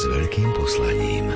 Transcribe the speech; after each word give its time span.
s 0.00 0.08
veľkým 0.08 0.48
poslaním. 0.56 1.28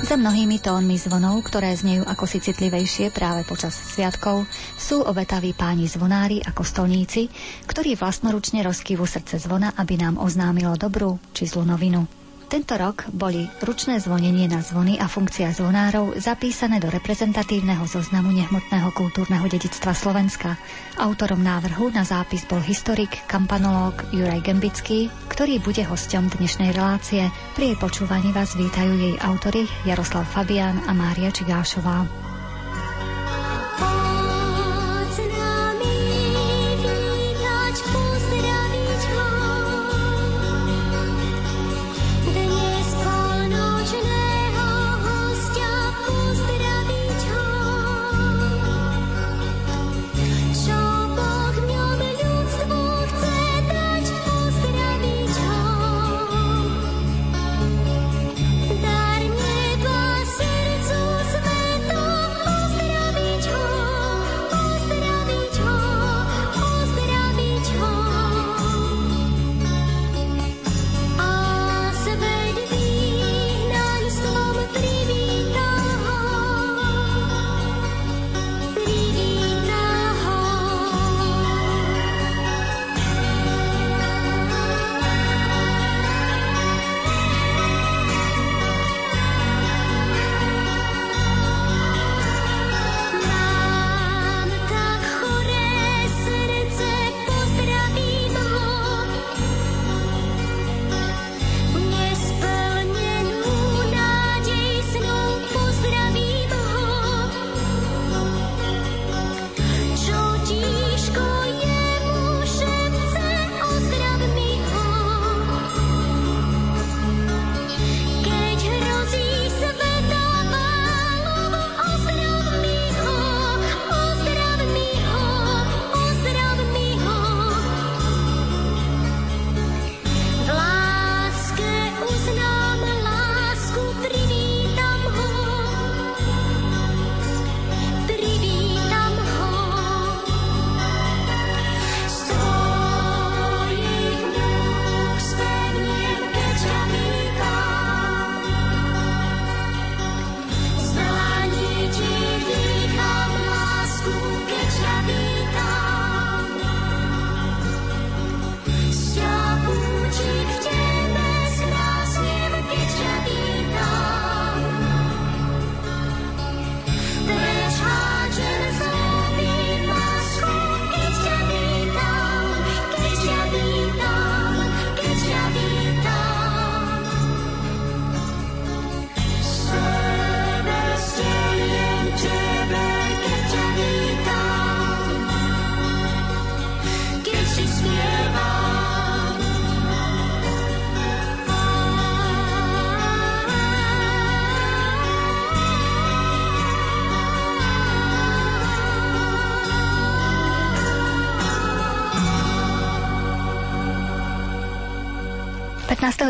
Za 0.00 0.16
mnohými 0.16 0.64
tónmi 0.64 0.96
zvonov, 0.96 1.44
ktoré 1.44 1.76
znejú 1.76 2.08
ako 2.08 2.24
si 2.24 2.40
citlivejšie 2.40 3.12
práve 3.12 3.44
počas 3.44 3.76
sviatkov, 3.76 4.48
sú 4.80 5.04
obetaví 5.04 5.52
páni 5.52 5.84
zvonári 5.92 6.40
a 6.40 6.56
kostolníci, 6.56 7.28
ktorí 7.68 8.00
vlastnoručne 8.00 8.64
rozkývu 8.64 9.04
srdce 9.04 9.44
zvona, 9.44 9.76
aby 9.76 10.00
nám 10.00 10.16
oznámilo 10.16 10.72
dobrú 10.80 11.20
či 11.36 11.44
zlú 11.44 11.68
novinu. 11.68 12.23
Tento 12.44 12.76
rok 12.76 13.08
boli 13.10 13.48
ručné 13.64 13.98
zvonenie 13.98 14.46
na 14.46 14.60
zvony 14.60 15.00
a 15.00 15.08
funkcia 15.08 15.50
zvonárov 15.50 16.20
zapísané 16.20 16.76
do 16.78 16.92
reprezentatívneho 16.92 17.82
zoznamu 17.88 18.30
nehmotného 18.30 18.92
kultúrneho 18.92 19.48
dedictva 19.48 19.96
Slovenska. 19.96 20.60
Autorom 21.00 21.40
návrhu 21.40 21.90
na 21.90 22.04
zápis 22.04 22.44
bol 22.44 22.60
historik, 22.60 23.10
kampanológ 23.26 24.06
Juraj 24.12 24.44
Gembický, 24.44 25.08
ktorý 25.32 25.58
bude 25.64 25.82
hosťom 25.88 26.30
dnešnej 26.36 26.76
relácie. 26.76 27.26
Pri 27.56 27.72
jej 27.72 27.78
počúvaní 27.80 28.30
vás 28.30 28.54
vítajú 28.54 28.92
jej 28.92 29.14
autory 29.24 29.66
Jaroslav 29.88 30.28
Fabian 30.28 30.78
a 30.84 30.92
Mária 30.92 31.32
Čigášová. 31.32 32.23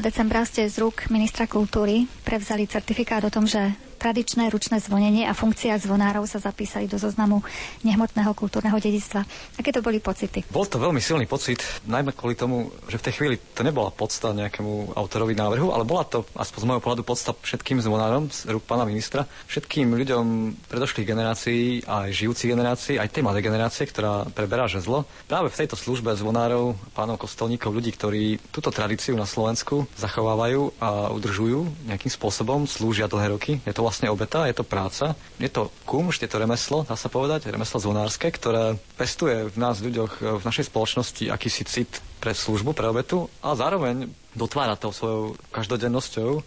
Decembra 0.01 0.43
ste 0.43 0.67
z 0.67 0.83
rúk 0.83 1.07
ministra 1.09 1.47
kultúry 1.47 2.05
prevzali 2.21 2.67
certifikát 2.67 3.23
o 3.23 3.31
tom, 3.31 3.47
že 3.47 3.63
tradičné 4.05 4.53
ručné 4.53 4.85
zvonenie 4.85 5.25
a 5.25 5.33
funkcia 5.33 5.81
zvonárov 5.81 6.29
sa 6.29 6.37
zapísali 6.37 6.85
do 6.85 7.01
zoznamu 7.01 7.41
nehmotného 7.89 8.37
kultúrneho 8.37 8.77
dedictva. 8.77 9.25
Aké 9.57 9.73
to 9.73 9.81
boli 9.81 9.97
pocity? 9.97 10.45
Bol 10.53 10.69
to 10.69 10.77
veľmi 10.77 11.01
silný 11.01 11.25
pocit, 11.25 11.65
najmä 11.89 12.13
kvôli 12.13 12.37
tomu, 12.37 12.69
že 12.93 13.01
v 13.01 13.05
tej 13.09 13.15
chvíli 13.17 13.37
to 13.57 13.65
nebola 13.65 13.89
podsta 13.89 14.37
nejakému 14.37 14.93
autorovi 14.93 15.33
návrhu, 15.33 15.73
ale 15.73 15.89
bola 15.89 16.05
to, 16.05 16.29
aspoň 16.37 16.59
z 16.61 16.69
môjho 16.69 16.85
pohľadu, 16.85 17.01
podsta 17.01 17.33
všetkým 17.33 17.81
zvonárom 17.81 18.29
z 18.29 18.53
rúk 18.53 18.69
pána 18.69 18.85
ministra, 18.85 19.25
všetkým 19.49 19.97
ľuďom 19.97 20.25
predošlých 20.69 21.09
generácií, 21.09 21.89
aj 21.89 22.13
žijúcich 22.13 22.53
generácií, 22.53 23.01
aj 23.01 23.09
tej 23.09 23.25
mladej 23.25 23.49
generácie, 23.49 23.89
ktorá 23.89 24.29
preberá 24.29 24.69
žezlo. 24.69 25.09
Práve 25.25 25.49
v 25.49 25.65
tejto 25.65 25.81
službe 25.81 26.13
zvonárov, 26.13 26.77
pánov 26.93 27.25
kostolníkov, 27.25 27.73
ľudí, 27.73 27.97
ktorí 27.97 28.37
túto 28.53 28.69
tradíciu 28.69 29.17
na 29.17 29.25
Slovensku 29.25 29.89
zachovávajú 29.97 30.77
a 30.77 31.09
udržujú 31.09 31.89
nejakým 31.89 32.13
spôsobom, 32.13 32.69
slúžia 32.69 33.09
dlhé 33.09 33.33
roky. 33.33 33.53
Je 33.65 33.73
to 33.73 33.94
obeta, 34.11 34.51
je 34.51 34.57
to 34.59 34.65
práca, 34.67 35.15
je 35.39 35.47
to 35.47 35.71
kumšt, 35.87 36.27
je 36.27 36.31
to 36.31 36.43
remeslo, 36.43 36.83
dá 36.83 36.99
sa 36.99 37.07
povedať, 37.07 37.47
remeslo 37.47 37.79
zvonárske, 37.79 38.27
ktoré 38.35 38.75
pestuje 38.99 39.47
v 39.47 39.57
nás 39.57 39.79
ľuďoch, 39.79 40.43
v 40.43 40.45
našej 40.45 40.67
spoločnosti 40.73 41.31
akýsi 41.31 41.63
cit 41.63 41.91
pre 42.19 42.35
službu, 42.35 42.75
pre 42.75 42.91
obetu 42.91 43.31
a 43.45 43.55
zároveň 43.55 44.11
dotvára 44.35 44.75
to 44.75 44.91
svojou 44.91 45.39
každodennosťou 45.55 46.43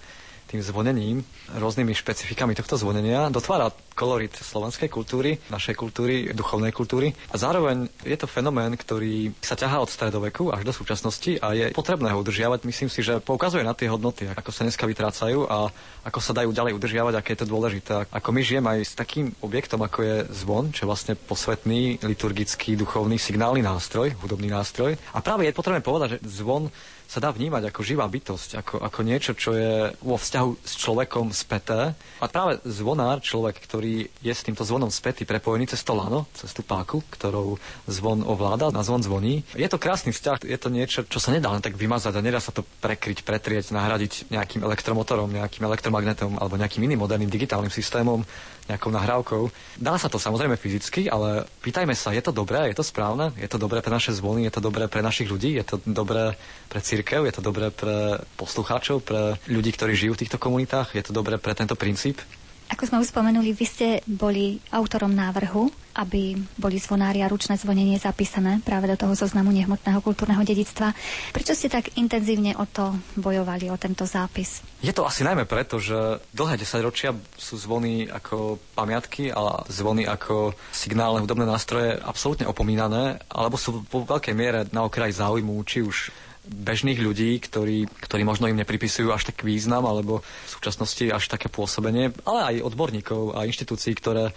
tým 0.48 0.64
zvonením, 0.64 1.22
rôznymi 1.54 1.92
špecifikami 1.92 2.56
tohto 2.56 2.80
zvonenia, 2.80 3.28
dotvára 3.28 3.70
kolorit 3.98 4.32
slovenskej 4.32 4.88
kultúry, 4.88 5.42
našej 5.52 5.76
kultúry, 5.76 6.32
duchovnej 6.32 6.72
kultúry. 6.72 7.12
A 7.34 7.36
zároveň 7.36 7.92
je 8.08 8.16
to 8.16 8.30
fenomén, 8.30 8.72
ktorý 8.78 9.36
sa 9.44 9.60
ťahá 9.60 9.84
od 9.84 9.92
stredoveku 9.92 10.54
až 10.54 10.64
do 10.64 10.72
súčasnosti 10.72 11.42
a 11.42 11.52
je 11.52 11.66
potrebné 11.76 12.14
ho 12.14 12.22
udržiavať. 12.22 12.64
Myslím 12.64 12.88
si, 12.88 13.04
že 13.04 13.20
poukazuje 13.20 13.66
na 13.66 13.74
tie 13.74 13.90
hodnoty, 13.92 14.30
ako 14.32 14.54
sa 14.54 14.64
dneska 14.64 14.88
vytrácajú 14.88 15.50
a 15.50 15.68
ako 16.08 16.20
sa 16.24 16.32
dajú 16.38 16.56
ďalej 16.56 16.78
udržiavať, 16.78 17.14
aké 17.18 17.36
je 17.36 17.42
to 17.44 17.52
dôležité. 17.52 18.08
Ako 18.14 18.30
my 18.32 18.42
žijeme 18.46 18.70
aj 18.78 18.80
s 18.86 18.94
takým 18.94 19.34
objektom, 19.44 19.82
ako 19.84 20.00
je 20.06 20.18
zvon, 20.32 20.72
čo 20.72 20.86
je 20.86 20.90
vlastne 20.90 21.14
posvetný, 21.18 22.00
liturgický, 22.06 22.80
duchovný, 22.80 23.20
signálny 23.20 23.66
nástroj, 23.66 24.16
hudobný 24.22 24.48
nástroj. 24.48 24.96
A 25.12 25.20
práve 25.20 25.50
je 25.50 25.58
potrebné 25.58 25.82
povedať, 25.82 26.22
že 26.22 26.40
zvon 26.40 26.70
sa 27.08 27.24
dá 27.24 27.32
vnímať 27.32 27.72
ako 27.72 27.82
živá 27.88 28.04
bytosť, 28.04 28.60
ako, 28.60 28.76
ako 28.84 29.00
niečo, 29.08 29.32
čo 29.32 29.56
je 29.56 29.96
vo 30.04 30.20
vzťahu 30.20 30.52
s 30.60 30.74
človekom 30.76 31.32
späté. 31.32 31.96
A 32.20 32.26
práve 32.28 32.60
zvonár, 32.68 33.24
človek, 33.24 33.64
ktorý 33.64 34.12
je 34.20 34.34
s 34.36 34.44
týmto 34.44 34.68
zvonom 34.68 34.92
spätý, 34.92 35.24
prepojený 35.24 35.72
cez 35.72 35.88
to 35.88 35.96
lano, 35.96 36.28
cez 36.36 36.52
tú 36.52 36.68
páku, 36.68 37.00
ktorou 37.08 37.56
zvon 37.88 38.28
ovláda, 38.28 38.76
na 38.76 38.84
zvon 38.84 39.00
zvoní. 39.00 39.48
Je 39.56 39.72
to 39.72 39.80
krásny 39.80 40.12
vzťah, 40.12 40.44
je 40.44 40.60
to 40.60 40.68
niečo, 40.68 41.00
čo 41.08 41.24
sa 41.24 41.32
nedá 41.32 41.48
len 41.48 41.64
tak 41.64 41.80
vymazať 41.80 42.12
a 42.20 42.22
nedá 42.22 42.44
sa 42.44 42.52
to 42.52 42.68
prekryť, 42.84 43.24
pretrieť, 43.24 43.72
nahradiť 43.72 44.28
nejakým 44.28 44.68
elektromotorom, 44.68 45.32
nejakým 45.32 45.64
elektromagnetom 45.64 46.36
alebo 46.36 46.60
nejakým 46.60 46.84
iným 46.84 47.08
moderným 47.08 47.32
digitálnym 47.32 47.72
systémom 47.72 48.28
nejakou 48.68 48.92
nahrávkou. 48.92 49.50
Dá 49.80 49.96
sa 49.96 50.12
to 50.12 50.20
samozrejme 50.20 50.60
fyzicky, 50.60 51.08
ale 51.08 51.48
pýtajme 51.64 51.96
sa, 51.96 52.12
je 52.12 52.22
to 52.22 52.36
dobré, 52.36 52.70
je 52.72 52.78
to 52.78 52.86
správne, 52.86 53.32
je 53.40 53.48
to 53.48 53.58
dobré 53.58 53.80
pre 53.80 53.92
naše 53.92 54.12
zvony, 54.14 54.46
je 54.48 54.54
to 54.54 54.62
dobré 54.62 54.86
pre 54.92 55.00
našich 55.00 55.32
ľudí, 55.32 55.56
je 55.56 55.66
to 55.66 55.76
dobré 55.88 56.36
pre 56.68 56.80
církev, 56.84 57.24
je 57.24 57.34
to 57.34 57.42
dobré 57.42 57.72
pre 57.72 58.22
poslucháčov, 58.36 59.04
pre 59.04 59.40
ľudí, 59.48 59.72
ktorí 59.72 59.96
žijú 59.96 60.14
v 60.16 60.22
týchto 60.28 60.38
komunitách, 60.38 60.94
je 60.94 61.04
to 61.04 61.16
dobré 61.16 61.40
pre 61.40 61.56
tento 61.56 61.80
princíp. 61.80 62.20
Ako 62.68 62.84
sme 62.84 63.00
už 63.00 63.16
spomenuli, 63.16 63.56
vy 63.56 63.66
ste 63.66 63.88
boli 64.04 64.60
autorom 64.76 65.16
návrhu, 65.16 65.72
aby 65.98 66.38
boli 66.56 66.78
zvonári 66.78 67.26
a 67.26 67.28
ručné 67.28 67.58
zvonenie 67.58 67.98
zapísané 67.98 68.62
práve 68.62 68.86
do 68.86 68.96
toho 68.96 69.18
zoznamu 69.18 69.50
nehmotného 69.50 69.98
kultúrneho 70.06 70.46
dedictva. 70.46 70.94
Prečo 71.34 71.58
ste 71.58 71.74
tak 71.74 71.98
intenzívne 71.98 72.54
o 72.54 72.70
to 72.70 72.94
bojovali, 73.18 73.74
o 73.74 73.82
tento 73.82 74.06
zápis? 74.06 74.62
Je 74.86 74.94
to 74.94 75.10
asi 75.10 75.26
najmä 75.26 75.50
preto, 75.50 75.82
že 75.82 76.22
dlhé 76.38 76.62
desaťročia 76.62 77.18
sú 77.34 77.58
zvony 77.58 78.06
ako 78.06 78.62
pamiatky 78.78 79.34
a 79.34 79.66
zvony 79.68 80.06
ako 80.06 80.54
signálne 80.70 81.26
hudobné 81.26 81.50
nástroje 81.50 81.98
absolútne 81.98 82.46
opomínané, 82.46 83.18
alebo 83.34 83.58
sú 83.58 83.82
po 83.90 84.06
veľkej 84.06 84.36
miere 84.38 84.70
na 84.70 84.86
okraj 84.86 85.18
záujmu, 85.18 85.58
či 85.66 85.82
už 85.82 86.14
bežných 86.48 87.04
ľudí, 87.04 87.38
ktorí, 87.44 87.92
ktorí 88.08 88.24
možno 88.24 88.48
im 88.48 88.56
nepripisujú 88.56 89.12
až 89.12 89.28
tak 89.30 89.44
význam 89.44 89.84
alebo 89.84 90.24
v 90.24 90.50
súčasnosti 90.50 91.04
až 91.12 91.28
také 91.28 91.52
pôsobenie, 91.52 92.16
ale 92.24 92.40
aj 92.56 92.66
odborníkov 92.72 93.36
a 93.36 93.44
inštitúcií, 93.44 93.94
ktoré 94.00 94.32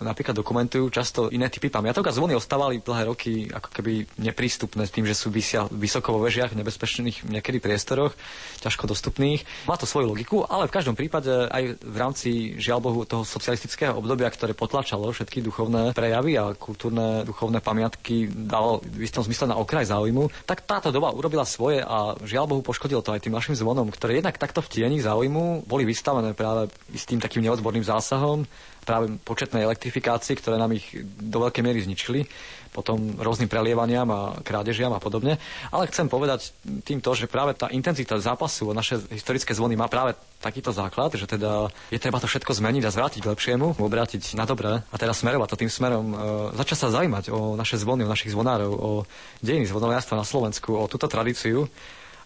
napríklad 0.00 0.36
dokumentujú 0.36 0.92
často 0.92 1.32
iné 1.32 1.48
typy 1.48 1.72
pamiatok 1.72 2.08
a 2.08 2.16
zvony 2.16 2.36
ostávali 2.36 2.84
dlhé 2.84 3.02
roky 3.08 3.32
ako 3.48 3.68
keby 3.72 3.92
neprístupné 4.20 4.84
s 4.84 4.92
tým, 4.92 5.08
že 5.08 5.16
sú 5.16 5.32
vysia 5.32 5.64
vysoko 5.72 6.16
vo 6.16 6.20
vežiach, 6.24 6.52
nebezpečných 6.52 7.24
niekedy 7.28 7.58
priestoroch, 7.60 8.12
ťažko 8.60 8.90
dostupných. 8.90 9.44
Má 9.64 9.80
to 9.80 9.88
svoju 9.88 10.12
logiku, 10.12 10.44
ale 10.44 10.68
v 10.68 10.74
každom 10.76 10.96
prípade 10.98 11.30
aj 11.30 11.80
v 11.80 11.96
rámci 11.96 12.28
žiaľ 12.60 12.84
Bohu 12.84 13.00
toho 13.08 13.24
socialistického 13.24 13.96
obdobia, 13.96 14.28
ktoré 14.28 14.52
potlačalo 14.52 15.08
všetky 15.12 15.40
duchovné 15.40 15.96
prejavy 15.96 16.36
a 16.36 16.52
kultúrne 16.52 17.24
duchovné 17.24 17.64
pamiatky 17.64 18.28
dalo 18.28 18.84
v 18.84 19.04
istom 19.04 19.24
zmysle 19.24 19.48
na 19.48 19.56
okraj 19.56 19.88
záujmu, 19.88 20.28
tak 20.44 20.68
táto 20.68 20.92
doba 20.92 21.12
urobila 21.12 21.48
svoje 21.48 21.80
a 21.80 22.16
žiaľ 22.20 22.52
Bohu 22.52 22.62
poškodilo 22.62 23.00
to 23.00 23.16
aj 23.16 23.24
tým 23.24 23.34
našim 23.34 23.56
zvonom, 23.56 23.88
ktoré 23.88 24.20
jednak 24.20 24.36
takto 24.36 24.60
v 24.60 24.70
tieni 24.70 24.98
záujmu 25.00 25.64
boli 25.64 25.88
vystavené 25.88 26.36
práve 26.36 26.68
istým 26.92 27.18
takým 27.22 27.44
neodborným 27.46 27.86
zásahom 27.86 28.44
práve 28.86 29.10
početnej 29.26 29.66
elektrifikácii, 29.66 30.38
ktoré 30.38 30.56
nám 30.56 30.70
ich 30.78 30.86
do 31.04 31.42
veľkej 31.42 31.62
miery 31.66 31.82
zničili, 31.82 32.22
potom 32.70 33.16
rôznym 33.16 33.48
prelievaniam 33.48 34.04
a 34.12 34.20
krádežiam 34.44 34.92
a 34.92 35.00
podobne. 35.00 35.40
Ale 35.72 35.88
chcem 35.88 36.12
povedať 36.12 36.52
týmto, 36.84 37.16
že 37.16 37.24
práve 37.24 37.56
tá 37.56 37.72
intenzita 37.72 38.20
zápasu 38.20 38.68
o 38.68 38.76
naše 38.76 39.00
historické 39.08 39.56
zvony 39.56 39.80
má 39.80 39.88
práve 39.88 40.12
takýto 40.44 40.76
základ, 40.76 41.16
že 41.16 41.24
teda 41.24 41.72
je 41.88 41.96
treba 41.96 42.20
to 42.20 42.28
všetko 42.28 42.52
zmeniť 42.52 42.84
a 42.84 42.92
zvrátiť 42.92 43.20
k 43.24 43.30
lepšiemu, 43.32 43.80
obrátiť 43.80 44.36
na 44.36 44.44
dobré 44.44 44.84
a 44.84 44.96
teda 45.00 45.16
smerovať 45.16 45.56
to 45.56 45.60
tým 45.64 45.72
smerom, 45.72 46.06
e, 46.12 46.16
začať 46.60 46.78
sa 46.86 46.92
zaujímať 46.92 47.32
o 47.32 47.56
naše 47.56 47.80
zvony, 47.80 48.04
o 48.04 48.12
našich 48.12 48.36
zvonárov, 48.36 48.70
o 48.70 48.90
dejiny 49.40 49.64
zvonoliarstva 49.64 50.20
na 50.20 50.28
Slovensku, 50.28 50.76
o 50.76 50.84
túto 50.84 51.08
tradíciu 51.08 51.64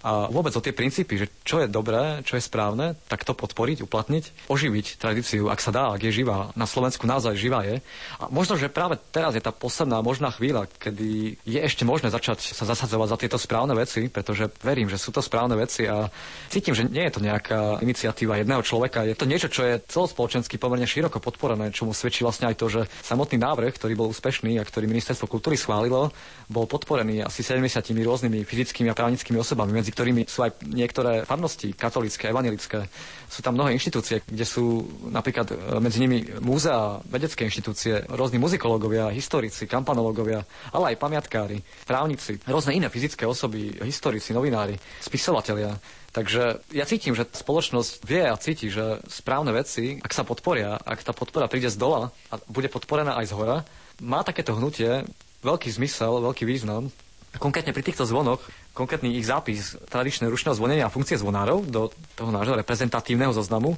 a 0.01 0.33
vôbec 0.33 0.53
o 0.57 0.65
tie 0.65 0.73
princípy, 0.73 1.21
že 1.21 1.27
čo 1.45 1.61
je 1.61 1.69
dobré, 1.69 2.25
čo 2.25 2.41
je 2.41 2.43
správne, 2.45 2.97
tak 3.09 3.29
to 3.29 3.37
podporiť, 3.37 3.85
uplatniť, 3.85 4.49
oživiť 4.49 4.97
tradíciu, 4.97 5.53
ak 5.53 5.61
sa 5.61 5.71
dá, 5.71 5.85
ak 5.93 6.01
je 6.09 6.25
živá. 6.25 6.49
Na 6.57 6.65
Slovensku 6.65 7.05
naozaj 7.05 7.37
živá 7.37 7.61
je. 7.69 7.85
A 8.17 8.33
možno, 8.33 8.57
že 8.57 8.73
práve 8.73 8.97
teraz 9.13 9.37
je 9.37 9.45
tá 9.45 9.53
posledná 9.53 10.01
možná 10.01 10.33
chvíľa, 10.33 10.73
kedy 10.81 11.37
je 11.45 11.61
ešte 11.61 11.85
možné 11.85 12.09
začať 12.09 12.57
sa 12.57 12.65
zasadzovať 12.65 13.09
za 13.13 13.21
tieto 13.21 13.37
správne 13.37 13.77
veci, 13.77 14.09
pretože 14.09 14.49
verím, 14.65 14.89
že 14.89 14.97
sú 14.97 15.13
to 15.13 15.21
správne 15.21 15.53
veci 15.61 15.85
a 15.85 16.09
cítim, 16.49 16.73
že 16.73 16.89
nie 16.89 17.05
je 17.05 17.15
to 17.15 17.21
nejaká 17.21 17.85
iniciatíva 17.85 18.41
jedného 18.41 18.65
človeka, 18.65 19.05
je 19.05 19.17
to 19.17 19.29
niečo, 19.29 19.53
čo 19.53 19.69
je 19.69 19.85
celospoločensky 19.85 20.57
pomerne 20.57 20.89
široko 20.89 21.21
podporené, 21.21 21.77
čomu 21.77 21.93
svedčí 21.93 22.25
vlastne 22.25 22.49
aj 22.49 22.57
to, 22.57 22.67
že 22.73 22.81
samotný 23.05 23.37
návrh, 23.37 23.77
ktorý 23.77 23.93
bol 24.01 24.09
úspešný 24.09 24.57
a 24.57 24.65
ktorý 24.65 24.89
ministerstvo 24.89 25.29
kultúry 25.29 25.61
schválilo, 25.61 26.09
bol 26.49 26.65
podporený 26.65 27.21
asi 27.21 27.45
70 27.45 27.85
rôznymi 27.93 28.43
fyzickými 28.49 28.89
a 28.89 28.97
právnickými 28.97 29.37
osobami, 29.37 29.77
medzi 29.77 29.90
medzi 29.91 29.99
ktorými 29.99 30.23
sú 30.31 30.47
aj 30.47 30.63
niektoré 30.71 31.27
farnosti, 31.27 31.75
katolické, 31.75 32.31
evanilické. 32.31 32.87
Sú 33.27 33.43
tam 33.43 33.59
mnohé 33.59 33.75
inštitúcie, 33.75 34.23
kde 34.23 34.47
sú 34.47 34.87
napríklad 35.11 35.51
e, 35.51 35.55
medzi 35.83 35.99
nimi 35.99 36.23
múzea, 36.39 37.03
vedecké 37.11 37.43
inštitúcie, 37.43 38.07
rôzni 38.07 38.39
muzikológovia, 38.39 39.11
historici, 39.11 39.67
kampanológovia, 39.67 40.47
ale 40.71 40.95
aj 40.95 41.03
pamiatkári, 41.03 41.59
právnici, 41.91 42.39
rôzne 42.47 42.79
iné 42.79 42.87
fyzické 42.87 43.27
osoby, 43.27 43.83
historici, 43.83 44.31
novinári, 44.31 44.79
spisovatelia. 45.03 45.75
Takže 46.15 46.63
ja 46.71 46.87
cítim, 46.87 47.19
že 47.19 47.27
spoločnosť 47.27 48.07
vie 48.07 48.23
a 48.23 48.39
cíti, 48.39 48.71
že 48.71 49.03
správne 49.11 49.51
veci, 49.51 49.99
ak 49.99 50.15
sa 50.15 50.23
podporia, 50.23 50.79
ak 50.79 51.03
tá 51.03 51.11
podpora 51.11 51.51
príde 51.51 51.71
z 51.71 51.79
dola 51.79 52.15
a 52.31 52.39
bude 52.47 52.71
podporená 52.71 53.19
aj 53.19 53.31
z 53.31 53.35
hora, 53.35 53.57
má 54.03 54.23
takéto 54.23 54.55
hnutie 54.55 55.03
veľký 55.43 55.71
zmysel, 55.71 56.23
veľký 56.23 56.47
význam 56.47 56.95
Konkrétne 57.39 57.71
pri 57.71 57.87
týchto 57.87 58.03
zvonoch, 58.03 58.43
konkrétny 58.73 59.19
ich 59.19 59.27
zápis 59.27 59.75
tradičného 59.91 60.31
ručného 60.31 60.55
zvonenia 60.55 60.87
a 60.87 60.95
funkcie 60.95 61.19
zvonárov 61.19 61.67
do 61.67 61.91
toho 62.15 62.31
nášho 62.31 62.55
reprezentatívneho 62.55 63.35
zoznamu 63.35 63.75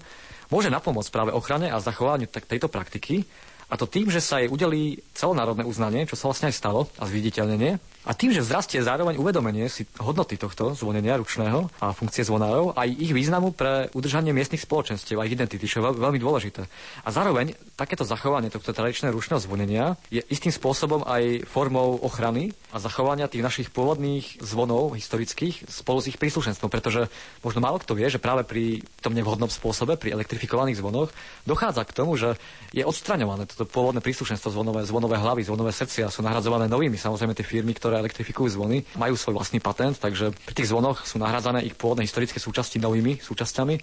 môže 0.52 0.68
napomôcť 0.68 1.10
práve 1.10 1.30
ochrane 1.32 1.72
a 1.72 1.80
zachovaniu 1.80 2.28
tejto 2.28 2.68
praktiky 2.68 3.24
a 3.72 3.80
to 3.80 3.88
tým, 3.88 4.12
že 4.12 4.20
sa 4.20 4.36
jej 4.36 4.52
udelí 4.52 5.00
celonárodné 5.16 5.64
uznanie, 5.64 6.04
čo 6.04 6.12
sa 6.12 6.28
vlastne 6.28 6.52
aj 6.52 6.56
stalo, 6.60 6.92
a 7.00 7.08
zviditeľnenie. 7.08 7.80
A 8.02 8.18
tým, 8.18 8.34
že 8.34 8.42
vzrastie 8.42 8.82
zároveň 8.82 9.14
uvedomenie 9.14 9.70
si 9.70 9.86
hodnoty 10.02 10.34
tohto 10.34 10.74
zvonenia 10.74 11.14
ručného 11.14 11.70
a 11.78 11.94
funkcie 11.94 12.26
zvonárov 12.26 12.74
aj 12.74 12.88
ich 12.98 13.14
významu 13.14 13.54
pre 13.54 13.94
udržanie 13.94 14.34
miestnych 14.34 14.66
spoločenstiev 14.66 15.22
a 15.22 15.26
ich 15.26 15.38
identity, 15.38 15.70
čo 15.70 15.78
je 15.78 15.86
veľ, 15.86 15.94
veľmi 16.10 16.18
dôležité. 16.18 16.66
A 17.06 17.08
zároveň 17.14 17.54
takéto 17.78 18.02
zachovanie 18.02 18.50
tohto 18.50 18.74
tradičného 18.74 19.14
ručného 19.14 19.38
zvonenia 19.38 19.94
je 20.10 20.18
istým 20.34 20.50
spôsobom 20.50 21.06
aj 21.06 21.46
formou 21.46 22.02
ochrany 22.02 22.50
a 22.74 22.82
zachovania 22.82 23.30
tých 23.30 23.46
našich 23.46 23.68
pôvodných 23.70 24.42
zvonov 24.42 24.98
historických 24.98 25.70
spolu 25.70 26.02
s 26.02 26.10
ich 26.10 26.18
príslušenstvom, 26.18 26.74
pretože 26.74 27.06
možno 27.46 27.62
málo 27.62 27.78
kto 27.78 27.94
vie, 27.94 28.10
že 28.10 28.18
práve 28.18 28.42
pri 28.42 28.82
tom 28.98 29.14
nevhodnom 29.14 29.46
spôsobe, 29.46 29.94
pri 29.94 30.10
elektrifikovaných 30.10 30.82
zvonoch, 30.82 31.14
dochádza 31.46 31.86
k 31.86 31.94
tomu, 31.94 32.18
že 32.18 32.34
je 32.74 32.82
odstraňované 32.82 33.46
toto 33.46 33.68
pôvodné 33.68 34.02
príslušenstvo 34.02 34.50
zvonové, 34.50 34.82
zvonové 34.82 35.20
hlavy, 35.20 35.46
zvonové 35.46 35.70
srdcia 35.70 36.10
sú 36.10 36.24
nahradzované 36.24 36.66
novými. 36.66 36.98
Samozrejme 36.98 37.36
tie 37.36 37.46
firmy, 37.46 37.76
ktoré 37.76 37.91
ktoré 37.92 38.08
elektrifikujú 38.08 38.56
zvony, 38.56 38.88
majú 38.96 39.20
svoj 39.20 39.36
vlastný 39.36 39.60
patent, 39.60 40.00
takže 40.00 40.32
pri 40.32 40.54
tých 40.56 40.72
zvonoch 40.72 41.04
sú 41.04 41.20
nahradzané 41.20 41.60
ich 41.68 41.76
pôvodné 41.76 42.08
historické 42.08 42.40
súčasti 42.40 42.80
novými 42.80 43.20
súčasťami 43.20 43.74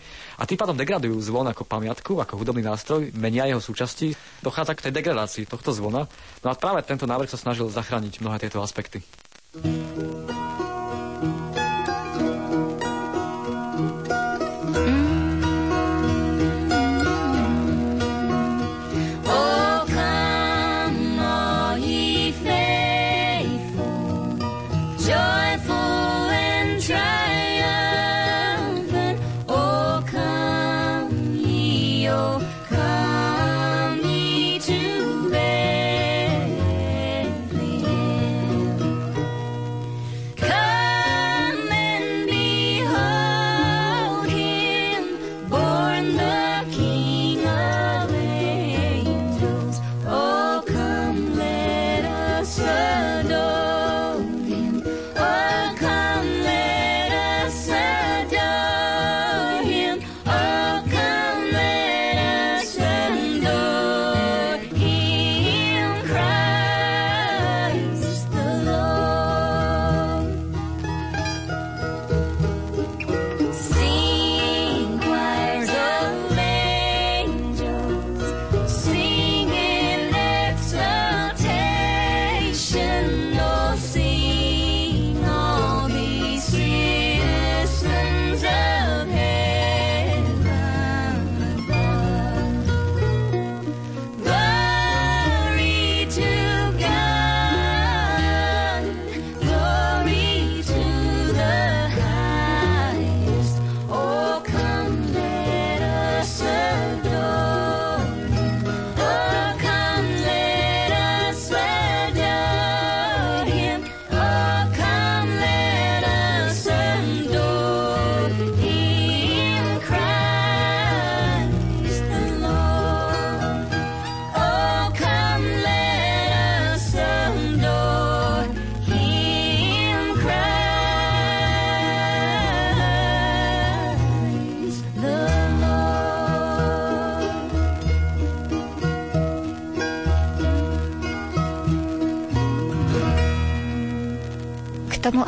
a 0.42 0.50
tým 0.50 0.58
pádom 0.58 0.74
degradujú 0.74 1.14
zvon 1.22 1.46
ako 1.46 1.62
pamiatku, 1.70 2.18
ako 2.18 2.42
hudobný 2.42 2.66
nástroj, 2.66 3.14
menia 3.14 3.46
jeho 3.46 3.62
súčasti, 3.62 4.18
dochádza 4.42 4.74
k 4.74 4.90
tej 4.90 4.98
degradácii 4.98 5.46
tohto 5.46 5.70
zvona. 5.78 6.10
No 6.42 6.50
a 6.50 6.58
práve 6.58 6.82
tento 6.82 7.06
návrh 7.06 7.30
sa 7.30 7.38
snažil 7.38 7.70
zachrániť 7.70 8.18
mnohé 8.26 8.42
tieto 8.42 8.66
aspekty. 8.66 9.06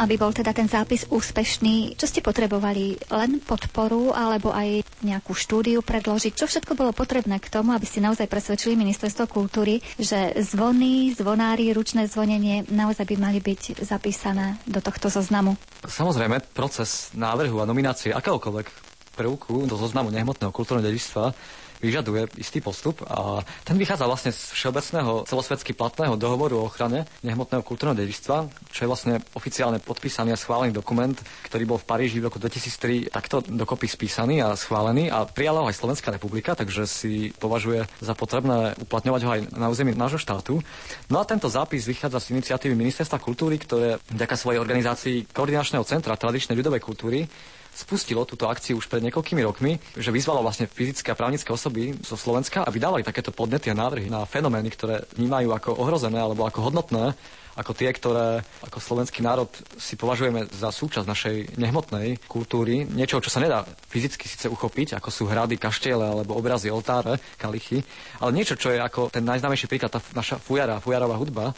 Aby 0.01 0.17
bol 0.17 0.33
teda 0.33 0.49
ten 0.49 0.65
zápis 0.65 1.05
úspešný, 1.05 1.93
čo 1.93 2.09
ste 2.09 2.25
potrebovali? 2.25 2.97
Len 3.13 3.37
podporu 3.37 4.09
alebo 4.09 4.49
aj 4.49 4.81
nejakú 5.05 5.37
štúdiu 5.37 5.85
predložiť? 5.85 6.33
Čo 6.33 6.49
všetko 6.49 6.73
bolo 6.73 6.89
potrebné 6.89 7.37
k 7.37 7.53
tomu, 7.53 7.77
aby 7.77 7.85
ste 7.85 8.01
naozaj 8.01 8.25
presvedčili 8.25 8.73
ministerstvo 8.73 9.29
kultúry, 9.29 9.85
že 10.01 10.33
zvony, 10.41 11.13
zvonári, 11.13 11.69
ručné 11.69 12.09
zvonenie 12.09 12.65
naozaj 12.73 13.05
by 13.05 13.15
mali 13.21 13.37
byť 13.37 13.85
zapísané 13.85 14.57
do 14.65 14.81
tohto 14.81 15.13
zoznamu? 15.13 15.53
Samozrejme, 15.85 16.41
proces 16.57 17.13
návrhu 17.13 17.61
a 17.61 17.69
nominácie 17.69 18.09
akéhokoľvek 18.09 18.67
prvku 19.13 19.69
do 19.69 19.75
zoznamu 19.77 20.09
nehmotného 20.09 20.49
kultúrneho 20.49 20.87
dedičstva 20.87 21.35
vyžaduje 21.81 22.29
istý 22.37 22.61
postup 22.61 23.01
a 23.09 23.41
ten 23.65 23.75
vychádza 23.75 24.05
vlastne 24.05 24.31
z 24.31 24.53
všeobecného 24.53 25.25
celosvetsky 25.25 25.73
platného 25.73 26.13
dohovoru 26.15 26.61
o 26.61 26.69
ochrane 26.69 27.09
nehmotného 27.25 27.65
kultúrneho 27.65 27.97
dedičstva, 27.97 28.47
čo 28.69 28.79
je 28.85 28.89
vlastne 28.89 29.13
oficiálne 29.33 29.81
podpísaný 29.81 30.31
a 30.31 30.39
schválený 30.39 30.71
dokument, 30.71 31.17
ktorý 31.49 31.63
bol 31.65 31.81
v 31.81 31.89
Paríži 31.89 32.21
v 32.21 32.29
roku 32.29 32.37
2003 32.37 33.09
takto 33.09 33.41
dokopy 33.41 33.89
spísaný 33.89 34.45
a 34.45 34.53
schválený 34.53 35.09
a 35.09 35.25
prijala 35.25 35.65
ho 35.65 35.67
aj 35.67 35.75
Slovenská 35.81 36.13
republika, 36.13 36.53
takže 36.53 36.85
si 36.85 37.33
považuje 37.41 37.89
za 37.99 38.13
potrebné 38.13 38.77
uplatňovať 38.77 39.21
ho 39.25 39.29
aj 39.33 39.41
na 39.57 39.67
území 39.73 39.97
nášho 39.97 40.21
štátu. 40.21 40.61
No 41.09 41.17
a 41.17 41.27
tento 41.27 41.49
zápis 41.49 41.89
vychádza 41.89 42.21
z 42.21 42.37
iniciatívy 42.37 42.77
Ministerstva 42.77 43.17
kultúry, 43.17 43.57
ktoré 43.57 43.97
vďaka 44.13 44.35
svojej 44.37 44.61
organizácii 44.61 45.33
Koordinačného 45.33 45.83
centra 45.83 46.13
tradičnej 46.13 46.53
ľudovej 46.53 46.81
kultúry 46.83 47.25
spustilo 47.71 48.27
túto 48.27 48.51
akciu 48.51 48.77
už 48.77 48.91
pred 48.91 49.01
niekoľkými 49.07 49.41
rokmi, 49.47 49.79
že 49.95 50.11
vyzvalo 50.11 50.43
vlastne 50.43 50.67
fyzické 50.67 51.15
a 51.15 51.17
právnické 51.17 51.49
osoby 51.49 51.95
zo 52.03 52.19
Slovenska, 52.19 52.67
aby 52.67 52.77
dávali 52.77 53.03
takéto 53.07 53.31
podnety 53.31 53.71
a 53.71 53.79
návrhy 53.79 54.11
na 54.11 54.27
fenomény, 54.27 54.69
ktoré 54.75 55.07
vnímajú 55.15 55.49
ako 55.55 55.69
ohrozené 55.79 56.19
alebo 56.19 56.43
ako 56.43 56.71
hodnotné, 56.71 57.15
ako 57.55 57.71
tie, 57.75 57.91
ktoré 57.91 58.43
ako 58.63 58.79
slovenský 58.79 59.19
národ 59.19 59.51
si 59.75 59.99
považujeme 59.99 60.47
za 60.55 60.71
súčasť 60.71 61.07
našej 61.07 61.35
nehmotnej 61.59 62.15
kultúry, 62.27 62.87
niečo, 62.87 63.19
čo 63.19 63.27
sa 63.27 63.43
nedá 63.43 63.67
fyzicky 63.91 64.23
síce 64.27 64.47
uchopiť, 64.47 64.95
ako 64.95 65.09
sú 65.11 65.23
hrady, 65.27 65.59
kaštiele 65.59 66.03
alebo 66.03 66.39
obrazy, 66.39 66.71
oltáre, 66.71 67.19
kalichy, 67.35 67.83
ale 68.23 68.31
niečo, 68.31 68.55
čo 68.55 68.71
je 68.71 68.79
ako 68.79 69.11
ten 69.11 69.27
najznámejší 69.27 69.67
príklad, 69.67 69.91
tá 69.91 69.99
naša 70.15 70.39
fujara, 70.39 70.79
fujarová 70.79 71.19
hudba, 71.19 71.51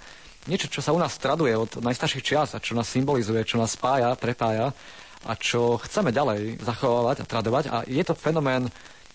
niečo, 0.49 0.67
čo 0.67 0.81
sa 0.81 0.91
u 0.91 0.99
nás 0.99 1.13
traduje 1.21 1.53
od 1.55 1.79
najstarších 1.79 2.25
čias 2.25 2.49
a 2.57 2.59
čo 2.59 2.73
nás 2.73 2.89
symbolizuje, 2.89 3.45
čo 3.45 3.61
nás 3.61 3.77
spája, 3.77 4.17
prepája 4.17 4.73
a 5.23 5.33
čo 5.39 5.79
chceme 5.79 6.11
ďalej 6.11 6.59
zachovávať 6.59 7.23
a 7.23 7.29
tradovať. 7.29 7.63
A 7.71 7.77
je 7.87 8.03
to 8.03 8.15
fenomén 8.15 8.67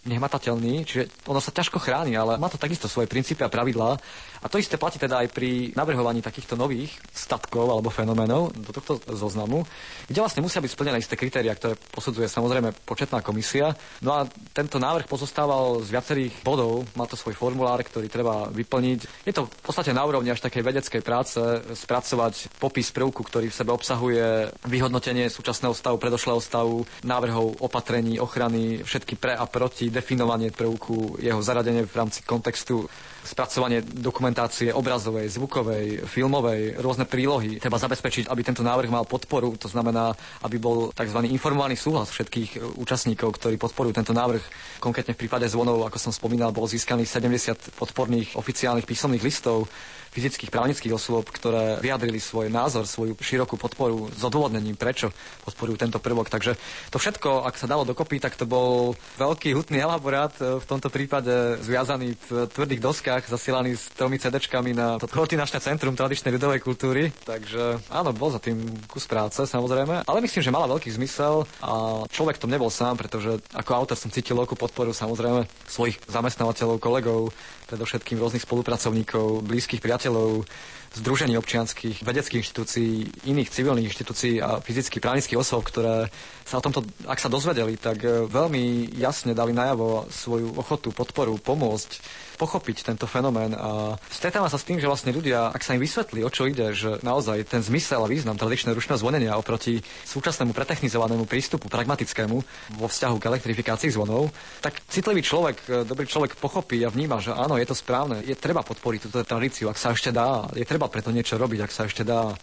nehmatateľný, 0.09 0.89
čiže 0.89 1.29
ono 1.29 1.43
sa 1.43 1.53
ťažko 1.53 1.77
chráni, 1.83 2.17
ale 2.17 2.41
má 2.41 2.49
to 2.49 2.57
takisto 2.57 2.89
svoje 2.89 3.11
princípy 3.11 3.45
a 3.45 3.53
pravidlá 3.53 4.01
a 4.39 4.47
to 4.47 4.59
isté 4.59 4.79
platí 4.79 4.99
teda 4.99 5.25
aj 5.25 5.29
pri 5.31 5.75
navrhovaní 5.75 6.23
takýchto 6.23 6.55
nových 6.55 6.95
statkov 7.11 7.69
alebo 7.69 7.91
fenoménov 7.91 8.55
do 8.55 8.71
tohto 8.71 9.03
zoznamu, 9.11 9.67
kde 10.07 10.23
vlastne 10.23 10.43
musia 10.45 10.63
byť 10.63 10.71
splnené 10.71 10.99
isté 10.99 11.19
kritéria, 11.19 11.55
ktoré 11.55 11.75
posudzuje 11.75 12.31
samozrejme 12.31 12.71
početná 12.87 13.19
komisia. 13.21 13.75
No 14.01 14.15
a 14.15 14.27
tento 14.55 14.79
návrh 14.79 15.11
pozostával 15.11 15.83
z 15.83 15.89
viacerých 15.91 16.35
bodov, 16.47 16.87
má 16.95 17.05
to 17.05 17.19
svoj 17.19 17.35
formulár, 17.35 17.83
ktorý 17.83 18.07
treba 18.07 18.47
vyplniť. 18.49 19.27
Je 19.27 19.35
to 19.35 19.47
v 19.47 19.63
podstate 19.63 19.91
na 19.91 20.07
úrovni 20.07 20.31
až 20.31 20.43
takej 20.45 20.63
vedeckej 20.63 21.03
práce 21.03 21.39
spracovať 21.75 22.59
popis 22.59 22.91
prvku, 22.95 23.23
ktorý 23.23 23.51
v 23.51 23.59
sebe 23.59 23.71
obsahuje 23.75 24.55
vyhodnotenie 24.67 25.27
súčasného 25.29 25.75
stavu, 25.75 25.99
predošlého 25.99 26.41
stavu, 26.41 26.87
návrhov 27.03 27.59
opatrení, 27.59 28.19
ochrany, 28.19 28.83
všetky 28.83 29.19
pre 29.19 29.35
a 29.35 29.45
proti, 29.47 29.91
definovanie 29.91 30.55
prvku, 30.55 31.19
jeho 31.19 31.41
zaradenie 31.43 31.85
v 31.85 31.95
rámci 31.97 32.23
kontextu 32.23 32.87
spracovanie 33.25 33.85
dokumentácie 34.29 34.77
obrazovej, 34.77 35.25
zvukovej, 35.33 36.05
filmovej, 36.05 36.77
rôzne 36.85 37.09
prílohy. 37.09 37.57
Treba 37.57 37.81
zabezpečiť, 37.81 38.29
aby 38.29 38.45
tento 38.45 38.61
návrh 38.61 38.93
mal 38.93 39.09
podporu, 39.09 39.57
to 39.57 39.73
znamená, 39.73 40.13
aby 40.45 40.61
bol 40.61 40.93
tzv. 40.93 41.25
informovaný 41.33 41.81
súhlas 41.81 42.13
všetkých 42.13 42.51
e, 42.53 42.77
účastníkov, 42.77 43.41
ktorí 43.41 43.57
podporujú 43.57 43.97
tento 43.97 44.13
návrh. 44.13 44.45
Konkrétne 44.85 45.17
v 45.17 45.25
prípade 45.25 45.49
zvonov, 45.49 45.81
ako 45.89 45.97
som 45.97 46.13
spomínal, 46.13 46.53
bolo 46.53 46.69
získaných 46.69 47.09
70 47.09 47.81
podporných 47.81 48.37
oficiálnych 48.37 48.85
písomných 48.85 49.25
listov 49.25 49.65
fyzických 50.13 50.51
právnických 50.51 50.95
osôb, 50.95 51.29
ktoré 51.29 51.79
vyjadrili 51.79 52.19
svoj 52.19 52.49
názor, 52.49 52.89
svoju 52.89 53.15
širokú 53.19 53.61
podporu 53.61 54.09
s 54.13 54.23
odôvodnením, 54.25 54.75
prečo 54.75 55.13
podporujú 55.45 55.77
tento 55.79 55.99
prvok. 56.01 56.33
Takže 56.33 56.57
to 56.89 56.97
všetko, 56.97 57.45
ak 57.45 57.57
sa 57.57 57.71
dalo 57.71 57.85
dokopy, 57.85 58.19
tak 58.19 58.35
to 58.35 58.49
bol 58.49 58.97
veľký 59.21 59.55
hutný 59.55 59.79
elaborát, 59.81 60.33
e, 60.41 60.59
v 60.59 60.67
tomto 60.67 60.89
prípade 60.89 61.61
zviazaný 61.63 62.17
v 62.29 62.49
tvrdých 62.51 62.81
doskách, 62.83 63.23
zasielaný 63.29 63.77
s 63.77 63.93
tromi 63.95 64.17
CDčkami 64.19 64.73
na 64.75 64.97
to 64.97 65.07
koordinačné 65.11 65.61
centrum 65.61 65.95
tradičnej 65.95 66.35
ľudovej 66.35 66.61
kultúry. 66.65 67.13
Takže 67.25 67.79
áno, 67.93 68.11
bol 68.17 68.33
za 68.33 68.41
tým 68.41 68.59
kus 68.91 69.05
práce, 69.05 69.39
samozrejme. 69.45 70.09
Ale 70.09 70.25
myslím, 70.25 70.43
že 70.43 70.55
mala 70.55 70.71
veľký 70.71 70.91
zmysel 70.95 71.45
a 71.63 72.05
človek 72.09 72.41
tom 72.41 72.51
nebol 72.51 72.73
sám, 72.73 72.97
pretože 72.97 73.41
ako 73.55 73.71
autor 73.75 73.97
som 73.99 74.13
cítil 74.13 74.39
veľkú 74.39 74.55
podporu 74.55 74.91
samozrejme 74.95 75.45
svojich 75.69 76.01
zamestnávateľov, 76.09 76.81
kolegov, 76.81 77.31
predovšetkým 77.69 78.17
rôznych 78.17 78.43
spolupracovníkov, 78.43 79.45
blízkych 79.45 79.85
priateľov, 79.85 80.49
združení 80.97 81.37
občianských, 81.37 82.01
vedeckých 82.01 82.41
inštitúcií, 82.41 82.91
iných 83.29 83.53
civilných 83.53 83.93
inštitúcií 83.93 84.41
a 84.41 84.65
fyzických 84.65 85.05
právnických 85.05 85.37
osôb, 85.37 85.69
ktoré 85.69 86.09
sa 86.49 86.59
o 86.59 86.65
tomto, 86.65 86.81
ak 87.05 87.21
sa 87.21 87.29
dozvedeli, 87.29 87.77
tak 87.77 88.01
e, 88.01 88.25
veľmi 88.25 88.97
jasne 88.97 89.37
dali 89.37 89.53
najavo 89.53 90.09
svoju 90.09 90.57
ochotu, 90.57 90.97
podporu, 90.97 91.37
pomôcť 91.37 91.91
pochopiť 92.39 92.95
tento 92.95 93.11
fenomén. 93.11 93.51
A 93.59 93.99
stretáva 94.07 94.47
sa 94.47 94.57
s 94.57 94.65
tým, 94.65 94.79
že 94.79 94.87
vlastne 94.87 95.11
ľudia, 95.11 95.51
ak 95.51 95.67
sa 95.67 95.75
im 95.75 95.83
vysvetlí, 95.83 96.23
o 96.23 96.31
čo 96.31 96.47
ide, 96.47 96.71
že 96.71 97.03
naozaj 97.03 97.51
ten 97.51 97.59
zmysel 97.59 98.07
a 98.07 98.09
význam 98.09 98.39
tradičného 98.39 98.79
rušného 98.79 99.03
zvonenia 99.03 99.35
oproti 99.35 99.83
súčasnému 100.07 100.55
pretechnizovanému 100.55 101.27
prístupu, 101.27 101.67
pragmatickému 101.67 102.37
vo 102.79 102.87
vzťahu 102.87 103.17
k 103.19 103.29
elektrifikácii 103.35 103.91
zvonov, 103.91 104.31
tak 104.63 104.79
citlivý 104.87 105.27
človek, 105.27 105.57
e, 105.67 105.83
dobrý 105.83 106.07
človek 106.07 106.39
pochopí 106.39 106.87
a 106.87 106.95
vníma, 106.95 107.19
že 107.19 107.35
áno, 107.35 107.59
je 107.59 107.67
to 107.67 107.75
správne, 107.75 108.23
je 108.23 108.39
treba 108.39 108.63
podporiť 108.63 109.11
túto 109.11 109.27
tradíciu, 109.27 109.67
ak 109.67 109.77
sa 109.77 109.91
ešte 109.91 110.15
dá, 110.15 110.47
je 110.55 110.63
treba 110.63 110.87
preto 110.87 111.11
niečo 111.11 111.35
robiť, 111.35 111.67
ak 111.67 111.75
sa 111.75 111.91
ešte 111.91 112.07
dá 112.07 112.39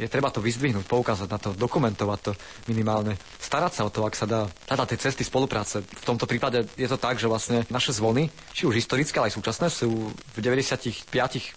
je 0.00 0.08
treba 0.08 0.32
to 0.32 0.40
vyzdvihnúť, 0.40 0.88
poukázať 0.88 1.28
na 1.28 1.36
to, 1.36 1.52
dokumentovať 1.52 2.18
to 2.24 2.32
minimálne, 2.72 3.20
starať 3.36 3.72
sa 3.76 3.82
o 3.84 3.92
to, 3.92 4.08
ak 4.08 4.16
sa 4.16 4.24
dá 4.24 4.48
hľadať 4.72 4.88
tie 4.96 5.02
cesty 5.04 5.22
spolupráce. 5.28 5.84
V 5.84 6.04
tomto 6.08 6.24
prípade 6.24 6.64
je 6.80 6.88
to 6.88 6.96
tak, 6.96 7.20
že 7.20 7.28
vlastne 7.28 7.68
naše 7.68 7.92
zvony, 7.92 8.32
či 8.56 8.64
už 8.64 8.80
historické, 8.80 9.20
ale 9.20 9.28
aj 9.28 9.36
súčasné, 9.36 9.68
sú 9.68 10.08
v 10.08 10.38
95% 10.40 11.52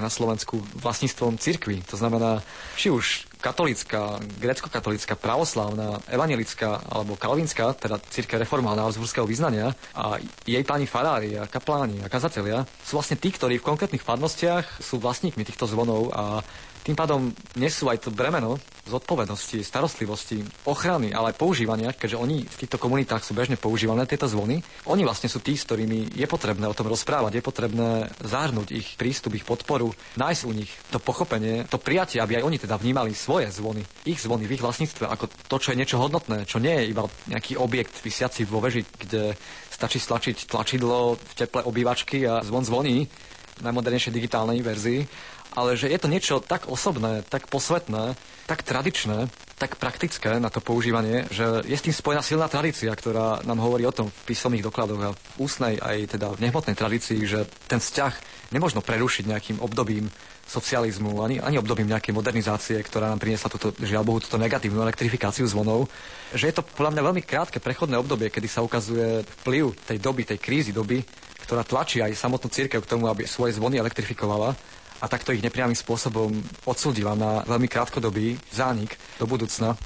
na 0.00 0.08
Slovensku 0.08 0.56
vlastníctvom 0.80 1.36
cirkvi. 1.36 1.84
To 1.92 2.00
znamená, 2.00 2.40
či 2.80 2.88
už 2.88 3.28
katolická, 3.46 4.18
grecko-katolická, 4.40 5.14
pravoslávna, 5.14 6.00
evangelická 6.08 6.82
alebo 6.88 7.14
kalvinská, 7.14 7.76
teda 7.76 8.00
církev 8.00 8.42
reformálna 8.42 8.82
augsburského 8.88 9.28
vyznania 9.28 9.76
a 9.92 10.18
jej 10.48 10.64
páni 10.64 10.88
farári 10.88 11.36
a 11.36 11.46
kapláni 11.46 12.00
a 12.02 12.10
kazatelia 12.10 12.64
sú 12.82 12.96
vlastne 12.98 13.20
tí, 13.20 13.30
ktorí 13.30 13.60
v 13.60 13.66
konkrétnych 13.68 14.02
farnostiach 14.02 14.80
sú 14.80 14.98
vlastníkmi 14.98 15.44
týchto 15.44 15.68
zvonov 15.68 16.10
a 16.10 16.40
tým 16.86 16.94
pádom 16.94 17.34
nesú 17.58 17.90
aj 17.90 18.06
to 18.06 18.14
bremeno 18.14 18.62
zodpovednosti, 18.86 19.66
starostlivosti, 19.66 20.46
ochrany, 20.70 21.10
ale 21.10 21.34
aj 21.34 21.42
používania, 21.42 21.90
keďže 21.90 22.22
oni 22.22 22.46
v 22.46 22.60
týchto 22.62 22.78
komunitách 22.78 23.26
sú 23.26 23.34
bežne 23.34 23.58
používané, 23.58 24.06
tieto 24.06 24.30
zvony. 24.30 24.62
Oni 24.86 25.02
vlastne 25.02 25.26
sú 25.26 25.42
tí, 25.42 25.58
s 25.58 25.66
ktorými 25.66 26.14
je 26.14 26.26
potrebné 26.30 26.62
o 26.70 26.76
tom 26.78 26.86
rozprávať, 26.86 27.42
je 27.42 27.42
potrebné 27.42 28.06
zahrnúť 28.22 28.70
ich 28.70 28.94
prístup, 28.94 29.34
ich 29.34 29.42
podporu, 29.42 29.90
nájsť 30.14 30.42
u 30.46 30.52
nich 30.54 30.70
to 30.94 31.02
pochopenie, 31.02 31.66
to 31.66 31.82
prijatie, 31.82 32.22
aby 32.22 32.38
aj 32.38 32.46
oni 32.46 32.58
teda 32.62 32.78
vnímali 32.78 33.10
svoje 33.10 33.50
zvony, 33.50 33.82
ich 34.06 34.22
zvony 34.22 34.46
v 34.46 34.54
ich 34.54 34.62
vlastníctve 34.62 35.10
ako 35.10 35.26
to, 35.50 35.56
čo 35.58 35.74
je 35.74 35.80
niečo 35.82 35.98
hodnotné, 35.98 36.46
čo 36.46 36.62
nie 36.62 36.78
je 36.78 36.94
iba 36.94 37.10
nejaký 37.26 37.58
objekt 37.58 37.98
vysiaci 38.06 38.46
vo 38.46 38.62
veži, 38.62 38.86
kde 38.86 39.34
stačí 39.66 39.98
stlačiť 39.98 40.46
tlačidlo 40.46 41.18
v 41.18 41.32
teple 41.34 41.66
obývačky 41.66 42.22
a 42.22 42.46
zvon 42.46 42.62
zvoní 42.62 43.10
najmodernejšej 43.56 44.12
digitálnej 44.12 44.60
verzii, 44.60 45.00
ale 45.56 45.74
že 45.74 45.88
je 45.88 45.98
to 45.98 46.12
niečo 46.12 46.44
tak 46.44 46.68
osobné, 46.68 47.24
tak 47.26 47.48
posvetné, 47.48 48.12
tak 48.44 48.60
tradičné, 48.62 49.32
tak 49.56 49.80
praktické 49.80 50.36
na 50.36 50.52
to 50.52 50.60
používanie, 50.60 51.24
že 51.32 51.64
je 51.64 51.72
s 51.72 51.84
tým 51.88 51.96
spojená 51.96 52.20
silná 52.20 52.44
tradícia, 52.46 52.92
ktorá 52.92 53.40
nám 53.42 53.64
hovorí 53.64 53.88
o 53.88 53.96
tom 53.96 54.12
v 54.12 54.20
písomných 54.28 54.68
dokladoch 54.68 55.00
a 55.00 55.16
v 55.16 55.20
ústnej 55.40 55.80
aj 55.80 56.20
teda 56.20 56.36
v 56.36 56.42
nehmotnej 56.44 56.76
tradícii, 56.76 57.24
že 57.24 57.48
ten 57.64 57.80
vzťah 57.80 58.12
nemôžno 58.52 58.84
prerušiť 58.84 59.24
nejakým 59.32 59.58
obdobím 59.64 60.12
socializmu, 60.46 61.24
ani, 61.26 61.42
ani 61.42 61.58
obdobím 61.58 61.90
nejakej 61.90 62.14
modernizácie, 62.14 62.78
ktorá 62.78 63.10
nám 63.10 63.18
priniesla 63.18 63.50
túto, 63.50 63.74
žiaľ 63.82 64.06
Bohu, 64.06 64.22
túto 64.22 64.38
negatívnu 64.38 64.78
elektrifikáciu 64.78 65.42
zvonov, 65.48 65.90
že 66.30 66.46
je 66.46 66.54
to 66.54 66.62
podľa 66.62 66.94
mňa 66.94 67.02
veľmi 67.02 67.22
krátke 67.26 67.58
prechodné 67.58 67.98
obdobie, 67.98 68.30
kedy 68.30 68.46
sa 68.46 68.62
ukazuje 68.62 69.26
vplyv 69.42 69.74
tej 69.82 69.98
doby, 69.98 70.22
tej 70.22 70.38
krízy 70.38 70.70
doby, 70.70 71.02
ktorá 71.42 71.66
tlačí 71.66 71.98
aj 71.98 72.14
samotnú 72.14 72.46
církev 72.46 72.78
k 72.78 72.90
tomu, 72.90 73.10
aby 73.10 73.26
svoje 73.26 73.58
zvony 73.58 73.82
elektrifikovala 73.82 74.54
a 75.00 75.06
takto 75.06 75.32
ich 75.32 75.44
nepriamým 75.44 75.76
spôsobom 75.76 76.32
odsúdila 76.64 77.12
na 77.12 77.44
veľmi 77.44 77.68
krátkodobý 77.68 78.36
zánik 78.48 78.96
do 79.20 79.28
budúcna. 79.28 79.76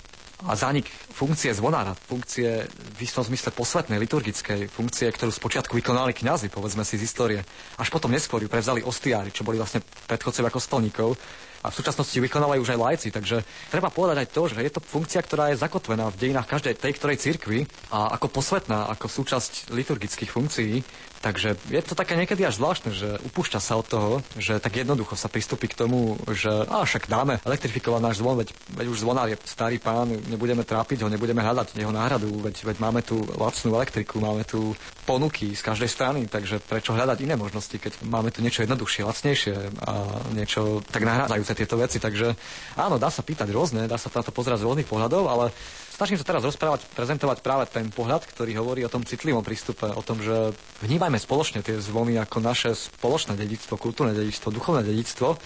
A 0.41 0.57
zánik 0.57 0.89
funkcie 1.13 1.53
zvonára, 1.53 1.93
funkcie 1.93 2.65
v 2.97 2.99
istom 3.05 3.21
zmysle 3.21 3.53
posvetnej, 3.53 4.01
liturgickej, 4.01 4.73
funkcie, 4.73 5.13
ktorú 5.13 5.29
spočiatku 5.29 5.77
vykonali 5.77 6.17
kňazi, 6.17 6.49
povedzme 6.49 6.81
si 6.81 6.97
z 6.97 7.05
histórie, 7.05 7.41
až 7.77 7.93
potom 7.93 8.09
neskôr 8.09 8.41
ju 8.41 8.49
prevzali 8.49 8.81
ostiári, 8.81 9.37
čo 9.37 9.45
boli 9.45 9.61
vlastne 9.61 9.85
predchodcovia 10.09 10.49
kostolníkov, 10.49 11.13
a 11.61 11.69
v 11.69 11.77
súčasnosti 11.77 12.17
ju 12.17 12.25
vykonávajú 12.25 12.61
už 12.65 12.73
aj 12.73 12.81
lajci. 12.81 13.09
Takže 13.13 13.45
treba 13.69 13.93
povedať 13.93 14.25
aj 14.25 14.29
to, 14.33 14.43
že 14.49 14.65
je 14.65 14.73
to 14.73 14.81
funkcia, 14.81 15.21
ktorá 15.21 15.53
je 15.53 15.61
zakotvená 15.61 16.09
v 16.09 16.17
dejinách 16.17 16.49
každej 16.49 16.81
tej 16.81 16.93
ktorej 16.97 17.21
cirkvi 17.21 17.69
a 17.93 18.17
ako 18.17 18.33
posvetná, 18.33 18.89
ako 18.89 19.07
súčasť 19.13 19.69
liturgických 19.69 20.33
funkcií. 20.33 20.81
Takže 21.21 21.61
je 21.69 21.85
to 21.85 21.93
také 21.93 22.17
niekedy 22.17 22.49
až 22.49 22.57
zvláštne, 22.57 22.97
že 22.97 23.21
upúšťa 23.29 23.61
sa 23.61 23.77
od 23.77 23.85
toho, 23.85 24.11
že 24.41 24.57
tak 24.57 24.73
jednoducho 24.81 25.21
sa 25.21 25.29
pristúpi 25.29 25.69
k 25.69 25.77
tomu, 25.77 26.17
že 26.33 26.49
a 26.49 26.81
však 26.81 27.13
dáme 27.13 27.45
elektrifikovať 27.45 28.01
náš 28.01 28.25
zvon, 28.25 28.41
veď, 28.41 28.57
veď 28.73 28.87
už 28.89 29.05
zvonár 29.05 29.29
je 29.29 29.37
starý 29.45 29.77
pán, 29.77 30.09
nebudeme 30.09 30.65
trápiť 30.65 31.05
ho, 31.05 31.13
nebudeme 31.13 31.45
hľadať 31.45 31.77
jeho 31.77 31.93
náhradu, 31.93 32.41
veď, 32.41 32.65
veď 32.73 32.77
máme 32.81 33.05
tu 33.05 33.21
lacnú 33.37 33.77
elektriku, 33.77 34.17
máme 34.17 34.49
tu 34.49 34.73
ponuky 35.05 35.53
z 35.53 35.61
každej 35.61 35.93
strany, 35.93 36.21
takže 36.25 36.57
prečo 36.65 36.97
hľadať 36.97 37.21
iné 37.21 37.37
možnosti, 37.37 37.77
keď 37.77 38.01
máme 38.01 38.33
tu 38.33 38.41
niečo 38.41 38.65
jednoduchšie, 38.65 39.05
lacnejšie 39.05 39.55
a 39.85 39.93
niečo 40.33 40.81
tak 40.89 41.05
nahrádzajúce 41.05 41.53
tieto 41.53 41.77
veci. 41.77 42.01
Takže 42.01 42.33
áno, 42.81 42.97
dá 42.97 43.13
sa 43.13 43.21
pýtať 43.21 43.53
rôzne, 43.53 43.85
dá 43.85 44.01
sa 44.01 44.09
na 44.09 44.25
to 44.25 44.33
pozerať 44.33 44.65
z 44.65 44.67
rôznych 44.73 44.89
pohľadov, 44.89 45.29
ale 45.29 45.53
Snažím 46.01 46.17
sa 46.17 46.33
teraz 46.33 46.41
rozprávať, 46.49 46.89
prezentovať 46.97 47.45
práve 47.45 47.69
ten 47.69 47.93
pohľad, 47.93 48.25
ktorý 48.25 48.57
hovorí 48.57 48.81
o 48.81 48.89
tom 48.89 49.05
citlivom 49.05 49.45
prístupe, 49.45 49.85
o 49.85 50.01
tom, 50.01 50.17
že 50.25 50.57
vnímajme 50.81 51.21
spoločne 51.21 51.61
tie 51.61 51.77
zvony 51.77 52.17
ako 52.17 52.41
naše 52.41 52.73
spoločné 52.73 53.37
dedictvo, 53.37 53.77
kultúrne 53.77 54.17
dedictvo, 54.17 54.49
duchovné 54.49 54.81
dedictvo, 54.81 55.37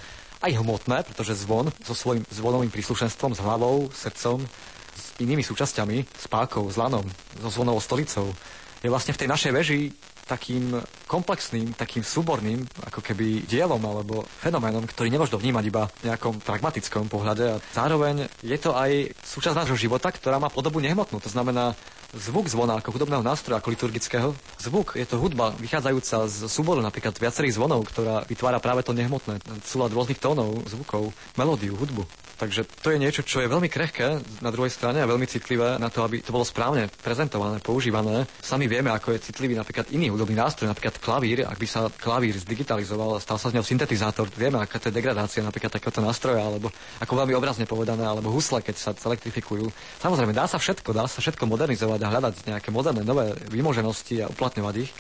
aj 0.47 0.55
hmotné, 0.55 1.03
pretože 1.11 1.43
zvon 1.43 1.75
so 1.83 1.91
svojím 1.91 2.23
zvonovým 2.31 2.71
príslušenstvom, 2.71 3.35
s 3.35 3.43
hlavou, 3.43 3.91
srdcom, 3.91 4.47
s 4.95 5.05
inými 5.19 5.43
súčasťami, 5.43 6.07
s 6.07 6.31
pákou, 6.31 6.71
s 6.71 6.79
lanom, 6.79 7.03
so 7.35 7.51
zvonovou 7.51 7.83
stolicou, 7.83 8.31
je 8.79 8.87
vlastne 8.95 9.11
v 9.11 9.27
tej 9.27 9.29
našej 9.35 9.51
veži 9.51 9.91
takým 10.25 10.81
komplexným, 11.05 11.77
takým 11.77 12.01
súborným, 12.01 12.65
ako 12.89 13.05
keby 13.05 13.45
dielom 13.45 13.81
alebo 13.85 14.25
fenoménom, 14.41 14.83
ktorý 14.89 15.13
nemôžno 15.13 15.37
vnímať 15.37 15.65
iba 15.69 15.87
v 16.01 16.11
nejakom 16.11 16.41
pragmatickom 16.41 17.07
pohľade. 17.13 17.45
A 17.57 17.61
zároveň 17.77 18.27
je 18.41 18.57
to 18.57 18.73
aj 18.73 19.13
súčasť 19.21 19.57
nášho 19.65 19.77
života, 19.77 20.09
ktorá 20.09 20.41
má 20.41 20.49
podobu 20.49 20.81
nehmotnú. 20.81 21.21
To 21.21 21.31
znamená, 21.31 21.77
zvuk 22.15 22.47
zvona 22.47 22.79
ako 22.79 22.95
hudobného 22.95 23.21
nástroja, 23.21 23.59
ako 23.59 23.75
liturgického. 23.75 24.31
Zvuk 24.63 24.97
je 24.97 25.07
to 25.07 25.19
hudba 25.19 25.53
vychádzajúca 25.59 26.31
z 26.31 26.39
súboru 26.47 26.81
napríklad 26.81 27.15
viacerých 27.19 27.59
zvonov, 27.59 27.85
ktorá 27.91 28.23
vytvára 28.25 28.63
práve 28.63 28.87
to 28.87 28.95
nehmotné, 28.95 29.43
súlad 29.67 29.91
rôznych 29.91 30.23
tónov, 30.23 30.63
zvukov, 30.71 31.11
melódiu, 31.35 31.75
hudbu. 31.75 32.07
Takže 32.35 32.67
to 32.83 32.91
je 32.91 32.99
niečo, 32.99 33.23
čo 33.23 33.39
je 33.39 33.47
veľmi 33.47 33.71
krehké 33.71 34.19
na 34.43 34.51
druhej 34.51 34.75
strane 34.75 34.99
a 34.99 35.07
veľmi 35.07 35.23
citlivé 35.31 35.79
na 35.79 35.87
to, 35.87 36.03
aby 36.03 36.19
to 36.19 36.35
bolo 36.35 36.43
správne 36.43 36.91
prezentované, 36.99 37.63
používané. 37.63 38.27
Sami 38.43 38.67
vieme, 38.67 38.91
ako 38.91 39.15
je 39.15 39.31
citlivý 39.31 39.55
napríklad 39.55 39.87
iný 39.95 40.11
hudobný 40.11 40.35
nástroj, 40.35 40.67
napríklad 40.67 40.99
klavír. 40.99 41.47
Ak 41.47 41.55
by 41.55 41.67
sa 41.71 41.87
klavír 41.95 42.35
zdigitalizoval 42.35 43.17
a 43.17 43.23
stal 43.23 43.39
sa 43.39 43.55
z 43.55 43.59
neho 43.59 43.67
syntetizátor, 43.67 44.27
vieme, 44.35 44.59
aká 44.59 44.83
to 44.83 44.91
je 44.91 44.99
degradácia 44.99 45.47
napríklad 45.47 45.71
takéhoto 45.71 46.03
nástroja, 46.03 46.43
alebo 46.43 46.75
ako 46.99 47.13
veľmi 47.23 47.35
obrazne 47.39 47.71
povedané, 47.71 48.03
alebo 48.03 48.35
husle, 48.35 48.59
keď 48.59 48.77
sa 48.77 48.91
elektrifikujú. 48.91 49.71
Samozrejme, 50.03 50.35
dá 50.35 50.51
sa 50.51 50.59
všetko, 50.59 50.91
dá 50.91 51.07
sa 51.07 51.23
všetko 51.23 51.47
modernizovať 51.47 52.01
a 52.03 52.09
hľadať 52.11 52.35
nejaké 52.51 52.69
moderné 52.75 53.07
nové 53.07 53.31
vymoženosti 53.47 54.27
a 54.27 54.31
uplatňovať 54.31 54.75
ich 54.83 54.91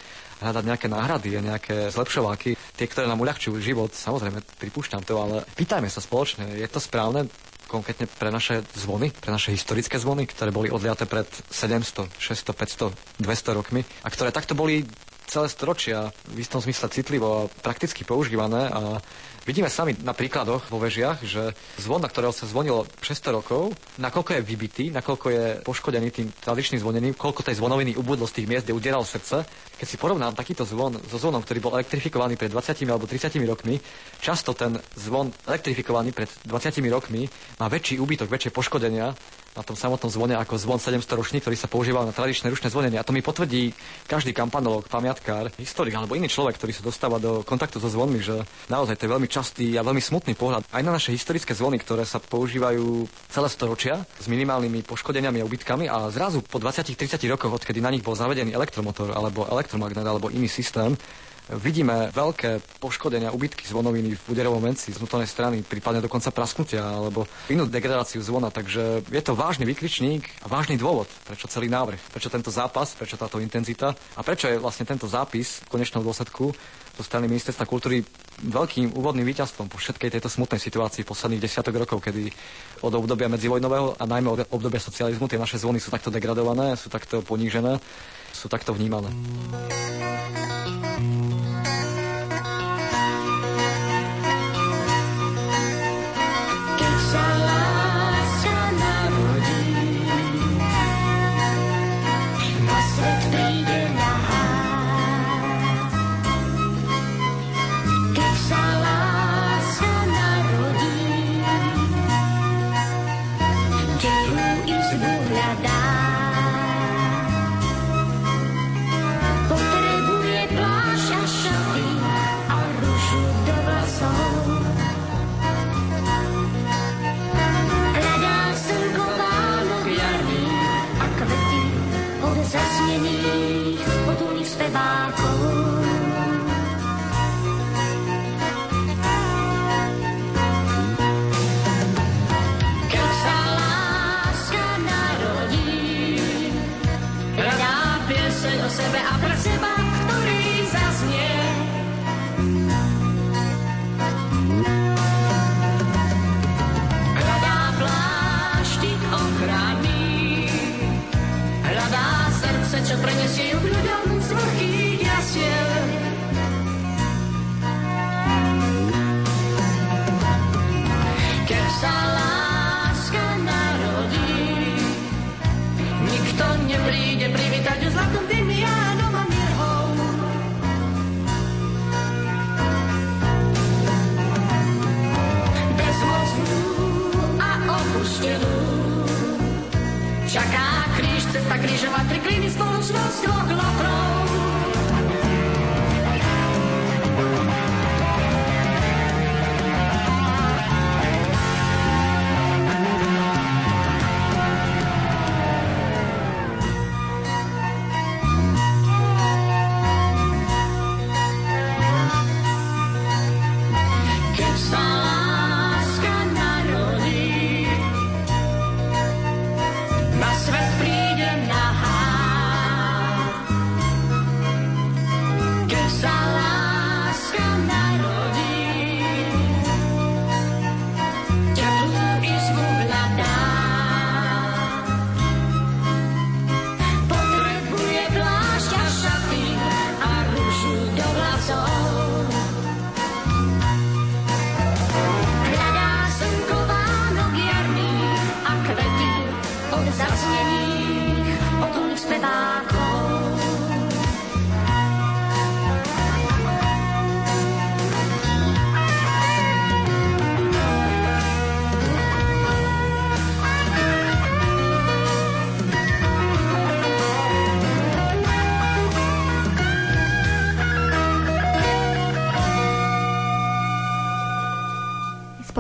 hľadať 0.42 0.64
nejaké 0.66 0.87
náhrady 0.90 1.31
a 1.38 1.47
nejaké 1.55 1.77
zlepšováky, 1.94 2.57
tie, 2.75 2.87
ktoré 2.88 3.07
nám 3.07 3.23
uľahčujú 3.23 3.55
život. 3.61 3.92
Samozrejme, 3.94 4.42
pripúšťam 4.59 5.03
to, 5.07 5.20
ale 5.20 5.37
pýtajme 5.55 5.87
sa 5.87 6.03
spoločne, 6.03 6.59
je 6.59 6.68
to 6.70 6.83
správne 6.83 7.31
konkrétne 7.68 8.07
pre 8.07 8.31
naše 8.31 8.62
zvony, 8.77 9.11
pre 9.11 9.35
naše 9.35 9.51
historické 9.51 9.99
zvony, 9.99 10.29
ktoré 10.31 10.55
boli 10.55 10.70
odliaté 10.70 11.11
pred 11.11 11.27
700, 11.51 12.07
600, 12.23 12.55
500, 12.55 13.25
200 13.25 13.59
rokmi 13.59 13.83
a 14.05 14.09
ktoré 14.12 14.31
takto 14.31 14.55
boli 14.55 14.87
celé 15.27 15.49
storočia 15.49 16.12
v 16.31 16.38
istom 16.38 16.61
zmysle 16.61 16.87
citlivo 16.92 17.27
a 17.27 17.49
prakticky 17.64 18.05
používané 18.05 18.68
a 18.68 19.01
Vidíme 19.44 19.68
sami 19.68 19.92
na 20.00 20.16
príkladoch 20.16 20.72
vo 20.72 20.80
vežiach, 20.80 21.20
že 21.20 21.52
zvon, 21.76 22.00
na 22.00 22.09
ktorého 22.09 22.33
sa 22.33 22.48
zvonilo 22.48 22.88
600 23.04 23.28
rokov, 23.28 23.76
nakoľko 24.00 24.40
je 24.40 24.40
vybitý, 24.40 24.85
nakoľko 24.88 25.26
je 25.28 25.44
poškodený 25.61 26.09
tým 26.09 26.33
tradičným 26.33 26.80
zvonením, 26.80 27.12
koľko 27.12 27.44
tej 27.44 27.61
zvonoviny 27.61 27.92
ubudlo 27.92 28.24
z 28.24 28.40
tých 28.40 28.48
miest, 28.48 28.64
kde 28.64 28.72
udieral 28.72 29.04
srdce. 29.04 29.44
Keď 29.76 29.85
si 29.85 30.00
porovnám 30.00 30.33
takýto 30.33 30.64
zvon 30.64 30.96
so 30.96 31.20
zvonom, 31.20 31.44
ktorý 31.44 31.61
bol 31.61 31.76
elektrifikovaný 31.76 32.40
pred 32.40 32.57
20 32.57 32.88
alebo 32.88 33.04
30 33.04 33.37
rokmi, 33.44 33.76
často 34.24 34.57
ten 34.57 34.80
zvon 34.96 35.28
elektrifikovaný 35.44 36.16
pred 36.16 36.33
20 36.48 36.80
rokmi 36.88 37.28
má 37.61 37.68
väčší 37.68 38.00
úbytok, 38.00 38.33
väčšie 38.33 38.48
poškodenia 38.48 39.12
na 39.55 39.62
tom 39.62 39.79
samotnom 39.79 40.11
zvone 40.11 40.35
ako 40.35 40.59
zvon 40.59 40.83
700 40.83 41.14
ročný, 41.14 41.38
ktorý 41.38 41.55
sa 41.55 41.71
používal 41.71 42.03
na 42.03 42.14
tradičné 42.14 42.51
rušné 42.51 42.75
zvonenie. 42.75 42.99
A 42.99 43.07
to 43.07 43.14
mi 43.14 43.23
potvrdí 43.23 43.71
každý 44.11 44.35
kampanolog, 44.35 44.90
pamiatkár, 44.90 45.55
historik 45.62 45.95
alebo 45.95 46.19
iný 46.19 46.27
človek, 46.27 46.59
ktorý 46.59 46.75
sa 46.75 46.83
dostáva 46.83 47.23
do 47.23 47.47
kontaktu 47.47 47.79
so 47.79 47.87
zvonmi, 47.87 48.19
že 48.19 48.43
naozaj 48.67 48.99
to 48.99 49.07
je 49.07 49.14
veľmi 49.14 49.29
častý 49.31 49.67
a 49.79 49.87
veľmi 49.87 50.03
smutný 50.03 50.35
pohľad 50.35 50.67
aj 50.75 50.83
na 50.83 50.90
naše 50.90 51.14
historické 51.14 51.55
zvony, 51.55 51.79
ktoré 51.79 52.03
sa 52.03 52.19
používajú 52.19 53.07
celé 53.31 53.49
storočia 53.49 54.03
s 54.19 54.27
minimálnymi 54.27 54.83
poškodeniami 54.83 55.38
a 55.38 55.47
ubytkami 55.47 55.87
a 55.87 56.11
zrazu 56.11 56.43
po 56.43 56.59
20-30 56.59 57.14
rokoch, 57.31 57.55
odkedy 57.55 57.79
na 57.79 57.95
nich 57.95 58.03
bol 58.03 58.19
zavedený 58.19 58.53
elektromotor 58.59 59.14
alebo 59.14 59.47
elektromagnet 59.47 60.03
alebo 60.03 60.35
iný 60.35 60.51
systém, 60.51 60.99
vidíme 61.52 62.09
veľké 62.09 62.80
poškodenia, 62.80 63.35
ubytky 63.35 63.68
zvonoviny 63.68 64.16
v 64.16 64.24
úderovom 64.33 64.64
menci 64.64 64.88
z 64.88 64.96
vnútornej 64.96 65.28
strany, 65.28 65.61
prípadne 65.61 66.00
dokonca 66.00 66.33
prasknutia 66.33 66.80
alebo 66.80 67.28
inú 67.52 67.68
degradáciu 67.68 68.24
zvona. 68.24 68.48
Takže 68.48 69.04
je 69.04 69.22
to 69.24 69.37
vážny 69.37 69.68
vykričník 69.68 70.24
a 70.40 70.46
vážny 70.48 70.80
dôvod, 70.80 71.09
prečo 71.28 71.44
celý 71.44 71.68
návrh, 71.68 72.00
prečo 72.09 72.33
tento 72.33 72.48
zápas, 72.48 72.96
prečo 72.96 73.20
táto 73.20 73.37
intenzita 73.44 73.92
a 74.16 74.20
prečo 74.24 74.48
je 74.48 74.57
vlastne 74.57 74.88
tento 74.88 75.04
zápis 75.04 75.61
v 75.68 75.76
konečnom 75.76 76.00
dôsledku 76.00 76.57
zo 76.94 77.02
strany 77.02 77.26
ministerstva 77.26 77.66
kultúry 77.66 78.07
veľkým 78.46 78.94
úvodným 78.94 79.26
víťazstvom 79.26 79.66
po 79.66 79.76
všetkej 79.83 80.14
tejto 80.14 80.30
smutnej 80.30 80.62
situácii 80.62 81.02
posledných 81.02 81.42
desiatok 81.42 81.74
rokov, 81.74 81.98
kedy 82.00 82.30
od 82.87 82.92
obdobia 82.94 83.26
medzivojnového 83.26 83.98
a 83.98 84.04
najmä 84.07 84.28
od 84.30 84.40
obdobia 84.54 84.78
socializmu 84.78 85.26
tie 85.26 85.40
naše 85.40 85.59
zvony 85.59 85.83
sú 85.83 85.90
takto 85.90 86.14
degradované, 86.14 86.78
sú 86.78 86.87
takto 86.87 87.20
ponížené, 87.26 87.83
sú 88.35 88.51
takto 88.51 88.75
vnímané. 88.75 89.14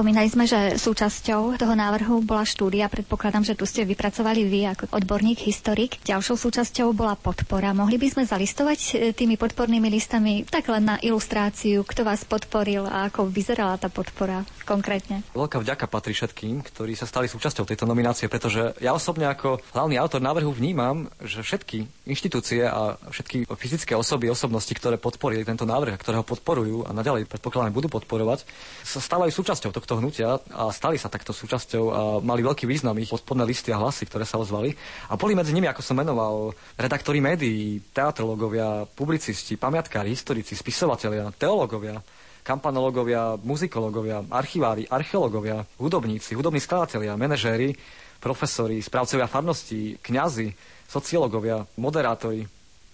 Spomínali 0.04 0.28
sme, 0.28 0.44
že 0.44 0.76
súčasťou 0.76 1.56
toho 1.56 1.72
návrhu 1.72 2.20
bola 2.28 2.44
štúdia. 2.44 2.92
Predpokladám, 2.92 3.40
že 3.40 3.56
tu 3.56 3.64
ste 3.64 3.88
vypracovali 3.88 4.44
vy 4.44 4.68
ako 4.68 4.92
odborník, 4.92 5.40
historik. 5.48 5.96
Ďalšou 6.04 6.36
súčasťou 6.44 6.92
bola 6.92 7.16
podpora. 7.16 7.72
Mohli 7.72 7.96
by 7.96 8.08
sme 8.12 8.28
zalistovať 8.28 8.80
e, 8.84 8.92
tými 9.16 9.40
podpornými 9.40 9.88
listami 9.88 10.44
tak 10.44 10.68
len 10.68 10.92
na 10.92 11.00
ilustráciu, 11.00 11.88
kto 11.88 12.04
vás 12.04 12.20
podporil 12.20 12.84
a 12.84 13.08
ako 13.08 13.32
vyzerala 13.32 13.80
tá 13.80 13.88
podpora 13.88 14.44
konkrétne? 14.64 15.22
Veľká 15.36 15.60
vďaka 15.60 15.86
patrí 15.86 16.16
všetkým, 16.16 16.64
ktorí 16.64 16.96
sa 16.96 17.06
stali 17.06 17.28
súčasťou 17.28 17.68
tejto 17.68 17.84
nominácie, 17.84 18.26
pretože 18.26 18.74
ja 18.80 18.96
osobne 18.96 19.28
ako 19.28 19.60
hlavný 19.76 20.00
autor 20.00 20.24
návrhu 20.24 20.50
vnímam, 20.50 21.06
že 21.20 21.44
všetky 21.44 22.08
inštitúcie 22.08 22.64
a 22.64 22.96
všetky 23.12 23.46
fyzické 23.46 23.92
osoby, 23.94 24.32
osobnosti, 24.32 24.72
ktoré 24.72 24.96
podporili 24.96 25.44
tento 25.44 25.68
návrh 25.68 25.94
a 25.94 26.00
ktoré 26.00 26.18
ho 26.20 26.26
podporujú 26.26 26.88
a 26.88 26.96
naďalej 26.96 27.28
predpokladám 27.28 27.76
budú 27.76 27.88
podporovať, 27.92 28.48
sa 28.82 28.98
stávajú 28.98 29.30
súčasťou 29.30 29.70
tohto 29.70 30.00
hnutia 30.00 30.40
a 30.52 30.72
stali 30.72 30.96
sa 30.96 31.12
takto 31.12 31.36
súčasťou 31.36 31.84
a 31.92 32.00
mali 32.24 32.40
veľký 32.42 32.64
význam 32.64 32.96
ich 32.98 33.12
podporné 33.12 33.44
listy 33.44 33.70
a 33.70 33.80
hlasy, 33.80 34.08
ktoré 34.08 34.24
sa 34.24 34.40
ozvali. 34.40 34.72
A 35.12 35.20
boli 35.20 35.36
medzi 35.36 35.52
nimi, 35.52 35.68
ako 35.68 35.84
som 35.84 36.00
menoval, 36.00 36.56
redaktori 36.80 37.20
médií, 37.20 37.80
teatrológovia, 37.92 38.88
publicisti, 38.88 39.60
pamiatkári, 39.60 40.10
historici, 40.10 40.56
spisovatelia, 40.56 41.28
teológovia, 41.36 42.00
kampanológovia, 42.44 43.40
muzikológovia, 43.40 44.20
archivári, 44.28 44.84
archeológovia, 44.84 45.64
hudobníci, 45.80 46.36
hudobní 46.36 46.60
skladatelia, 46.60 47.16
manažéri, 47.16 47.72
profesori, 48.20 48.84
správcovia 48.84 49.24
farností, 49.26 49.96
kňazi, 50.04 50.52
sociológovia, 50.86 51.64
moderátori, 51.80 52.44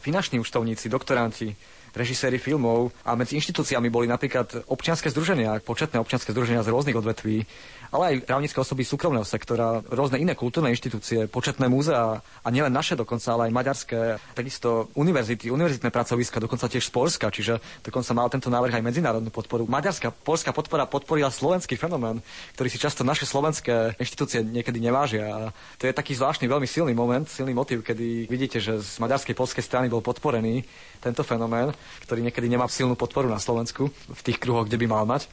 finanční 0.01 0.39
účtovníci, 0.41 0.89
doktoranti, 0.89 1.53
režiséri 1.91 2.39
filmov 2.39 2.95
a 3.03 3.19
medzi 3.19 3.35
inštitúciami 3.35 3.91
boli 3.91 4.07
napríklad 4.07 4.63
občianske 4.71 5.11
združenia, 5.11 5.59
početné 5.61 5.99
občianske 5.99 6.31
združenia 6.31 6.63
z 6.63 6.71
rôznych 6.71 6.95
odvetví, 6.95 7.43
ale 7.91 8.05
aj 8.07 8.15
právnické 8.27 8.59
osoby 8.59 8.87
súkromného 8.87 9.27
sektora, 9.27 9.83
rôzne 9.91 10.23
iné 10.23 10.39
kultúrne 10.39 10.71
inštitúcie, 10.71 11.27
početné 11.27 11.67
múzea 11.67 12.23
a 12.23 12.49
nielen 12.49 12.71
naše 12.71 12.95
dokonca, 12.95 13.35
ale 13.35 13.51
aj 13.51 13.53
maďarské, 13.55 14.01
takisto 14.35 14.89
univerzity, 14.95 15.51
univerzitné 15.51 15.91
pracoviska, 15.91 16.39
dokonca 16.39 16.71
tiež 16.71 16.87
z 16.87 16.93
Polska, 16.95 17.27
čiže 17.35 17.59
dokonca 17.83 18.11
mal 18.15 18.31
tento 18.31 18.47
návrh 18.47 18.79
aj 18.79 18.87
medzinárodnú 18.87 19.35
podporu. 19.35 19.67
Maďarská, 19.67 20.15
polská 20.15 20.55
podpora 20.55 20.87
podporila 20.87 21.35
slovenský 21.35 21.75
fenomén, 21.75 22.23
ktorý 22.55 22.69
si 22.71 22.79
často 22.79 23.03
naše 23.03 23.27
slovenské 23.27 23.99
inštitúcie 23.99 24.47
niekedy 24.47 24.79
nevážia. 24.79 25.27
A 25.27 25.39
to 25.77 25.91
je 25.91 25.95
taký 25.95 26.15
zvláštny, 26.15 26.47
veľmi 26.47 26.71
silný 26.71 26.95
moment, 26.95 27.27
silný 27.27 27.51
motiv, 27.51 27.83
kedy 27.83 28.31
vidíte, 28.31 28.63
že 28.63 28.79
z 28.79 29.03
maďarskej 29.03 29.35
polskej 29.35 29.67
strany 29.67 29.91
bol 29.91 30.01
podporený 30.01 30.63
tento 31.03 31.27
fenomén, 31.27 31.75
ktorý 32.07 32.23
niekedy 32.23 32.47
nemá 32.47 32.71
silnú 32.71 32.95
podporu 32.95 33.27
na 33.27 33.43
Slovensku 33.43 33.91
v 33.91 34.21
tých 34.23 34.39
kruhoch, 34.39 34.71
kde 34.71 34.79
by 34.79 34.87
mal 34.87 35.05
mať 35.09 35.27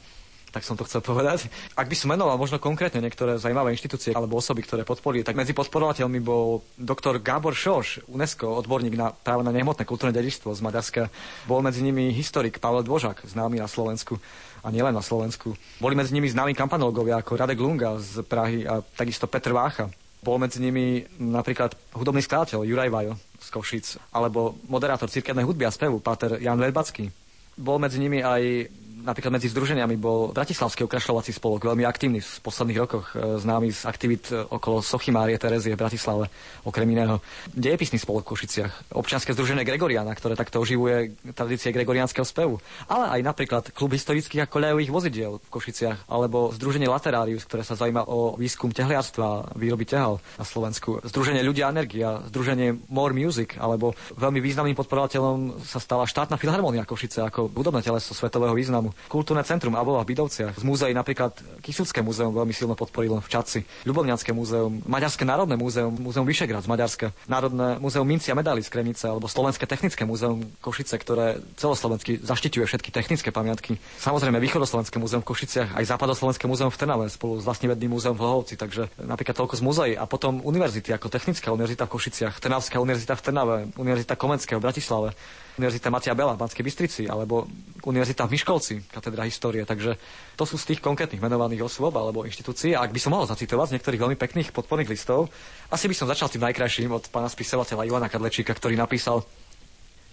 tak 0.48 0.64
som 0.64 0.76
to 0.76 0.84
chcel 0.88 1.04
povedať. 1.04 1.52
Ak 1.76 1.88
by 1.88 1.96
som 1.96 2.12
menoval 2.12 2.40
možno 2.40 2.56
konkrétne 2.56 3.04
niektoré 3.04 3.36
zaujímavé 3.36 3.76
inštitúcie 3.76 4.16
alebo 4.16 4.40
osoby, 4.40 4.64
ktoré 4.64 4.82
podporili, 4.84 5.24
tak 5.24 5.36
medzi 5.36 5.52
podporovateľmi 5.52 6.20
bol 6.24 6.64
doktor 6.80 7.20
Gábor 7.20 7.52
Šoš, 7.52 8.08
UNESCO, 8.08 8.56
odborník 8.64 8.96
na 8.96 9.12
práve 9.12 9.44
na 9.44 9.52
nehmotné 9.52 9.84
kultúrne 9.84 10.16
dedičstvo 10.16 10.52
z 10.56 10.60
Maďarska. 10.64 11.02
Bol 11.44 11.60
medzi 11.60 11.84
nimi 11.84 12.10
historik 12.16 12.60
Pavel 12.60 12.84
Dvožak, 12.84 13.24
známy 13.28 13.60
na 13.60 13.68
Slovensku 13.68 14.16
a 14.64 14.72
nielen 14.72 14.96
na 14.96 15.04
Slovensku. 15.04 15.54
Boli 15.78 15.94
medzi 15.94 16.16
nimi 16.16 16.26
známi 16.26 16.56
kampanológovia 16.56 17.20
ako 17.20 17.38
Radek 17.38 17.60
Lunga 17.60 18.00
z 18.00 18.24
Prahy 18.24 18.64
a 18.64 18.80
takisto 18.80 19.28
Petr 19.28 19.52
Vácha. 19.52 19.92
Bol 20.18 20.42
medzi 20.42 20.58
nimi 20.58 21.06
napríklad 21.22 21.78
hudobný 21.94 22.18
skladateľ 22.26 22.66
Juraj 22.66 22.90
Vajo 22.90 23.14
z 23.38 23.48
Košic, 23.54 23.86
alebo 24.10 24.58
moderátor 24.66 25.06
cirkevnej 25.06 25.46
hudby 25.46 25.62
a 25.62 25.70
spevu, 25.70 26.02
Páter 26.02 26.42
Jan 26.42 26.58
Verbacký. 26.58 27.06
Bol 27.54 27.78
medzi 27.78 28.02
nimi 28.02 28.18
aj 28.18 28.66
napríklad 29.02 29.34
medzi 29.34 29.48
združeniami 29.50 29.96
bol 29.96 30.30
Bratislavský 30.34 30.84
okrašľovací 30.84 31.30
spolok, 31.34 31.70
veľmi 31.70 31.84
aktívny 31.86 32.18
v 32.20 32.30
posledných 32.42 32.78
rokoch, 32.78 33.14
e, 33.14 33.38
známy 33.38 33.70
z 33.70 33.82
aktivít 33.86 34.24
e, 34.30 34.44
okolo 34.44 34.82
Sochy 34.82 35.14
Márie 35.14 35.38
Terezie 35.38 35.74
v 35.74 35.80
Bratislave, 35.80 36.28
okrem 36.66 36.88
iného. 36.90 37.22
Dejepisný 37.54 38.02
spolok 38.02 38.28
v 38.28 38.30
Košiciach, 38.34 38.92
občianske 38.94 39.32
združenie 39.32 39.64
Gregoriana, 39.64 40.12
ktoré 40.12 40.34
takto 40.34 40.60
oživuje 40.60 41.14
tradície 41.32 41.70
gregoriánskeho 41.72 42.26
spevu, 42.26 42.60
ale 42.90 43.18
aj 43.18 43.20
napríklad 43.24 43.64
klub 43.72 43.94
historických 43.94 44.44
a 44.44 44.50
koľajových 44.50 44.90
vozidiel 44.92 45.32
v 45.40 45.48
Košiciach, 45.48 46.10
alebo 46.10 46.50
združenie 46.52 46.90
Laterarius, 46.90 47.46
ktoré 47.48 47.62
sa 47.62 47.78
zaujíma 47.78 48.06
o 48.10 48.34
výskum 48.36 48.74
tehliarstva 48.74 49.56
výroby 49.56 49.88
tehal 49.88 50.20
na 50.36 50.44
Slovensku, 50.44 51.00
združenie 51.06 51.40
Ľudia 51.40 51.70
Energia, 51.72 52.20
združenie 52.28 52.90
More 52.92 53.14
Music, 53.14 53.56
alebo 53.56 53.96
veľmi 54.18 54.42
významným 54.42 54.76
podporovateľom 54.76 55.64
sa 55.64 55.80
stala 55.80 56.04
štátna 56.04 56.36
filharmónia 56.36 56.88
Košice 56.88 57.24
ako 57.24 57.48
budobné 57.48 57.80
teleso 57.80 58.12
svetového 58.12 58.52
významu 58.52 58.87
Kultúrne 59.10 59.44
centrum 59.44 59.74
Avola 59.74 60.04
v 60.04 60.14
Bidovciach. 60.14 60.58
Z 60.58 60.64
múzeí 60.64 60.92
napríklad 60.92 61.36
Kisucké 61.62 62.00
múzeum 62.00 62.32
veľmi 62.34 62.52
silno 62.52 62.74
podporilo 62.74 63.20
v 63.22 63.28
Čaci. 63.28 63.60
Ľubovňanské 63.86 64.30
múzeum, 64.32 64.82
Maďarské 64.86 65.24
národné 65.24 65.56
múzeum, 65.58 65.94
múzeum 65.94 66.26
Vyšegrad 66.26 66.64
z 66.64 66.70
Maďarska, 66.70 67.06
Národné 67.28 67.78
múzeum 67.78 68.06
Minci 68.08 68.32
a 68.32 68.38
medaily 68.38 68.64
z 68.64 68.70
Kremice 68.72 69.08
alebo 69.08 69.28
Slovenské 69.28 69.68
technické 69.68 70.02
múzeum 70.08 70.44
Košice, 70.60 70.96
ktoré 70.98 71.40
celoslovensky 71.58 72.18
zaštiťuje 72.20 72.64
všetky 72.64 72.90
technické 72.90 73.28
pamiatky. 73.32 73.80
Samozrejme 74.00 74.40
Východoslovenské 74.40 74.96
múzeum 74.96 75.20
v 75.22 75.28
Košiciach, 75.30 75.76
aj 75.76 75.84
Západoslovenské 75.88 76.44
múzeum 76.48 76.72
v 76.72 76.78
Trnave 76.78 77.06
spolu 77.10 77.40
s 77.40 77.44
vlastnevedným 77.44 77.90
múzeum 77.92 78.16
v 78.16 78.22
Hlohovci, 78.22 78.54
takže 78.56 78.90
napríklad 79.00 79.36
toľko 79.36 79.54
z 79.58 79.62
múzeí 79.62 79.92
a 79.94 80.04
potom 80.04 80.40
univerzity 80.44 80.94
ako 80.94 81.12
Technická 81.12 81.52
univerzita 81.52 81.88
v 81.88 81.92
Košiciach, 81.98 82.38
Trnavská 82.38 82.78
univerzita 82.78 83.14
v 83.18 83.24
Trnave, 83.24 83.56
Univerzita 83.76 84.14
Komenského 84.14 84.58
v 84.60 84.66
Bratislave, 84.70 85.08
Univerzita 85.58 85.90
Matia 85.90 86.14
Bela 86.14 86.38
v 86.38 86.40
Banskej 86.46 86.62
Bystrici 86.62 87.02
alebo 87.10 87.50
Univerzita 87.82 88.30
v 88.30 88.38
Miškovci, 88.38 88.86
katedra 88.86 89.26
histórie. 89.26 89.66
Takže 89.66 89.98
to 90.38 90.46
sú 90.46 90.54
z 90.54 90.74
tých 90.74 90.80
konkrétnych 90.80 91.18
menovaných 91.18 91.66
osôb 91.66 91.90
alebo 91.98 92.22
inštitúcií. 92.22 92.78
A 92.78 92.86
ak 92.86 92.94
by 92.94 93.00
som 93.02 93.10
mohol 93.10 93.26
zacitovať 93.26 93.66
z 93.70 93.74
niektorých 93.78 94.02
veľmi 94.06 94.16
pekných 94.18 94.54
podporných 94.54 94.94
listov, 94.94 95.26
asi 95.66 95.90
by 95.90 95.94
som 95.98 96.06
začal 96.06 96.30
tým 96.30 96.46
najkrajším 96.46 96.94
od 96.94 97.10
pána 97.10 97.26
spisovateľa 97.26 97.90
Ivana 97.90 98.06
Kadlečíka, 98.06 98.54
ktorý 98.54 98.78
napísal 98.78 99.26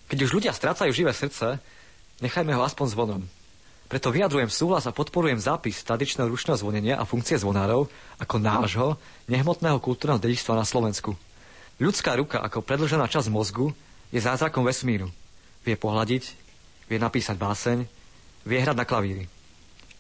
Keď 0.10 0.18
už 0.26 0.34
ľudia 0.34 0.50
strácajú 0.50 0.90
živé 0.90 1.14
srdce, 1.14 1.62
nechajme 2.26 2.58
ho 2.58 2.66
aspoň 2.66 2.86
zvonom. 2.98 3.22
Preto 3.86 4.10
vyjadrujem 4.10 4.50
súhlas 4.50 4.90
a 4.90 4.96
podporujem 4.98 5.38
zápis 5.38 5.78
tradičného 5.86 6.26
ručného 6.26 6.58
zvonenia 6.58 6.98
a 6.98 7.06
funkcie 7.06 7.38
zvonárov 7.38 7.86
ako 8.18 8.36
nášho 8.42 8.98
nehmotného 9.30 9.78
kultúrneho 9.78 10.18
dedičstva 10.18 10.58
na 10.58 10.66
Slovensku. 10.66 11.14
Ľudská 11.78 12.18
ruka 12.18 12.42
ako 12.42 12.66
predlžená 12.66 13.06
časť 13.06 13.30
mozgu 13.30 13.78
je 14.10 14.18
zázrakom 14.18 14.66
vesmíru. 14.66 15.14
Vie 15.66 15.74
pohľadiť, 15.74 16.24
vie 16.86 16.98
napísať 17.02 17.36
báseň, 17.42 17.78
vie 18.46 18.58
hrať 18.62 18.78
na 18.78 18.86
klavíri. 18.86 19.26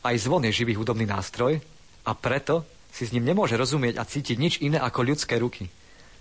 Aj 0.05 0.13
zvon 0.13 0.45
je 0.45 0.53
živý 0.53 0.77
hudobný 0.77 1.09
nástroj 1.09 1.57
a 2.05 2.11
preto 2.13 2.61
si 2.93 3.09
s 3.09 3.11
ním 3.11 3.25
nemôže 3.25 3.57
rozumieť 3.57 3.97
a 3.97 4.05
cítiť 4.05 4.37
nič 4.37 4.53
iné 4.61 4.77
ako 4.77 5.01
ľudské 5.01 5.41
ruky. 5.41 5.67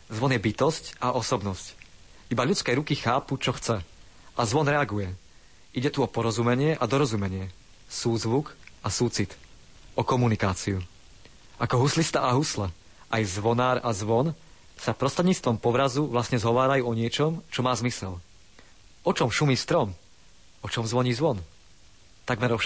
Zvon 0.08 0.32
je 0.32 0.40
bytosť 0.40 0.98
a 1.04 1.12
osobnosť. 1.12 1.76
Iba 2.32 2.48
ľudské 2.48 2.72
ruky 2.72 2.96
chápu, 2.96 3.36
čo 3.36 3.52
chce. 3.52 3.84
A 4.34 4.40
zvon 4.42 4.66
reaguje. 4.66 5.12
Ide 5.76 5.92
tu 5.92 6.00
o 6.00 6.08
porozumenie 6.08 6.74
a 6.74 6.84
dorozumenie. 6.88 7.52
Súzvuk 7.86 8.56
a 8.80 8.88
súcit. 8.88 9.36
O 9.94 10.02
komunikáciu. 10.02 10.80
Ako 11.60 11.86
huslista 11.86 12.26
a 12.26 12.34
husle, 12.34 12.72
aj 13.12 13.22
zvonár 13.38 13.78
a 13.84 13.94
zvon 13.94 14.34
sa 14.74 14.90
prostredníctvom 14.90 15.62
povrazu 15.62 16.10
vlastne 16.10 16.40
zhovárajú 16.40 16.82
o 16.88 16.96
niečom, 16.96 17.44
čo 17.52 17.62
má 17.62 17.70
zmysel. 17.78 18.18
O 19.04 19.12
čom 19.12 19.30
šumí 19.30 19.56
strom? 19.56 19.94
O 20.64 20.68
čom 20.68 20.86
zvoní 20.86 21.14
zvon? 21.14 21.44
Takmer 22.24 22.52
o 22.52 22.58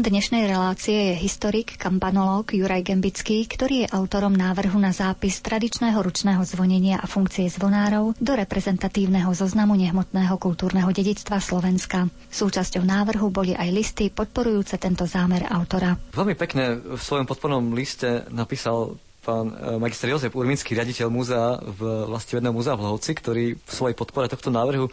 Dnešnej 0.00 0.48
relácie 0.48 1.12
je 1.12 1.20
historik, 1.20 1.76
kampanológ 1.76 2.56
Juraj 2.56 2.88
Gembický, 2.88 3.44
ktorý 3.44 3.84
je 3.84 3.92
autorom 3.92 4.32
návrhu 4.32 4.80
na 4.80 4.96
zápis 4.96 5.44
tradičného 5.44 6.00
ručného 6.00 6.40
zvonenia 6.40 6.96
a 6.96 7.04
funkcie 7.04 7.44
zvonárov 7.52 8.16
do 8.16 8.32
reprezentatívneho 8.32 9.28
zoznamu 9.36 9.76
nehmotného 9.76 10.40
kultúrneho 10.40 10.88
dedictva 10.88 11.36
Slovenska. 11.36 12.08
Súčasťou 12.32 12.80
návrhu 12.80 13.28
boli 13.28 13.52
aj 13.52 13.68
listy 13.68 14.08
podporujúce 14.08 14.80
tento 14.80 15.04
zámer 15.04 15.44
autora. 15.44 16.00
Veľmi 16.16 16.32
pekne 16.32 16.80
v 16.80 16.96
svojom 16.96 17.28
podpornom 17.28 17.76
liste 17.76 18.24
napísal 18.32 18.96
pán 19.20 19.52
e, 19.52 19.76
magister 19.76 20.08
Jozef 20.08 20.32
Urminský, 20.32 20.80
riaditeľ 20.80 21.12
múzea 21.12 21.60
v 21.60 22.08
vlastivedného 22.08 22.56
múzea 22.56 22.72
v 22.72 22.88
Hlovci, 22.88 23.12
ktorý 23.12 23.44
v 23.52 23.68
svojej 23.68 23.92
podpore 23.92 24.32
tohto 24.32 24.48
návrhu 24.48 24.88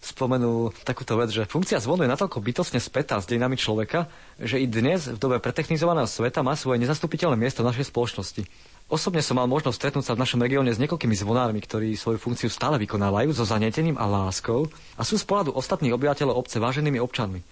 spomenul 0.00 0.70
takúto 0.86 1.18
vec, 1.18 1.34
že 1.34 1.48
funkcia 1.48 1.82
zvonu 1.82 2.06
je 2.06 2.12
natoľko 2.12 2.38
bytostne 2.38 2.78
spätá 2.78 3.18
s 3.18 3.26
dejinami 3.26 3.58
človeka, 3.58 4.06
že 4.38 4.62
i 4.62 4.66
dnes 4.70 5.10
v 5.10 5.18
dobe 5.18 5.42
pretechnizovaného 5.42 6.06
sveta 6.06 6.46
má 6.46 6.54
svoje 6.54 6.78
nezastupiteľné 6.82 7.34
miesto 7.34 7.66
v 7.66 7.70
našej 7.74 7.90
spoločnosti. 7.90 8.42
Osobne 8.88 9.20
som 9.20 9.36
mal 9.36 9.44
možnosť 9.44 9.76
stretnúť 9.76 10.04
sa 10.08 10.16
v 10.16 10.22
našom 10.24 10.40
regióne 10.40 10.72
s 10.72 10.80
niekoľkými 10.80 11.12
zvonármi, 11.12 11.60
ktorí 11.60 11.92
svoju 11.92 12.16
funkciu 12.16 12.48
stále 12.48 12.80
vykonávajú 12.80 13.36
so 13.36 13.44
zanietením 13.44 14.00
a 14.00 14.08
láskou 14.08 14.64
a 14.96 15.04
sú 15.04 15.20
z 15.20 15.28
pohľadu 15.28 15.52
ostatných 15.52 15.92
obyvateľov 15.92 16.40
obce 16.40 16.56
váženými 16.56 16.96
občanmi. 16.96 17.44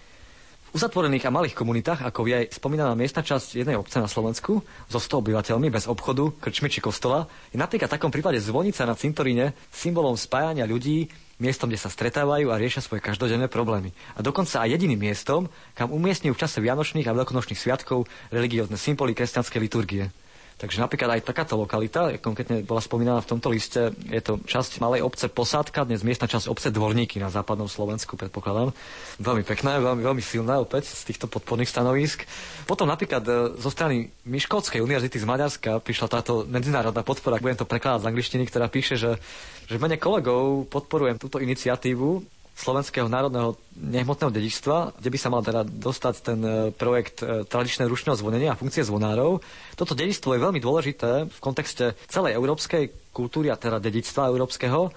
V 0.66 0.70
uzatvorených 0.72 1.28
a 1.28 1.34
malých 1.36 1.52
komunitách, 1.52 2.08
ako 2.08 2.24
je 2.24 2.34
aj 2.40 2.56
spomínaná 2.56 2.96
miestna 2.96 3.20
časť 3.20 3.60
jednej 3.60 3.76
obce 3.76 4.00
na 4.00 4.08
Slovensku, 4.08 4.64
so 4.88 4.98
100 4.98 5.28
obyvateľmi, 5.28 5.68
bez 5.68 5.84
obchodu, 5.84 6.32
krčmy 6.40 6.72
či 6.72 6.80
kostola, 6.80 7.28
je 7.52 7.60
napríklad 7.60 7.92
v 7.92 7.96
takom 8.00 8.08
prípade 8.08 8.40
zvonica 8.40 8.88
na 8.88 8.96
cintoríne 8.96 9.52
symbolom 9.68 10.16
spájania 10.16 10.64
ľudí 10.64 11.12
miestom, 11.38 11.68
kde 11.68 11.80
sa 11.80 11.92
stretávajú 11.92 12.48
a 12.48 12.60
riešia 12.60 12.84
svoje 12.84 13.04
každodenné 13.04 13.48
problémy. 13.48 13.92
A 14.16 14.24
dokonca 14.24 14.64
aj 14.64 14.72
jediným 14.72 15.00
miestom, 15.00 15.48
kam 15.76 15.92
umiestňujú 15.92 16.32
v 16.32 16.42
čase 16.42 16.58
Vianočných 16.64 17.08
a 17.08 17.16
Veľkonočných 17.16 17.60
sviatkov 17.60 18.08
religiózne 18.32 18.80
symboly 18.80 19.12
kresťanskej 19.12 19.60
liturgie. 19.60 20.08
Takže 20.56 20.80
napríklad 20.80 21.20
aj 21.20 21.28
takáto 21.28 21.52
lokalita, 21.52 22.16
konkrétne 22.16 22.64
bola 22.64 22.80
spomínaná 22.80 23.20
v 23.20 23.28
tomto 23.28 23.52
liste, 23.52 23.92
je 24.08 24.22
to 24.24 24.40
časť 24.40 24.80
malej 24.80 25.04
obce 25.04 25.28
Posádka, 25.28 25.84
dnes 25.84 26.00
miestna 26.00 26.24
časť 26.24 26.48
obce 26.48 26.72
Dvorníky 26.72 27.20
na 27.20 27.28
západnom 27.28 27.68
Slovensku, 27.68 28.16
predpokladám. 28.16 28.72
Veľmi 29.20 29.44
pekná, 29.44 29.76
veľmi, 29.84 30.00
veľmi 30.00 30.22
silná 30.24 30.56
opäť 30.56 30.88
z 30.96 31.12
týchto 31.12 31.28
podporných 31.28 31.68
stanovísk. 31.68 32.24
Potom 32.64 32.88
napríklad 32.88 33.20
e, 33.28 33.32
zo 33.60 33.68
strany 33.68 34.08
Miškolskej 34.24 34.80
univerzity 34.80 35.20
z 35.20 35.28
Maďarska 35.28 35.84
prišla 35.84 36.08
táto 36.08 36.48
medzinárodná 36.48 37.04
podpora, 37.04 37.36
budem 37.36 37.60
to 37.60 37.68
prekladať 37.68 38.08
z 38.08 38.08
angličtiny, 38.08 38.44
ktorá 38.48 38.72
píše, 38.72 38.96
že, 38.96 39.20
že 39.68 39.76
mene 39.76 40.00
kolegov 40.00 40.72
podporujem 40.72 41.20
túto 41.20 41.36
iniciatívu 41.36 42.35
slovenského 42.56 43.04
národného 43.06 43.60
nehmotného 43.76 44.32
dedičstva, 44.32 44.96
kde 44.96 45.10
by 45.12 45.18
sa 45.20 45.28
mal 45.28 45.44
teda 45.44 45.60
dostať 45.62 46.14
ten 46.24 46.40
e, 46.40 46.52
projekt 46.72 47.20
e, 47.20 47.44
tradičného 47.44 47.84
ručného 47.84 48.16
zvonenia 48.16 48.56
a 48.56 48.58
funkcie 48.58 48.80
zvonárov. 48.80 49.44
Toto 49.76 49.92
dedičstvo 49.92 50.32
je 50.32 50.40
veľmi 50.40 50.56
dôležité 50.56 51.28
v 51.28 51.38
kontexte 51.38 51.92
celej 52.08 52.32
európskej 52.32 53.12
kultúry 53.12 53.52
a 53.52 53.60
teda 53.60 53.76
dedičstva 53.76 54.32
európskeho. 54.32 54.88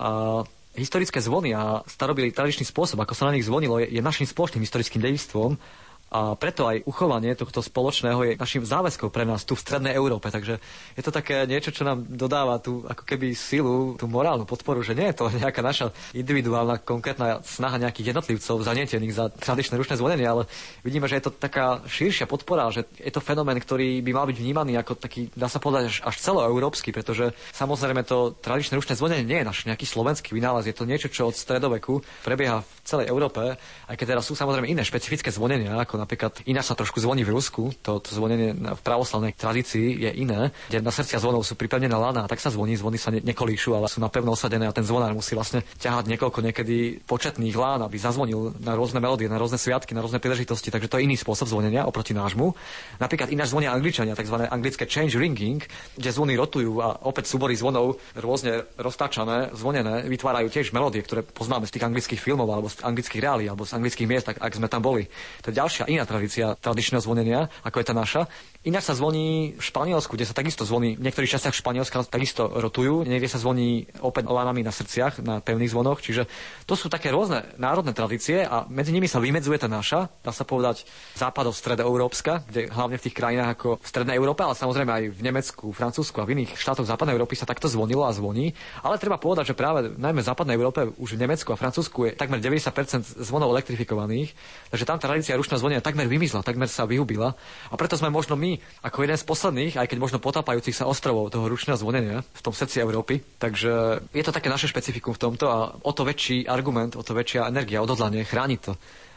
A 0.00 0.40
historické 0.74 1.20
zvony 1.20 1.52
a 1.52 1.84
starobilý 1.84 2.32
tradičný 2.32 2.64
spôsob, 2.64 2.98
ako 2.98 3.12
sa 3.12 3.28
na 3.28 3.36
nich 3.36 3.46
zvonilo, 3.46 3.84
je, 3.84 3.92
je 3.94 4.02
našim 4.02 4.24
spoločným 4.24 4.64
historickým 4.64 5.04
dedičstvom 5.04 5.83
a 6.14 6.38
preto 6.38 6.70
aj 6.70 6.86
uchovanie 6.86 7.34
tohto 7.34 7.58
spoločného 7.58 8.22
je 8.22 8.32
našim 8.38 8.62
záväzkom 8.62 9.10
pre 9.10 9.26
nás 9.26 9.42
tu 9.42 9.58
v 9.58 9.66
Strednej 9.66 9.98
Európe. 9.98 10.30
Takže 10.30 10.62
je 10.94 11.02
to 11.02 11.10
také 11.10 11.42
niečo, 11.42 11.74
čo 11.74 11.82
nám 11.82 12.06
dodáva 12.06 12.62
tú 12.62 12.86
ako 12.86 13.02
keby 13.02 13.34
silu, 13.34 13.98
tú 13.98 14.06
morálnu 14.06 14.46
podporu, 14.46 14.78
že 14.86 14.94
nie 14.94 15.10
je 15.10 15.18
to 15.18 15.26
nejaká 15.42 15.58
naša 15.58 15.90
individuálna 16.14 16.78
konkrétna 16.86 17.42
snaha 17.42 17.82
nejakých 17.82 18.14
jednotlivcov 18.14 18.62
zanietených 18.62 19.10
za 19.10 19.26
tradičné 19.26 19.74
ručné 19.74 19.98
zvonenie, 19.98 20.22
ale 20.22 20.46
vidíme, 20.86 21.10
že 21.10 21.18
je 21.18 21.26
to 21.26 21.34
taká 21.34 21.82
širšia 21.90 22.30
podpora, 22.30 22.70
že 22.70 22.86
je 22.94 23.10
to 23.10 23.18
fenomén, 23.18 23.58
ktorý 23.58 23.98
by 24.06 24.14
mal 24.14 24.30
byť 24.30 24.38
vnímaný 24.38 24.78
ako 24.78 24.94
taký, 24.94 25.34
dá 25.34 25.50
sa 25.50 25.58
povedať, 25.58 25.90
až, 25.90 25.96
až 26.06 26.16
celoeurópsky, 26.22 26.94
pretože 26.94 27.34
samozrejme 27.50 28.06
to 28.06 28.38
tradičné 28.38 28.78
ručné 28.78 28.94
zvonenie 28.94 29.26
nie 29.26 29.42
je 29.42 29.48
náš 29.50 29.66
nejaký 29.66 29.82
slovenský 29.82 30.30
vynález, 30.30 30.70
je 30.70 30.78
to 30.78 30.86
niečo, 30.86 31.10
čo 31.10 31.26
od 31.26 31.34
stredoveku 31.34 32.06
prebieha 32.22 32.62
v 32.62 32.70
celej 32.86 33.10
Európe, 33.10 33.58
aj 33.90 33.96
keď 33.98 34.06
teraz 34.14 34.30
sú 34.30 34.38
samozrejme 34.38 34.70
iné 34.70 34.86
špecifické 34.86 35.34
zvonenia, 35.34 35.74
ako 35.82 36.03
napríklad 36.04 36.44
iná 36.44 36.60
sa 36.60 36.76
trošku 36.76 37.00
zvoní 37.00 37.24
v 37.24 37.32
Rusku, 37.32 37.72
to, 37.80 37.98
to 37.98 38.12
zvonenie 38.12 38.52
v 38.52 38.82
pravoslavnej 38.84 39.32
tradícii 39.32 40.04
je 40.04 40.10
iné, 40.20 40.52
kde 40.68 40.84
na 40.84 40.92
srdcia 40.92 41.16
zvonov 41.16 41.48
sú 41.48 41.56
pripevnené 41.56 41.96
lana, 41.96 42.28
tak 42.28 42.38
sa 42.44 42.52
zvoní, 42.52 42.76
zvony 42.76 43.00
sa 43.00 43.08
ne, 43.08 43.24
nekolíšu, 43.24 43.72
ale 43.72 43.88
sú 43.88 44.04
napevno 44.04 44.36
osadené 44.36 44.68
a 44.68 44.76
ten 44.76 44.84
zvonár 44.84 45.16
musí 45.16 45.32
vlastne 45.32 45.64
ťahať 45.80 46.04
niekoľko 46.12 46.44
niekedy 46.44 47.00
početných 47.08 47.56
lán, 47.56 47.80
aby 47.80 47.96
zazvonil 47.96 48.52
na 48.60 48.76
rôzne 48.76 49.00
melódie, 49.00 49.26
na 49.26 49.40
rôzne 49.40 49.56
sviatky, 49.56 49.96
na 49.96 50.04
rôzne 50.04 50.20
príležitosti, 50.20 50.68
takže 50.68 50.92
to 50.92 51.00
je 51.00 51.08
iný 51.08 51.16
spôsob 51.16 51.48
zvonenia 51.48 51.88
oproti 51.88 52.12
nášmu. 52.12 52.52
Napríklad 53.00 53.32
ináč 53.32 53.50
zvonia 53.50 53.72
angličania, 53.72 54.12
tzv. 54.12 54.44
anglické 54.46 54.84
change 54.84 55.16
ringing, 55.16 55.64
kde 55.96 56.10
zvony 56.12 56.36
rotujú 56.36 56.84
a 56.84 57.08
opäť 57.08 57.32
súbory 57.32 57.56
zvonov 57.56 57.96
rôzne 58.12 58.68
roztáčané, 58.76 59.56
zvonené, 59.56 60.04
vytvárajú 60.04 60.52
tiež 60.52 60.76
melódie, 60.76 61.00
ktoré 61.00 61.24
poznáme 61.24 61.64
z 61.64 61.80
tých 61.80 61.86
anglických 61.88 62.20
filmov 62.20 62.50
alebo 62.52 62.68
z 62.68 62.84
anglických 62.84 63.22
reálí 63.24 63.44
alebo 63.48 63.64
z 63.64 63.78
anglických 63.80 64.08
miest, 64.10 64.26
ak, 64.28 64.38
ak 64.42 64.52
sme 64.52 64.68
tam 64.68 64.82
boli. 64.84 65.06
To 65.46 65.48
je 65.48 65.56
ďalšia 65.56 65.83
iná 65.86 66.04
tradícia 66.08 66.54
tradičného 66.56 67.02
zvonenia, 67.02 67.48
ako 67.64 67.76
je 67.80 67.86
tá 67.86 67.94
naša. 67.94 68.22
Ináč 68.64 68.88
sa 68.88 68.96
zvoní 68.96 69.52
v 69.54 69.62
Španielsku, 69.62 70.16
kde 70.16 70.24
sa 70.24 70.32
takisto 70.32 70.64
zvoní, 70.64 70.96
v 70.96 71.04
niektorých 71.04 71.36
častiach 71.36 71.52
Španielska 71.52 72.08
takisto 72.08 72.48
rotujú, 72.48 73.04
niekde 73.04 73.28
sa 73.28 73.36
zvoní 73.36 73.84
opäť 74.00 74.24
lánami 74.24 74.64
na 74.64 74.72
srdciach, 74.72 75.20
na 75.20 75.44
pevných 75.44 75.68
zvonoch, 75.68 76.00
čiže 76.00 76.24
to 76.64 76.72
sú 76.72 76.88
také 76.88 77.12
rôzne 77.12 77.44
národné 77.60 77.92
tradície 77.92 78.40
a 78.40 78.64
medzi 78.72 78.96
nimi 78.96 79.04
sa 79.04 79.20
vymedzuje 79.20 79.60
tá 79.60 79.68
naša, 79.68 80.08
dá 80.24 80.32
sa 80.32 80.48
povedať 80.48 80.88
západov 81.12 81.52
stredoeurópska, 81.52 82.48
kde 82.48 82.72
hlavne 82.72 82.96
v 82.96 83.04
tých 83.04 83.12
krajinách 83.12 83.52
ako 83.52 83.68
v 83.76 83.84
strednej 83.84 84.16
Európe, 84.16 84.40
ale 84.40 84.56
samozrejme 84.56 84.90
aj 84.96 85.04
v 85.12 85.20
Nemecku, 85.20 85.64
Francúzsku 85.68 86.16
a 86.18 86.24
v 86.24 86.40
iných 86.40 86.56
štátoch 86.56 86.88
západnej 86.88 87.20
Európy 87.20 87.36
sa 87.36 87.44
takto 87.44 87.68
zvonilo 87.68 88.08
a 88.08 88.16
zvoní. 88.16 88.56
Ale 88.80 88.96
treba 88.96 89.20
povedať, 89.20 89.52
že 89.52 89.60
práve 89.60 89.92
najmä 89.92 90.24
v 90.24 90.28
západnej 90.32 90.56
Európe, 90.56 90.88
už 90.96 91.20
v 91.20 91.28
Nemecku 91.28 91.52
a 91.52 91.60
Francúzsku 91.60 92.08
je 92.08 92.16
takmer 92.16 92.40
90% 92.40 93.20
zvonov 93.20 93.52
elektrifikovaných, 93.52 94.32
takže 94.72 94.88
tam 94.88 94.96
tradícia 94.96 95.36
ručného 95.36 95.60
zvonenia 95.60 95.84
takmer 95.84 96.08
vymizla, 96.08 96.40
takmer 96.40 96.64
sa 96.64 96.88
vyhubila. 96.88 97.36
A 97.68 97.76
preto 97.76 98.00
sme 98.00 98.08
možno 98.08 98.40
my, 98.40 98.53
ako 98.80 98.98
jeden 99.00 99.14
z 99.14 99.24
posledných, 99.24 99.74
aj 99.76 99.86
keď 99.86 99.98
možno 99.98 100.18
potápajúcich 100.18 100.74
sa 100.74 100.84
ostrovov 100.84 101.28
toho 101.28 101.46
ručného 101.46 101.74
zvonenia 101.74 102.20
v 102.22 102.40
tom 102.40 102.50
srdci 102.50 102.78
Európy. 102.78 103.22
Takže 103.36 103.72
je 104.08 104.22
to 104.22 104.30
také 104.30 104.46
naše 104.46 104.66
špecifikum 104.66 105.10
v 105.10 105.22
tomto 105.22 105.44
a 105.46 105.58
o 105.74 105.90
to 105.90 106.02
väčší 106.02 106.44
argument, 106.44 106.94
o 106.94 107.02
to 107.02 107.12
väčšia 107.12 107.46
energia, 107.46 107.78
odhodlanie 107.78 108.22
chrániť 108.22 108.60
to 108.60 108.72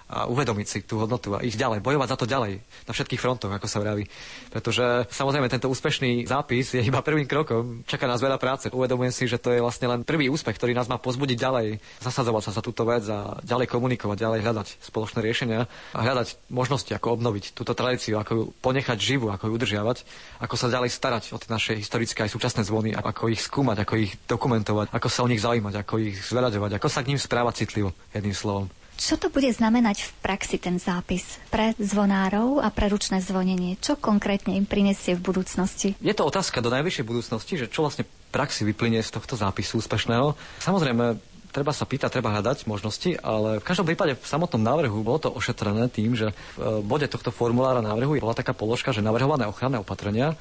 a 0.08 0.28
uvedomiť 0.32 0.68
si 0.68 0.80
tú 0.88 1.04
hodnotu 1.04 1.36
a 1.36 1.44
ísť 1.44 1.60
ďalej, 1.60 1.80
bojovať 1.84 2.10
za 2.16 2.18
to 2.18 2.26
ďalej, 2.26 2.64
na 2.88 2.92
všetkých 2.96 3.20
frontoch, 3.20 3.52
ako 3.52 3.68
sa 3.68 3.84
vraví. 3.84 4.08
Pretože 4.48 5.04
samozrejme 5.12 5.52
tento 5.52 5.68
úspešný 5.68 6.24
zápis 6.24 6.72
je 6.72 6.80
iba 6.80 7.04
prvým 7.04 7.28
krokom, 7.28 7.84
čaká 7.84 8.08
nás 8.08 8.24
veľa 8.24 8.40
práce. 8.40 8.72
Uvedomujem 8.72 9.12
si, 9.12 9.28
že 9.28 9.36
to 9.36 9.52
je 9.52 9.60
vlastne 9.60 9.92
len 9.92 10.08
prvý 10.08 10.32
úspech, 10.32 10.56
ktorý 10.56 10.72
nás 10.72 10.88
má 10.88 10.96
pozbudiť 10.96 11.38
ďalej, 11.38 11.68
zasadzovať 12.00 12.44
sa 12.48 12.52
za 12.56 12.62
túto 12.64 12.88
vec 12.88 13.04
a 13.12 13.36
ďalej 13.44 13.68
komunikovať, 13.68 14.18
ďalej 14.18 14.40
hľadať 14.48 14.68
spoločné 14.88 15.20
riešenia 15.20 15.68
a 15.68 16.00
hľadať 16.00 16.48
možnosti, 16.48 16.92
ako 16.96 17.20
obnoviť 17.20 17.52
túto 17.52 17.76
tradíciu, 17.76 18.16
ako 18.16 18.32
ju 18.32 18.44
ponechať 18.64 18.98
živú, 18.98 19.28
ako 19.28 19.52
ju 19.52 19.54
udržiavať, 19.60 19.98
ako 20.40 20.56
sa 20.56 20.72
ďalej 20.72 20.90
starať 20.96 21.24
o 21.36 21.38
tie 21.38 21.52
naše 21.52 21.76
historické 21.76 22.24
aj 22.24 22.32
súčasné 22.32 22.64
zvony, 22.64 22.96
ako 22.96 23.28
ich 23.28 23.44
skúmať, 23.44 23.84
ako 23.84 23.94
ich 24.00 24.16
dokumentovať, 24.26 24.88
ako 24.96 25.08
sa 25.12 25.28
o 25.28 25.32
nich 25.32 25.44
zaujímať, 25.44 25.84
ako 25.84 25.94
ich 26.00 26.16
zveľaďovať, 26.24 26.72
ako 26.80 26.88
sa 26.88 27.04
k 27.04 27.10
ním 27.12 27.20
správať 27.20 27.68
citlivo, 27.68 27.92
jedným 28.16 28.34
slovom. 28.34 28.72
Čo 28.98 29.16
to 29.16 29.30
bude 29.30 29.46
znamenať 29.48 30.02
v 30.02 30.12
praxi 30.26 30.58
ten 30.58 30.82
zápis 30.82 31.38
pre 31.54 31.78
zvonárov 31.78 32.60
a 32.60 32.74
pre 32.74 32.90
ručné 32.90 33.22
zvonenie? 33.22 33.78
Čo 33.78 33.94
konkrétne 33.94 34.58
im 34.58 34.66
prinesie 34.66 35.14
v 35.14 35.22
budúcnosti? 35.22 35.94
Je 36.02 36.18
to 36.18 36.26
otázka 36.26 36.66
do 36.66 36.74
najvyššej 36.74 37.06
budúcnosti, 37.06 37.54
že 37.62 37.70
čo 37.70 37.86
vlastne 37.86 38.10
praxi 38.34 38.66
vyplynie 38.66 39.06
z 39.06 39.14
tohto 39.14 39.38
zápisu 39.38 39.80
úspešného. 39.80 40.34
Samozrejme, 40.60 41.16
treba 41.54 41.72
sa 41.72 41.86
pýtať, 41.86 42.20
treba 42.20 42.34
hľadať 42.34 42.66
možnosti, 42.66 43.18
ale 43.22 43.62
v 43.62 43.66
každom 43.66 43.88
prípade 43.88 44.14
v 44.14 44.26
samotnom 44.28 44.62
návrhu 44.62 45.02
bolo 45.02 45.18
to 45.18 45.30
ošetrené 45.32 45.88
tým, 45.88 46.18
že 46.18 46.34
v 46.58 46.82
bode 46.84 47.06
tohto 47.06 47.30
formulára 47.30 47.80
návrhu 47.82 48.18
bola 48.18 48.38
taká 48.38 48.52
položka, 48.52 48.92
že 48.92 49.06
navrhované 49.06 49.46
ochranné 49.46 49.78
opatrenia 49.78 50.34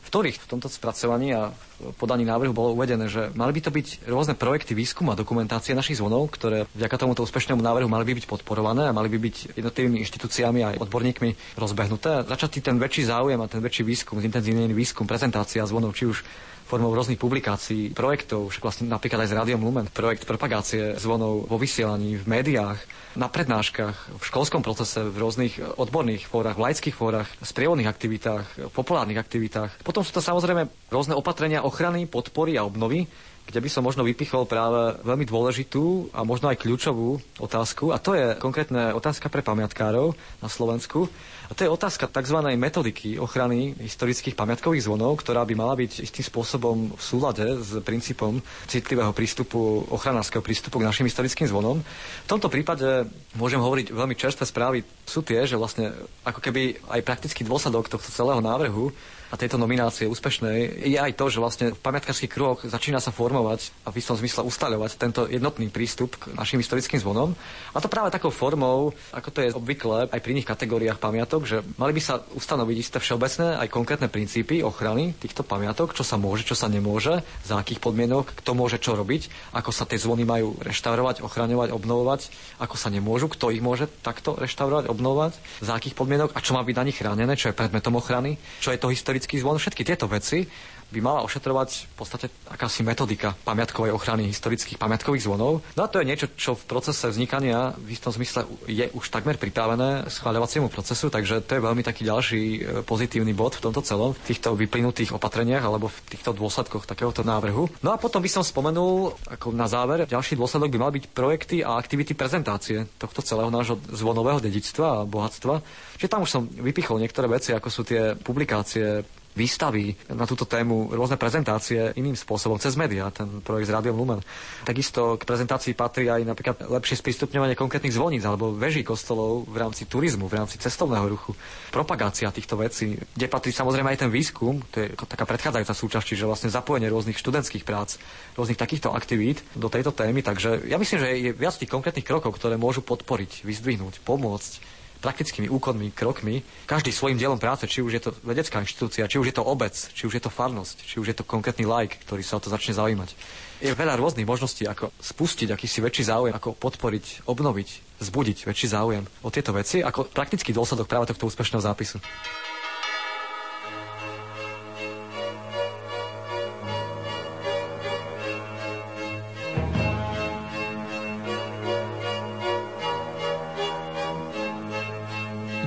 v 0.00 0.08
ktorých 0.08 0.38
v 0.40 0.48
tomto 0.48 0.68
spracovaní 0.72 1.36
a 1.36 1.52
podaní 1.96 2.24
návrhu 2.24 2.52
bolo 2.52 2.72
uvedené, 2.72 3.08
že 3.08 3.32
mali 3.36 3.52
by 3.52 3.60
to 3.64 3.70
byť 3.72 3.86
rôzne 4.08 4.34
projekty 4.36 4.72
výskumu 4.72 5.12
a 5.12 5.20
dokumentácie 5.20 5.76
našich 5.76 6.00
zvonov, 6.00 6.32
ktoré 6.32 6.64
vďaka 6.72 6.96
tomuto 6.96 7.24
úspešnému 7.24 7.60
návrhu 7.60 7.88
mali 7.88 8.04
by 8.08 8.12
byť 8.20 8.26
podporované 8.28 8.88
a 8.88 8.96
mali 8.96 9.08
by 9.12 9.18
byť 9.20 9.36
jednotlivými 9.60 10.00
inštitúciami 10.00 10.60
a 10.64 10.68
odborníkmi 10.80 11.56
rozbehnuté. 11.56 12.24
Začatý 12.24 12.64
ten 12.64 12.76
väčší 12.80 13.08
záujem 13.08 13.40
a 13.40 13.48
ten 13.48 13.60
väčší 13.60 13.84
výskum, 13.84 14.20
zintenzívnený 14.20 14.72
výskum, 14.72 15.04
prezentácia 15.04 15.64
zvonov, 15.64 15.96
či 15.96 16.08
už 16.08 16.24
formou 16.70 16.94
rôznych 16.94 17.18
publikácií, 17.18 17.90
projektov, 17.90 18.54
však 18.54 18.62
vlastne 18.62 18.86
napríklad 18.86 19.26
aj 19.26 19.34
s 19.34 19.38
Radiom 19.42 19.66
Lumen, 19.66 19.90
projekt 19.90 20.22
propagácie 20.22 20.94
zvonov 20.94 21.50
vo 21.50 21.58
vysielaní, 21.58 22.14
v 22.14 22.30
médiách, 22.30 22.78
na 23.18 23.26
prednáškach, 23.26 24.22
v 24.22 24.22
školskom 24.22 24.62
procese, 24.62 25.02
v 25.02 25.18
rôznych 25.18 25.58
odborných 25.58 26.30
fórach, 26.30 26.54
v 26.54 26.70
laických 26.70 26.94
fórach, 26.94 27.26
sprievodných 27.42 27.90
aktivitách, 27.90 28.70
v 28.70 28.72
populárnych 28.72 29.18
aktivitách. 29.18 29.82
Potom 29.82 30.06
sú 30.06 30.14
to 30.14 30.22
samozrejme 30.22 30.70
rôzne 30.94 31.18
opatrenia 31.18 31.66
ochrany, 31.66 32.06
podpory 32.06 32.54
a 32.54 32.62
obnovy 32.62 33.10
kde 33.46 33.58
by 33.58 33.68
som 33.72 33.82
možno 33.82 34.06
vypichol 34.06 34.46
práve 34.46 35.00
veľmi 35.02 35.26
dôležitú 35.26 36.14
a 36.14 36.22
možno 36.22 36.50
aj 36.52 36.60
kľúčovú 36.62 37.18
otázku. 37.42 37.90
A 37.90 37.98
to 37.98 38.14
je 38.14 38.38
konkrétne 38.38 38.94
otázka 38.94 39.26
pre 39.26 39.42
pamiatkárov 39.42 40.14
na 40.38 40.48
Slovensku. 40.48 41.10
A 41.50 41.52
to 41.58 41.66
je 41.66 41.74
otázka 41.74 42.06
tzv. 42.06 42.38
metodiky 42.54 43.18
ochrany 43.18 43.74
historických 43.74 44.38
pamiatkových 44.38 44.86
zvonov, 44.86 45.18
ktorá 45.18 45.42
by 45.42 45.54
mala 45.58 45.74
byť 45.74 45.98
istým 45.98 46.22
spôsobom 46.22 46.94
v 46.94 47.02
súlade 47.02 47.42
s 47.58 47.74
princípom 47.82 48.38
citlivého 48.70 49.10
prístupu, 49.10 49.82
ochranárskeho 49.90 50.46
prístupu 50.46 50.78
k 50.78 50.86
našim 50.86 51.10
historickým 51.10 51.50
zvonom. 51.50 51.82
V 51.82 52.30
tomto 52.30 52.46
prípade 52.46 53.10
môžem 53.34 53.58
hovoriť 53.58 53.90
veľmi 53.90 54.14
čerstvé 54.14 54.46
správy 54.46 54.86
sú 55.02 55.26
tie, 55.26 55.42
že 55.42 55.58
vlastne 55.58 55.90
ako 56.22 56.38
keby 56.38 56.86
aj 56.86 57.02
praktický 57.02 57.42
dôsledok 57.42 57.90
tohto 57.90 58.14
celého 58.14 58.38
návrhu 58.38 58.94
a 59.30 59.38
tejto 59.38 59.56
nominácie 59.56 60.10
úspešnej 60.10 60.90
je 60.90 60.98
aj 60.98 61.14
to, 61.14 61.30
že 61.30 61.38
vlastne 61.38 61.66
v 61.70 61.78
pamiatkarských 61.78 62.30
kruhoch 62.30 62.60
začína 62.66 62.98
sa 62.98 63.14
formovať 63.14 63.70
a 63.86 63.94
v 63.94 64.02
istom 64.02 64.18
zmysle 64.18 64.42
ustaľovať 64.42 64.90
tento 64.98 65.22
jednotný 65.30 65.70
prístup 65.70 66.18
k 66.18 66.34
našim 66.34 66.58
historickým 66.58 66.98
zvonom. 66.98 67.38
A 67.70 67.78
to 67.78 67.86
práve 67.86 68.10
takou 68.10 68.34
formou, 68.34 68.90
ako 69.14 69.28
to 69.30 69.38
je 69.46 69.54
obvykle 69.54 70.10
aj 70.10 70.20
pri 70.20 70.34
iných 70.34 70.50
kategóriách 70.50 70.98
pamiatok, 70.98 71.46
že 71.46 71.62
mali 71.78 71.94
by 71.94 72.02
sa 72.02 72.18
ustanoviť 72.34 72.76
isté 72.76 72.98
všeobecné 72.98 73.62
aj 73.62 73.68
konkrétne 73.70 74.08
princípy 74.10 74.66
ochrany 74.66 75.14
týchto 75.14 75.46
pamiatok, 75.46 75.94
čo 75.94 76.02
sa 76.02 76.18
môže, 76.18 76.42
čo 76.42 76.58
sa 76.58 76.66
nemôže, 76.66 77.22
za 77.46 77.54
akých 77.54 77.78
podmienok, 77.78 78.34
kto 78.42 78.50
môže 78.58 78.82
čo 78.82 78.98
robiť, 78.98 79.54
ako 79.54 79.70
sa 79.70 79.86
tie 79.86 80.00
zvony 80.00 80.26
majú 80.26 80.58
reštaurovať, 80.58 81.22
ochraňovať, 81.22 81.70
obnovovať, 81.70 82.20
ako 82.58 82.74
sa 82.74 82.90
nemôžu, 82.90 83.30
kto 83.30 83.54
ich 83.54 83.62
môže 83.62 83.86
takto 84.02 84.34
reštaurovať, 84.34 84.90
obnovovať, 84.90 85.32
za 85.62 85.78
akých 85.78 85.94
podmienok 85.94 86.34
a 86.34 86.42
čo 86.42 86.58
má 86.58 86.66
byť 86.66 86.76
na 86.76 86.86
nich 86.86 86.98
chránené, 86.98 87.32
čo 87.38 87.52
je 87.52 87.58
predmetom 87.58 87.94
ochrany, 87.94 88.34
čo 88.58 88.74
je 88.74 88.80
to 88.80 88.90
historické 88.90 89.19
historický 89.20 89.36
zvon, 89.44 89.60
všetky 89.60 89.82
tieto 89.84 90.08
veci 90.08 90.48
by 90.90 91.00
mala 91.00 91.22
ošetrovať 91.22 91.86
v 91.86 91.94
podstate 91.94 92.26
akási 92.50 92.82
metodika 92.82 93.34
pamiatkovej 93.46 93.94
ochrany 93.94 94.26
historických 94.26 94.76
pamiatkových 94.76 95.24
zvonov. 95.24 95.62
No 95.78 95.82
a 95.86 95.90
to 95.90 96.02
je 96.02 96.08
niečo, 96.10 96.26
čo 96.34 96.58
v 96.58 96.66
procese 96.66 97.06
vznikania 97.06 97.74
v 97.78 97.94
istom 97.94 98.10
zmysle 98.10 98.46
je 98.66 98.90
už 98.90 99.06
takmer 99.08 99.38
pripravené 99.38 100.10
schváľovaciemu 100.10 100.66
procesu, 100.66 101.08
takže 101.08 101.46
to 101.46 101.56
je 101.56 101.62
veľmi 101.62 101.82
taký 101.86 102.02
ďalší 102.06 102.42
e, 102.42 102.58
pozitívny 102.82 103.30
bod 103.32 103.56
v 103.56 103.70
tomto 103.70 103.82
celom, 103.86 104.12
v 104.12 104.22
týchto 104.26 104.58
vyplynutých 104.58 105.14
opatreniach 105.14 105.62
alebo 105.62 105.88
v 105.88 105.98
týchto 106.10 106.34
dôsledkoch 106.34 106.84
takéhoto 106.84 107.22
návrhu. 107.22 107.70
No 107.86 107.94
a 107.94 108.00
potom 108.00 108.18
by 108.18 108.30
som 108.30 108.42
spomenul, 108.42 109.14
ako 109.30 109.54
na 109.54 109.70
záver, 109.70 110.10
ďalší 110.10 110.34
dôsledok 110.34 110.74
by 110.74 110.78
mal 110.78 110.92
byť 110.92 111.04
projekty 111.14 111.56
a 111.62 111.78
aktivity 111.78 112.18
prezentácie 112.18 112.90
tohto 112.98 113.22
celého 113.22 113.48
nášho 113.48 113.78
zvonového 113.94 114.42
dedictva 114.42 115.02
a 115.02 115.06
bohatstva. 115.06 115.62
Čiže 116.00 116.10
tam 116.10 116.24
už 116.26 116.30
som 116.32 116.42
vypichol 116.48 116.98
niektoré 116.98 117.28
veci, 117.28 117.52
ako 117.54 117.68
sú 117.68 117.82
tie 117.86 118.16
publikácie 118.16 119.04
výstavy 119.34 119.94
na 120.10 120.26
túto 120.26 120.42
tému, 120.42 120.90
rôzne 120.90 121.14
prezentácie 121.14 121.94
iným 121.94 122.18
spôsobom, 122.18 122.58
cez 122.58 122.74
médiá, 122.74 123.14
ten 123.14 123.40
projekt 123.40 123.70
z 123.70 123.74
Rádiom 123.78 123.94
Lumen. 123.94 124.20
Takisto 124.66 125.14
k 125.14 125.22
prezentácii 125.22 125.78
patrí 125.78 126.10
aj 126.10 126.26
napríklad 126.26 126.66
lepšie 126.66 126.98
sprístupňovanie 126.98 127.54
konkrétnych 127.54 127.94
zvoníc 127.94 128.26
alebo 128.26 128.50
veží 128.50 128.82
kostolov 128.82 129.46
v 129.46 129.56
rámci 129.62 129.86
turizmu, 129.86 130.26
v 130.26 130.34
rámci 130.42 130.58
cestovného 130.58 131.06
ruchu, 131.06 131.32
propagácia 131.70 132.34
týchto 132.34 132.58
vecí, 132.58 132.98
kde 133.14 133.26
patrí 133.30 133.54
samozrejme 133.54 133.94
aj 133.94 134.00
ten 134.06 134.10
výskum, 134.10 134.58
to 134.74 134.82
je 134.82 134.88
taká 134.98 135.22
predchádzajúca 135.24 135.74
súčasť, 135.74 136.06
čiže 136.10 136.26
vlastne 136.26 136.50
zapojenie 136.50 136.90
rôznych 136.90 137.18
študentských 137.18 137.62
prác, 137.62 138.02
rôznych 138.34 138.58
takýchto 138.58 138.90
aktivít 138.90 139.46
do 139.54 139.70
tejto 139.70 139.94
témy. 139.94 140.26
Takže 140.26 140.66
ja 140.66 140.74
myslím, 140.74 140.98
že 140.98 141.08
je 141.14 141.30
viac 141.30 141.54
tých 141.54 141.70
konkrétnych 141.70 142.06
krokov, 142.06 142.34
ktoré 142.34 142.58
môžu 142.58 142.82
podporiť, 142.82 143.46
vyzdvihnúť, 143.46 144.02
pomôcť 144.02 144.79
praktickými 145.00 145.48
úkonmi, 145.48 145.90
krokmi, 145.90 146.44
každý 146.68 146.92
svojim 146.92 147.16
dielom 147.16 147.40
práce, 147.40 147.64
či 147.64 147.80
už 147.80 147.92
je 147.96 148.02
to 148.04 148.10
vedecká 148.20 148.60
inštitúcia, 148.60 149.08
či 149.08 149.16
už 149.16 149.32
je 149.32 149.36
to 149.40 149.44
obec, 149.44 149.72
či 149.72 150.04
už 150.04 150.20
je 150.20 150.22
to 150.22 150.30
farnosť, 150.30 150.76
či 150.84 151.00
už 151.00 151.06
je 151.10 151.16
to 151.16 151.24
konkrétny 151.24 151.64
like, 151.64 151.98
ktorý 152.04 152.20
sa 152.20 152.36
o 152.36 152.42
to 152.44 152.52
začne 152.52 152.76
zaujímať. 152.76 153.16
Je 153.60 153.72
veľa 153.76 153.96
rôznych 154.00 154.28
možností, 154.28 154.64
ako 154.64 154.92
spustiť 155.00 155.52
akýsi 155.52 155.84
väčší 155.84 156.08
záujem, 156.08 156.32
ako 156.32 156.56
podporiť, 156.56 157.28
obnoviť, 157.28 158.00
zbudiť 158.00 158.48
väčší 158.48 158.66
záujem 158.72 159.04
o 159.24 159.28
tieto 159.28 159.52
veci, 159.52 159.84
ako 159.84 160.08
praktický 160.08 160.52
dôsledok 160.52 160.88
práve 160.88 161.12
tohto 161.12 161.28
úspešného 161.28 161.60
zápisu. 161.60 162.00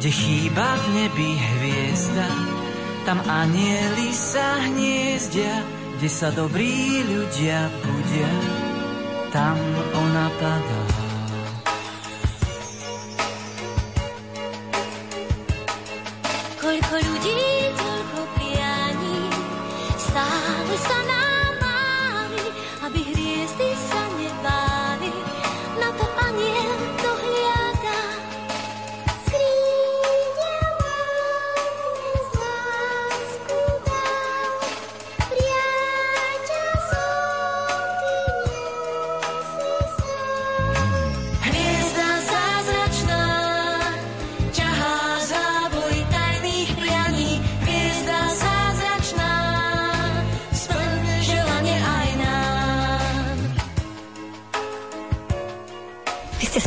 Kde 0.03 0.11
chýba 0.11 0.67
v 0.75 0.85
nebi 0.99 1.31
hviezda, 1.39 2.27
tam 3.07 3.23
anieli 3.23 4.11
sa 4.11 4.59
hniezdia, 4.67 5.63
kde 5.95 6.09
sa 6.11 6.27
dobrí 6.27 7.07
ľudia 7.07 7.71
budia, 7.79 8.31
tam 9.31 9.55
ona 9.95 10.27
padá. 10.43 10.83
Koľko 16.59 16.95
ľudí, 16.99 17.52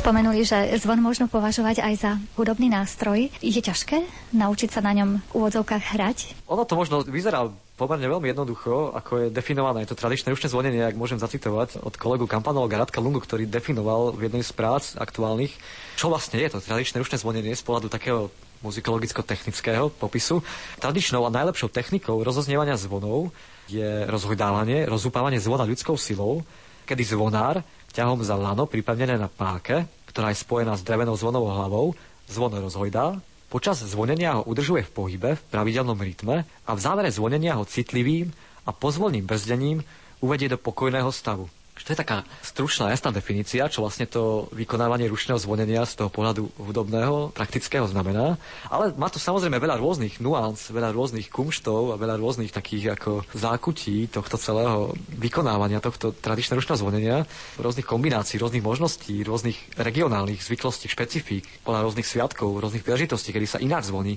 spomenuli, 0.06 0.46
že 0.46 0.78
zvon 0.78 1.02
možno 1.02 1.26
považovať 1.26 1.82
aj 1.82 1.94
za 1.98 2.14
hudobný 2.38 2.70
nástroj. 2.70 3.26
Je 3.42 3.58
ťažké 3.58 4.06
naučiť 4.38 4.70
sa 4.70 4.78
na 4.78 4.94
ňom 4.94 5.18
v 5.18 5.30
úvodzovkách 5.34 5.98
hrať? 5.98 6.46
Ono 6.46 6.62
to 6.62 6.78
možno 6.78 7.02
vyzerá 7.02 7.50
pomerne 7.74 8.06
veľmi 8.06 8.30
jednoducho, 8.30 8.94
ako 8.94 9.26
je 9.26 9.34
definované. 9.34 9.82
Je 9.82 9.90
to 9.90 9.98
tradičné 9.98 10.30
rušné 10.30 10.46
zvonenie, 10.54 10.86
ak 10.86 10.94
môžem 10.94 11.18
zacitovať 11.18 11.82
od 11.82 11.98
kolegu 11.98 12.30
Kampanologa 12.30 12.86
Radka 12.86 13.02
Lungu, 13.02 13.18
ktorý 13.18 13.50
definoval 13.50 14.14
v 14.14 14.30
jednej 14.30 14.46
z 14.46 14.54
prác 14.54 14.94
aktuálnych, 14.94 15.58
čo 15.98 16.06
vlastne 16.06 16.38
je 16.38 16.54
to 16.54 16.62
tradičné 16.62 17.02
rušné 17.02 17.18
zvonenie 17.18 17.58
z 17.58 17.66
pohľadu 17.66 17.90
takého 17.90 18.30
muzikologicko-technického 18.62 19.90
popisu. 19.90 20.38
Tradičnou 20.78 21.26
a 21.26 21.34
najlepšou 21.34 21.66
technikou 21.66 22.22
rozoznievania 22.22 22.78
zvonov 22.78 23.34
je 23.66 24.06
rozhojdávanie, 24.06 24.86
rozúpávanie 24.86 25.42
zvona 25.42 25.66
ľudskou 25.66 25.98
silou, 25.98 26.46
kedy 26.86 27.02
zvonár 27.02 27.66
ťahom 27.90 28.20
za 28.20 28.36
lano 28.36 28.68
pripevnené 28.68 29.16
na 29.16 29.26
páke, 29.26 29.95
ktorá 30.16 30.32
je 30.32 30.40
spojená 30.40 30.72
s 30.72 30.80
drevenou 30.80 31.12
zvonovou 31.12 31.52
hlavou, 31.52 31.86
zvon 32.24 32.48
rozhojdá, 32.48 33.20
počas 33.52 33.84
zvonenia 33.84 34.40
ho 34.40 34.48
udržuje 34.48 34.88
v 34.88 34.94
pohybe 34.96 35.30
v 35.36 35.46
pravidelnom 35.52 36.00
rytme 36.00 36.48
a 36.64 36.70
v 36.72 36.80
závere 36.80 37.12
zvonenia 37.12 37.52
ho 37.60 37.68
citlivým 37.68 38.32
a 38.64 38.72
pozvolným 38.72 39.28
brzdením 39.28 39.84
uvedie 40.24 40.48
do 40.48 40.56
pokojného 40.56 41.12
stavu. 41.12 41.52
To 41.76 41.92
je 41.92 42.02
taká 42.02 42.24
stručná, 42.40 42.88
jasná 42.88 43.12
definícia, 43.12 43.68
čo 43.68 43.84
vlastne 43.84 44.08
to 44.08 44.48
vykonávanie 44.56 45.12
rušného 45.12 45.36
zvonenia 45.36 45.84
z 45.84 46.00
toho 46.00 46.08
pohľadu 46.08 46.48
hudobného, 46.56 47.36
praktického 47.36 47.84
znamená. 47.84 48.40
Ale 48.72 48.96
má 48.96 49.12
to 49.12 49.20
samozrejme 49.20 49.60
veľa 49.60 49.76
rôznych 49.76 50.18
nuans, 50.24 50.72
veľa 50.72 50.96
rôznych 50.96 51.28
kumštov 51.28 51.92
a 51.92 52.00
veľa 52.00 52.16
rôznych 52.16 52.50
takých 52.50 52.96
ako 52.96 53.28
zákutí 53.36 54.08
tohto 54.08 54.40
celého 54.40 54.96
vykonávania 55.20 55.84
tohto 55.84 56.16
tradičného 56.16 56.58
rušného 56.58 56.80
zvonenia, 56.80 57.16
rôznych 57.60 57.84
kombinácií, 57.84 58.40
rôznych 58.40 58.64
možností, 58.64 59.20
rôznych 59.20 59.76
regionálnych 59.76 60.40
zvyklostí, 60.40 60.88
špecifík, 60.88 61.44
podľa 61.60 61.84
rôznych 61.86 62.08
sviatkov, 62.08 62.56
rôznych 62.56 62.82
príležitostí, 62.82 63.36
kedy 63.36 63.46
sa 63.46 63.60
ináč 63.60 63.92
zvoní. 63.92 64.16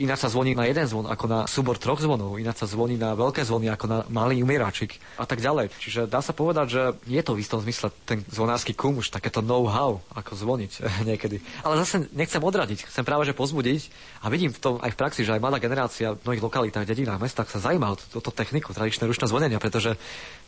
Ináč 0.00 0.24
sa 0.24 0.32
zvoní 0.32 0.56
na 0.56 0.64
jeden 0.64 0.88
zvon 0.88 1.04
ako 1.04 1.24
na 1.28 1.40
súbor 1.44 1.76
troch 1.76 2.00
zvonov, 2.00 2.40
ináč 2.40 2.64
sa 2.64 2.66
zvoní 2.66 2.96
na 2.96 3.12
veľké 3.12 3.44
zvony 3.44 3.68
ako 3.68 3.84
na 3.84 3.98
malý 4.08 4.40
umieračik 4.40 4.96
a 5.20 5.28
tak 5.28 5.44
ďalej. 5.44 5.68
Čiže 5.76 6.00
dá 6.08 6.24
sa 6.24 6.32
povedať, 6.32 6.66
že 6.72 6.82
je 7.04 7.20
to 7.20 7.36
v 7.36 7.44
istom 7.44 7.60
zmysle 7.60 7.92
ten 8.08 8.24
zvonársky 8.32 8.72
kum 8.72 8.96
už 8.96 9.12
takéto 9.12 9.44
know-how, 9.44 10.00
ako 10.16 10.32
zvoniť 10.40 10.72
niekedy. 11.10 11.44
Ale 11.60 11.76
zase 11.84 12.08
nechcem 12.16 12.40
odradiť, 12.40 12.88
chcem 12.88 13.04
práve 13.04 13.28
že 13.28 13.36
pozbudiť 13.36 13.92
a 14.24 14.32
vidím 14.32 14.56
v 14.56 14.60
tom 14.60 14.74
aj 14.80 14.96
v 14.96 14.98
praxi, 14.98 15.20
že 15.20 15.36
aj 15.36 15.42
mladá 15.44 15.60
generácia 15.60 16.16
v 16.16 16.24
mnohých 16.24 16.44
lokalitách, 16.48 16.88
dedinách, 16.88 17.20
mestách 17.20 17.52
sa 17.52 17.60
zaujíma 17.60 17.92
o 17.92 18.00
túto 18.00 18.32
techniku, 18.32 18.72
tradičné 18.72 19.04
rušné 19.04 19.28
zvonenia, 19.28 19.60
pretože 19.60 20.00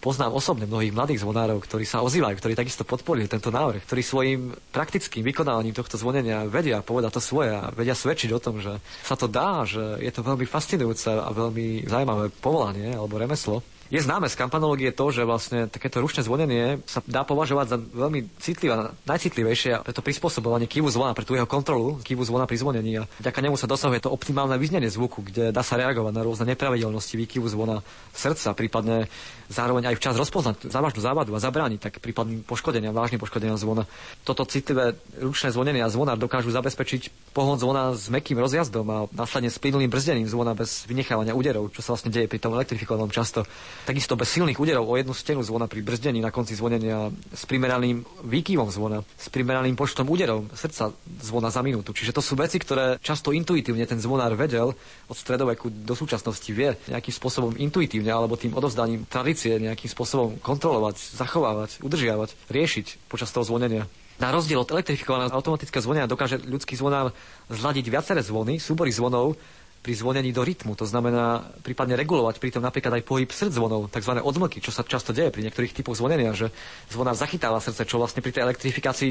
poznám 0.03 0.35
osobne 0.35 0.67
mnohých 0.67 0.91
mladých 0.91 1.23
zvonárov, 1.23 1.63
ktorí 1.63 1.87
sa 1.87 2.03
ozývajú, 2.03 2.35
ktorí 2.35 2.59
takisto 2.59 2.83
podporili 2.83 3.31
tento 3.31 3.55
návrh, 3.55 3.87
ktorí 3.87 4.03
svojim 4.03 4.51
praktickým 4.75 5.23
vykonávaním 5.23 5.79
tohto 5.79 5.95
zvonenia 5.95 6.43
vedia 6.51 6.83
povedať 6.83 7.15
to 7.15 7.23
svoje 7.23 7.55
a 7.55 7.71
vedia 7.71 7.95
svedčiť 7.95 8.35
o 8.35 8.43
tom, 8.43 8.59
že 8.59 8.83
sa 9.07 9.15
to 9.15 9.31
dá, 9.31 9.63
že 9.63 10.03
je 10.03 10.11
to 10.11 10.27
veľmi 10.27 10.43
fascinujúce 10.43 11.07
a 11.07 11.31
veľmi 11.31 11.87
zaujímavé 11.87 12.35
povolanie 12.43 12.91
alebo 12.91 13.15
remeslo. 13.15 13.63
Je 13.93 14.01
známe 14.01 14.25
z 14.25 14.41
kampanológie 14.41 14.89
to, 14.89 15.13
že 15.13 15.29
vlastne 15.29 15.69
takéto 15.69 16.01
ručné 16.01 16.25
zvonenie 16.25 16.81
sa 16.89 17.05
dá 17.05 17.29
považovať 17.29 17.67
za 17.69 17.77
veľmi 17.77 18.25
citlivé, 18.41 18.89
najcitlivejšie 19.05 19.77
a 19.77 19.85
preto 19.85 20.01
prispôsobovanie 20.01 20.65
kývu 20.65 20.89
zvona 20.89 21.13
pre 21.13 21.29
tú 21.29 21.37
jeho 21.37 21.45
kontrolu, 21.45 22.01
kývu 22.01 22.25
zvona 22.25 22.49
pri 22.49 22.57
zvonení 22.57 23.05
a 23.05 23.09
vďaka 23.21 23.45
nemu 23.45 23.61
sa 23.61 23.69
dosahuje 23.69 24.01
to 24.01 24.09
optimálne 24.09 24.57
vyznenie 24.57 24.89
zvuku, 24.89 25.29
kde 25.29 25.53
dá 25.53 25.61
sa 25.61 25.77
reagovať 25.77 26.09
na 26.09 26.25
rôzne 26.25 26.49
nepravidelnosti 26.49 27.21
výkyvu 27.21 27.53
zvona 27.53 27.85
srdca, 28.17 28.57
prípadne 28.57 29.13
zároveň 29.53 29.93
aj 29.93 30.01
včas 30.01 30.17
rozpoznať 30.17 30.73
závažnú 30.73 31.05
závadu 31.05 31.37
a 31.37 31.45
zabrániť 31.45 31.81
tak 31.85 32.01
prípadným 32.01 32.49
poškodenia, 32.49 32.97
vážnym 32.97 33.21
poškodenia 33.21 33.61
zvona. 33.61 33.85
Toto 34.25 34.49
citlivé 34.49 34.97
ručné 35.21 35.53
zvonenie 35.53 35.85
a 35.85 35.93
zvona 35.93 36.17
dokážu 36.17 36.49
zabezpečiť 36.49 37.37
pohon 37.37 37.61
zvona 37.61 37.93
s 37.93 38.09
mekým 38.09 38.41
rozjazdom 38.41 38.89
a 38.89 38.99
následne 39.13 39.53
s 39.53 39.61
plynulým 39.61 39.93
brzdením 39.93 40.25
zvona 40.25 40.57
bez 40.57 40.89
vynechávania 40.89 41.37
úderov, 41.37 41.69
čo 41.77 41.85
sa 41.85 41.93
vlastne 41.93 42.09
deje 42.09 42.25
pri 42.25 42.41
tom 42.41 42.57
elektrifikovanom 42.57 43.13
často. 43.13 43.45
Takisto 43.83 44.15
bez 44.15 44.31
silných 44.31 44.63
úderov 44.63 44.87
o 44.87 44.95
jednu 44.95 45.11
stenu 45.11 45.43
zvona 45.43 45.67
pri 45.67 45.83
brzdení 45.83 46.23
na 46.23 46.31
konci 46.31 46.55
zvonenia 46.55 47.11
s 47.35 47.43
primeraným 47.51 48.07
výkyvom 48.23 48.71
zvona, 48.71 49.03
s 49.19 49.27
primeraným 49.27 49.75
počtom 49.75 50.07
úderov 50.07 50.47
srdca 50.55 50.95
zvona 51.19 51.51
za 51.51 51.67
minútu. 51.67 51.91
Čiže 51.91 52.15
to 52.15 52.23
sú 52.23 52.39
veci, 52.39 52.63
ktoré 52.63 53.03
často 53.03 53.35
intuitívne 53.35 53.83
ten 53.83 53.99
zvonár 53.99 54.39
vedel 54.39 54.71
od 55.11 55.17
stredoveku 55.19 55.67
do 55.83 55.99
súčasnosti 55.99 56.47
vie 56.55 56.79
nejakým 56.87 57.11
spôsobom 57.11 57.59
intuitívne 57.59 58.15
alebo 58.15 58.39
tým 58.39 58.55
odovzdaním 58.55 59.03
tradície 59.11 59.59
nejakým 59.59 59.91
spôsobom 59.91 60.39
kontrolovať, 60.39 61.19
zachovávať, 61.19 61.83
udržiavať, 61.83 62.39
riešiť 62.55 63.11
počas 63.11 63.35
toho 63.35 63.43
zvonenia. 63.43 63.91
Na 64.23 64.31
rozdiel 64.31 64.63
od 64.63 64.71
elektrifikovaného 64.71 65.35
automatického 65.35 65.83
zvonenia 65.83 66.07
dokáže 66.07 66.39
ľudský 66.39 66.79
zvonár 66.79 67.11
zladiť 67.51 67.91
viaceré 67.91 68.23
zvony, 68.23 68.63
súbory 68.63 68.95
zvonov 68.95 69.35
pri 69.83 69.93
zvonení 69.99 70.31
do 70.31 70.47
rytmu. 70.47 70.79
To 70.79 70.87
znamená 70.87 71.43
prípadne 71.67 71.99
regulovať 71.99 72.39
pritom 72.39 72.63
napríklad 72.63 73.03
aj 73.03 73.07
pohyb 73.07 73.27
srdc 73.27 73.59
zvonov, 73.59 73.91
tzv. 73.91 74.15
odmlky, 74.23 74.63
čo 74.63 74.71
sa 74.71 74.87
často 74.87 75.11
deje 75.11 75.35
pri 75.35 75.43
niektorých 75.43 75.75
typoch 75.75 75.99
zvonenia, 75.99 76.31
že 76.33 76.55
zvonár 76.87 77.19
zachytáva 77.19 77.59
srdce, 77.59 77.83
čo 77.83 77.99
vlastne 77.99 78.23
pri 78.23 78.31
tej 78.31 78.47
elektrifikácii 78.47 79.11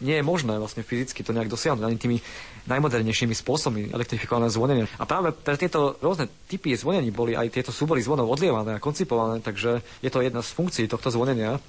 nie 0.00 0.16
je 0.16 0.24
možné 0.24 0.56
vlastne 0.56 0.80
fyzicky 0.80 1.20
to 1.20 1.36
nejak 1.36 1.52
dosiahnuť 1.52 1.84
ani 1.84 2.00
tými 2.00 2.16
najmodernejšími 2.68 3.36
spôsobmi 3.36 3.92
elektrifikovaného 3.92 4.52
zvonenia. 4.52 4.86
A 4.96 5.04
práve 5.04 5.32
pre 5.36 5.60
tieto 5.60 6.00
rôzne 6.00 6.28
typy 6.48 6.72
zvonení 6.72 7.12
boli 7.12 7.36
aj 7.36 7.52
tieto 7.52 7.72
súbory 7.72 8.00
zvonov 8.00 8.32
odlievané 8.32 8.76
a 8.76 8.82
koncipované, 8.82 9.44
takže 9.44 9.84
je 10.00 10.10
to 10.12 10.24
jedna 10.24 10.40
z 10.40 10.50
funkcií 10.56 10.84
tohto 10.88 11.12
zvonenia. 11.12 11.60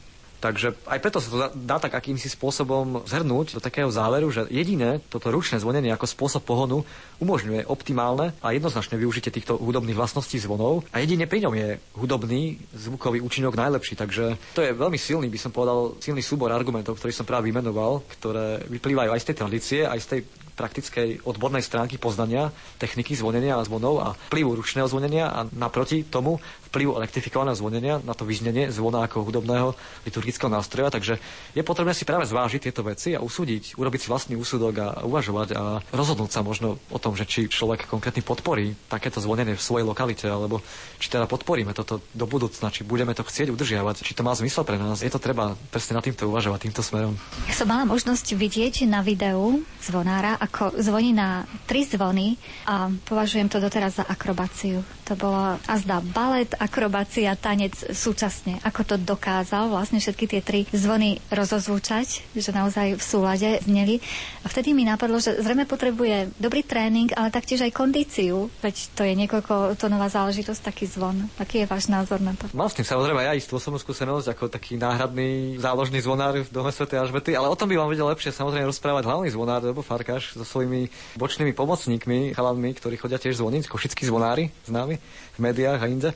Takže 0.42 0.74
aj 0.90 1.00
preto 1.00 1.22
sa 1.22 1.30
to 1.30 1.38
dá, 1.38 1.48
dá 1.54 1.78
tak 1.78 1.94
akýmsi 1.94 2.26
spôsobom 2.34 3.06
zhrnúť 3.06 3.56
do 3.56 3.62
takého 3.62 3.94
záveru, 3.94 4.34
že 4.34 4.50
jediné 4.50 4.98
toto 5.06 5.30
ručné 5.30 5.62
zvonenie 5.62 5.94
ako 5.94 6.10
spôsob 6.10 6.42
pohonu 6.42 6.82
umožňuje 7.22 7.70
optimálne 7.70 8.34
a 8.42 8.50
jednoznačné 8.50 8.98
využitie 8.98 9.30
týchto 9.30 9.62
hudobných 9.62 9.94
vlastností 9.94 10.42
zvonov 10.42 10.82
a 10.90 10.98
jedine 10.98 11.30
pri 11.30 11.46
ňom 11.46 11.54
je 11.54 11.70
hudobný 11.94 12.58
zvukový 12.74 13.22
účinok 13.22 13.54
najlepší. 13.54 13.94
Takže 13.94 14.58
to 14.58 14.66
je 14.66 14.74
veľmi 14.74 14.98
silný, 14.98 15.30
by 15.30 15.38
som 15.38 15.54
povedal, 15.54 16.02
silný 16.02 16.26
súbor 16.26 16.50
argumentov, 16.50 16.98
ktorý 16.98 17.14
som 17.14 17.30
práve 17.30 17.54
vymenoval, 17.54 18.02
ktoré 18.18 18.66
vyplývajú 18.66 19.14
aj 19.14 19.22
z 19.22 19.28
tej 19.30 19.36
tradície, 19.38 19.80
aj 19.86 20.00
z 20.02 20.10
tej 20.10 20.22
praktickej 20.62 21.26
odbornej 21.26 21.64
stránky 21.64 21.98
poznania 21.98 22.54
techniky 22.78 23.18
zvonenia 23.18 23.58
a 23.58 23.66
zvonov 23.66 23.96
a 24.04 24.08
vplyvu 24.30 24.62
ručného 24.62 24.86
zvonenia 24.86 25.32
a 25.32 25.48
naproti 25.58 26.06
tomu 26.06 26.38
vplyvu 26.72 26.96
elektrifikovaného 27.04 27.60
zvonenia 27.60 28.00
na 28.08 28.16
to 28.16 28.24
vyznenie 28.24 28.72
zvona 28.72 29.04
ako 29.04 29.28
hudobného 29.28 29.76
liturgického 30.08 30.48
nástroja. 30.48 30.88
Takže 30.88 31.20
je 31.52 31.62
potrebné 31.68 31.92
si 31.92 32.08
práve 32.08 32.24
zvážiť 32.24 32.72
tieto 32.72 32.88
veci 32.88 33.12
a 33.12 33.20
usúdiť, 33.20 33.76
urobiť 33.76 34.00
si 34.00 34.08
vlastný 34.08 34.36
úsudok 34.40 34.74
a 34.80 34.88
uvažovať 35.04 35.50
a 35.60 35.84
rozhodnúť 35.92 36.32
sa 36.32 36.42
možno 36.42 36.80
o 36.88 37.00
tom, 37.00 37.20
že 37.20 37.28
či 37.28 37.52
človek 37.52 37.92
konkrétny 37.92 38.24
podporí 38.24 38.72
takéto 38.88 39.20
zvonenie 39.20 39.60
v 39.60 39.62
svojej 39.62 39.84
lokalite, 39.84 40.32
alebo 40.32 40.64
či 40.96 41.12
teda 41.12 41.28
podporíme 41.28 41.76
toto 41.76 42.00
do 42.16 42.24
budúcna, 42.24 42.72
či 42.72 42.88
budeme 42.88 43.12
to 43.12 43.28
chcieť 43.28 43.52
udržiavať, 43.52 44.08
či 44.08 44.16
to 44.16 44.24
má 44.24 44.32
zmysel 44.32 44.64
pre 44.64 44.80
nás. 44.80 45.04
Je 45.04 45.12
to 45.12 45.20
treba 45.20 45.60
presne 45.76 46.00
nad 46.00 46.06
týmto 46.08 46.32
uvažovať, 46.32 46.72
týmto 46.72 46.80
smerom. 46.80 47.20
Ja 47.52 47.56
som 47.60 47.68
mala 47.68 47.84
možnosť 47.84 48.40
vidieť 48.40 48.88
na 48.88 49.04
videu 49.04 49.60
zvonára, 49.84 50.40
ako 50.40 50.80
zvoní 50.80 51.12
na 51.12 51.44
tri 51.68 51.84
zvony 51.84 52.40
a 52.64 52.88
považujem 53.04 53.52
to 53.52 53.60
doteraz 53.60 54.00
za 54.00 54.06
akrobáciu. 54.08 54.86
To 55.10 55.20
bolo 55.20 55.60
azda 55.68 56.00
balet, 56.00 56.56
akrobácia, 56.62 57.34
tanec 57.34 57.74
súčasne. 57.90 58.62
Ako 58.62 58.86
to 58.86 58.96
dokázal 59.02 59.74
vlastne 59.74 59.98
všetky 59.98 60.26
tie 60.30 60.42
tri 60.46 60.60
zvony 60.70 61.18
rozozvučať, 61.34 62.38
že 62.38 62.54
naozaj 62.54 63.02
v 63.02 63.04
súlade 63.04 63.50
zneli. 63.66 63.98
A 64.46 64.48
vtedy 64.48 64.78
mi 64.78 64.86
napadlo, 64.86 65.18
že 65.18 65.42
zrejme 65.42 65.66
potrebuje 65.66 66.38
dobrý 66.38 66.62
tréning, 66.62 67.10
ale 67.18 67.34
taktiež 67.34 67.66
aj 67.66 67.74
kondíciu, 67.74 68.54
veď 68.62 68.76
to 68.94 69.02
je 69.02 69.14
niekoľko 69.18 69.74
tónová 69.82 70.06
záležitosť, 70.14 70.62
taký 70.62 70.86
zvon. 70.86 71.26
Aký 71.42 71.66
je 71.66 71.68
váš 71.70 71.90
názor 71.90 72.22
na 72.22 72.38
to? 72.38 72.46
Mal 72.54 72.70
s 72.70 72.78
tým 72.78 72.86
samozrejme 72.86 73.26
aj 73.26 73.42
istú 73.42 73.58
osobnú 73.58 73.82
skúsenosť 73.82 74.38
ako 74.38 74.46
taký 74.54 74.78
náhradný 74.78 75.58
záložný 75.58 75.98
zvonár 76.06 76.38
v 76.38 76.50
dome 76.54 76.70
Sv. 76.70 76.86
Alžbety, 76.92 77.34
ale 77.34 77.50
o 77.50 77.58
tom 77.58 77.66
by 77.66 77.82
vám 77.82 77.90
vedel 77.90 78.06
lepšie 78.06 78.30
samozrejme 78.30 78.70
rozprávať 78.70 79.10
hlavný 79.10 79.34
zvonár, 79.34 79.66
lebo 79.66 79.82
Farkáš 79.82 80.38
so 80.38 80.46
svojimi 80.46 80.92
bočnými 81.18 81.58
pomocníkmi, 81.58 82.38
chalanmi, 82.38 82.70
ktorí 82.78 83.02
chodia 83.02 83.18
tiež 83.18 83.42
zvoniť, 83.42 83.66
košickí 83.66 84.06
zvonári 84.06 84.54
známi 84.70 85.00
v 85.36 85.40
médiách 85.40 85.80
a 85.82 85.88
inde. 85.88 86.10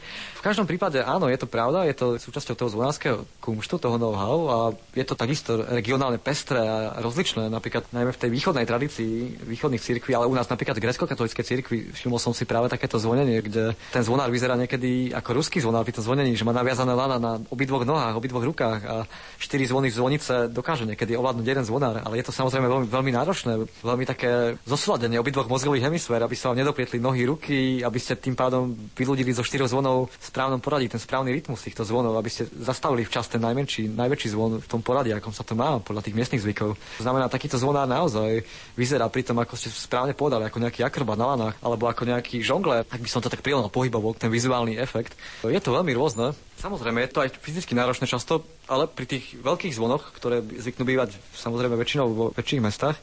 Každom 0.46 0.70
prípade 0.70 1.02
áno, 1.02 1.26
je 1.26 1.42
to 1.42 1.50
pravda, 1.50 1.90
je 1.90 1.98
to 1.98 2.22
súčasťou 2.22 2.54
toho 2.54 2.70
zvonárskeho 2.70 3.26
kumštu, 3.42 3.82
toho 3.82 3.98
know-how 3.98 4.38
a 4.46 4.58
je 4.94 5.02
to 5.02 5.18
takisto 5.18 5.58
regionálne 5.58 6.22
pestré 6.22 6.62
a 6.62 7.02
rozličné, 7.02 7.50
napríklad 7.50 7.90
najmä 7.90 8.14
v 8.14 8.22
tej 8.22 8.30
východnej 8.30 8.70
tradícii 8.70 9.42
východných 9.42 9.82
cirkví, 9.82 10.14
ale 10.14 10.30
u 10.30 10.38
nás 10.38 10.46
napríklad 10.46 10.78
grecko-katolíckej 10.78 11.42
cirkvi 11.42 11.78
všimol 11.98 12.22
som 12.22 12.30
si 12.30 12.46
práve 12.46 12.70
takéto 12.70 13.02
zvonenie, 13.02 13.42
kde 13.42 13.74
ten 13.90 14.06
zvonár 14.06 14.30
vyzerá 14.30 14.54
niekedy 14.54 15.18
ako 15.18 15.42
ruský 15.42 15.66
zvonár 15.66 15.82
pri 15.82 15.98
tom 15.98 16.06
zvonení, 16.14 16.38
že 16.38 16.46
má 16.46 16.54
naviazané 16.54 16.94
lana 16.94 17.18
na 17.18 17.42
obidvoch 17.50 17.82
nohách, 17.82 18.14
obidvoch 18.14 18.46
rukách 18.46 18.82
a 18.86 19.10
štyri 19.42 19.66
zvony 19.66 19.90
z 19.90 19.98
zvonice 19.98 20.34
dokáže 20.54 20.86
niekedy 20.86 21.18
ovládnuť 21.18 21.42
jeden 21.42 21.66
zvonár, 21.66 22.06
ale 22.06 22.22
je 22.22 22.26
to 22.30 22.38
samozrejme 22.38 22.70
veľmi, 22.70 22.88
veľmi 22.94 23.12
náročné, 23.18 23.66
veľmi 23.82 24.06
také 24.06 24.62
zosúladenie 24.70 25.18
obidvoch 25.18 25.50
mozgových 25.50 25.90
hemisfér, 25.90 26.22
aby 26.22 26.38
sa 26.38 26.54
vám 26.54 26.62
nedoprietli 26.62 27.02
nohy, 27.02 27.26
ruky, 27.26 27.82
aby 27.82 27.98
ste 27.98 28.14
tým 28.14 28.38
pádom 28.38 28.78
vyľudili 28.94 29.34
zo 29.34 29.42
štyroch 29.42 29.74
zvonov 29.74 30.14
v 30.14 30.35
správnom 30.36 30.60
poradí, 30.60 30.92
ten 30.92 31.00
správny 31.00 31.32
rytmus 31.32 31.64
týchto 31.64 31.88
zvonov, 31.88 32.20
aby 32.20 32.28
ste 32.28 32.44
zastavili 32.60 33.08
včas 33.08 33.32
ten 33.32 33.40
najmenší, 33.40 33.88
najväčší 33.88 34.36
zvon 34.36 34.60
v 34.60 34.68
tom 34.68 34.84
poradí, 34.84 35.16
akom 35.16 35.32
sa 35.32 35.48
to 35.48 35.56
má 35.56 35.80
podľa 35.80 36.04
tých 36.04 36.12
miestnych 36.20 36.44
zvykov. 36.44 36.76
To 36.76 37.04
znamená, 37.08 37.32
takýto 37.32 37.56
zvonár 37.56 37.88
naozaj 37.88 38.44
vyzerá 38.76 39.08
pri 39.08 39.24
tom, 39.24 39.40
ako 39.40 39.56
ste 39.56 39.72
správne 39.72 40.12
povedali, 40.12 40.44
ako 40.44 40.60
nejaký 40.60 40.84
akrobat 40.84 41.16
na 41.16 41.32
lanách, 41.32 41.56
alebo 41.64 41.88
ako 41.88 42.04
nejaký 42.04 42.44
žongler, 42.44 42.84
ak 42.84 43.00
by 43.00 43.08
som 43.08 43.24
to 43.24 43.32
tak 43.32 43.40
prirovnal 43.40 43.72
pohybovo, 43.72 44.12
ten 44.12 44.28
vizuálny 44.28 44.76
efekt. 44.76 45.16
Je 45.48 45.64
to 45.64 45.72
veľmi 45.72 45.96
rôzne. 45.96 46.36
Samozrejme, 46.60 47.00
je 47.08 47.12
to 47.16 47.24
aj 47.24 47.32
fyzicky 47.40 47.72
náročné 47.72 48.04
často, 48.04 48.44
ale 48.68 48.92
pri 48.92 49.08
tých 49.08 49.40
veľkých 49.40 49.72
zvonoch, 49.72 50.12
ktoré 50.20 50.44
zvyknú 50.44 50.84
bývať 50.84 51.16
samozrejme 51.32 51.80
väčšinou 51.80 52.12
vo 52.12 52.26
väčších 52.36 52.60
mestách, 52.60 53.00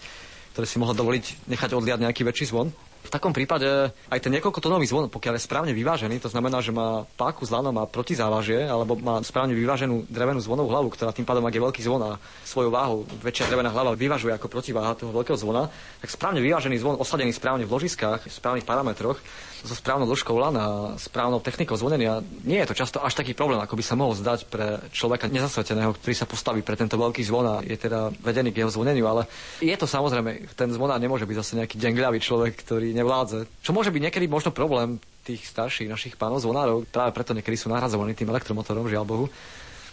ktoré 0.53 0.69
si 0.69 0.77
mohol 0.77 0.93
dovoliť 0.93 1.49
nechať 1.49 1.71
odliať 1.73 2.05
nejaký 2.05 2.29
väčší 2.29 2.53
zvon, 2.53 2.77
v 3.03 3.11
takom 3.11 3.35
prípade 3.35 3.67
aj 3.91 4.21
ten 4.23 4.33
niekoľkotónový 4.39 4.87
zvon, 4.87 5.11
pokiaľ 5.11 5.35
je 5.37 5.47
správne 5.47 5.73
vyvážený, 5.75 6.23
to 6.23 6.31
znamená, 6.31 6.63
že 6.63 6.71
má 6.71 7.03
páku 7.19 7.43
s 7.43 7.51
lanom 7.51 7.75
a 7.83 7.91
protizávažie, 7.91 8.63
alebo 8.63 8.95
má 8.95 9.19
správne 9.27 9.59
vyváženú 9.59 10.07
drevenú 10.07 10.39
zvonovú 10.39 10.71
hlavu, 10.71 10.89
ktorá 10.95 11.11
tým 11.11 11.27
pádom, 11.27 11.43
ak 11.43 11.55
je 11.59 11.65
veľký 11.67 11.83
zvon 11.83 12.03
a 12.07 12.11
svoju 12.47 12.71
váhu 12.71 13.03
väčšia 13.21 13.51
drevená 13.51 13.75
hlava 13.75 13.99
vyvažuje 13.99 14.31
ako 14.31 14.47
protiváha 14.47 14.95
toho 14.95 15.11
veľkého 15.11 15.35
zvona, 15.35 15.67
tak 15.99 16.15
správne 16.15 16.39
vyvážený 16.39 16.79
zvon, 16.79 16.97
osadený 17.03 17.35
správne 17.35 17.67
v 17.67 17.75
ložiskách, 17.75 18.31
v 18.31 18.33
správnych 18.33 18.67
parametroch, 18.67 19.19
so 19.63 19.75
správnou 19.79 20.11
dĺžkou 20.11 20.35
lana 20.35 20.99
správnou 20.99 21.39
technikou 21.39 21.79
zvonenia, 21.79 22.19
nie 22.43 22.59
je 22.59 22.69
to 22.71 22.79
často 22.79 22.99
až 22.99 23.15
taký 23.15 23.33
problém, 23.33 23.63
ako 23.63 23.79
by 23.79 23.85
sa 23.87 23.95
mohol 23.95 24.19
zdať 24.19 24.51
pre 24.51 24.83
človeka 24.91 25.31
nezasveteného, 25.31 25.95
ktorý 25.95 26.15
sa 26.15 26.27
postaví 26.27 26.61
pre 26.67 26.75
tento 26.75 26.99
veľký 26.99 27.23
zvon 27.23 27.47
a 27.47 27.57
je 27.63 27.79
teda 27.79 28.11
vedený 28.21 28.51
k 28.51 28.67
jeho 28.67 28.75
zvoneniu, 28.75 29.07
ale 29.07 29.31
je 29.63 29.75
to 29.79 29.87
samozrejme, 29.87 30.51
ten 30.59 30.71
zvonár 30.75 30.99
nemôže 30.99 31.25
byť 31.25 31.37
zase 31.39 31.53
nejaký 31.63 31.77
dengľavý 31.79 32.19
človek, 32.19 32.53
ktorý 32.59 32.91
nevládze. 32.93 33.47
Čo 33.63 33.71
môže 33.71 33.95
byť 33.95 34.03
niekedy 34.11 34.27
možno 34.27 34.51
problém 34.51 34.99
tých 35.23 35.47
starších 35.47 35.87
našich 35.87 36.19
pánov 36.19 36.43
zvonárov, 36.43 36.91
práve 36.91 37.15
preto 37.15 37.31
niekedy 37.31 37.55
sú 37.55 37.71
nahradzovaní 37.71 38.19
tým 38.19 38.35
elektromotorom, 38.35 38.91
žiaľ 38.91 39.07
Bohu 39.07 39.27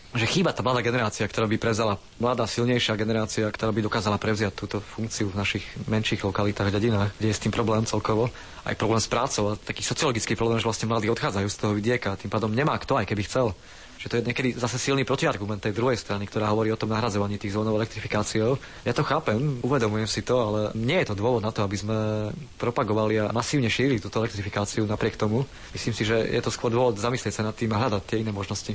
že 0.09 0.25
chýba 0.25 0.49
tá 0.49 0.65
mladá 0.65 0.81
generácia, 0.81 1.21
ktorá 1.29 1.45
by 1.45 1.61
prezala, 1.61 2.01
mladá, 2.17 2.49
silnejšia 2.49 2.97
generácia, 2.97 3.45
ktorá 3.45 3.69
by 3.69 3.85
dokázala 3.85 4.17
prevziať 4.17 4.57
túto 4.57 4.77
funkciu 4.81 5.29
v 5.29 5.37
našich 5.37 5.65
menších 5.85 6.25
lokalitách, 6.25 6.73
dedinách, 6.73 7.13
kde 7.21 7.29
je 7.29 7.37
s 7.37 7.43
tým 7.45 7.53
problém 7.53 7.85
celkovo, 7.85 8.33
aj 8.65 8.73
problém 8.73 8.97
s 8.97 9.05
prácou, 9.05 9.53
a 9.53 9.59
taký 9.59 9.85
sociologický 9.85 10.33
problém, 10.33 10.57
že 10.57 10.65
vlastne 10.65 10.89
mladí 10.89 11.13
odchádzajú 11.13 11.47
z 11.53 11.57
toho 11.61 11.73
vidieka, 11.77 12.17
tým 12.17 12.33
pádom 12.33 12.49
nemá 12.49 12.73
kto, 12.81 12.97
aj 12.97 13.05
keby 13.05 13.21
chcel. 13.29 13.53
Že 13.99 14.07
to 14.07 14.15
je 14.15 14.27
niekedy 14.31 14.49
zase 14.55 14.79
silný 14.79 15.03
protiargument 15.03 15.59
tej 15.59 15.75
druhej 15.75 15.99
strany, 15.99 16.23
ktorá 16.23 16.47
hovorí 16.55 16.71
o 16.71 16.79
tom 16.79 16.87
nahradzovaní 16.87 17.35
tých 17.35 17.51
zónov 17.51 17.75
elektrifikáciou. 17.83 18.55
Ja 18.87 18.95
to 18.95 19.03
chápem, 19.03 19.59
uvedomujem 19.59 20.07
si 20.07 20.23
to, 20.23 20.39
ale 20.39 20.59
nie 20.71 21.03
je 21.03 21.11
to 21.11 21.19
dôvod 21.19 21.43
na 21.43 21.51
to, 21.51 21.67
aby 21.67 21.75
sme 21.75 22.31
propagovali 22.55 23.27
a 23.27 23.35
masívne 23.35 23.67
šírili 23.67 23.99
túto 23.99 24.23
elektrifikáciu 24.23 24.87
napriek 24.87 25.19
tomu. 25.19 25.43
Myslím 25.75 25.91
si, 25.91 26.07
že 26.07 26.15
je 26.15 26.39
to 26.39 26.47
skôr 26.47 26.71
dôvod 26.71 26.95
zamyslieť 26.95 27.43
sa 27.43 27.43
nad 27.43 27.59
tým 27.59 27.75
a 27.75 27.81
hľadať 27.83 28.01
tie 28.07 28.23
iné 28.23 28.31
možnosti. 28.31 28.71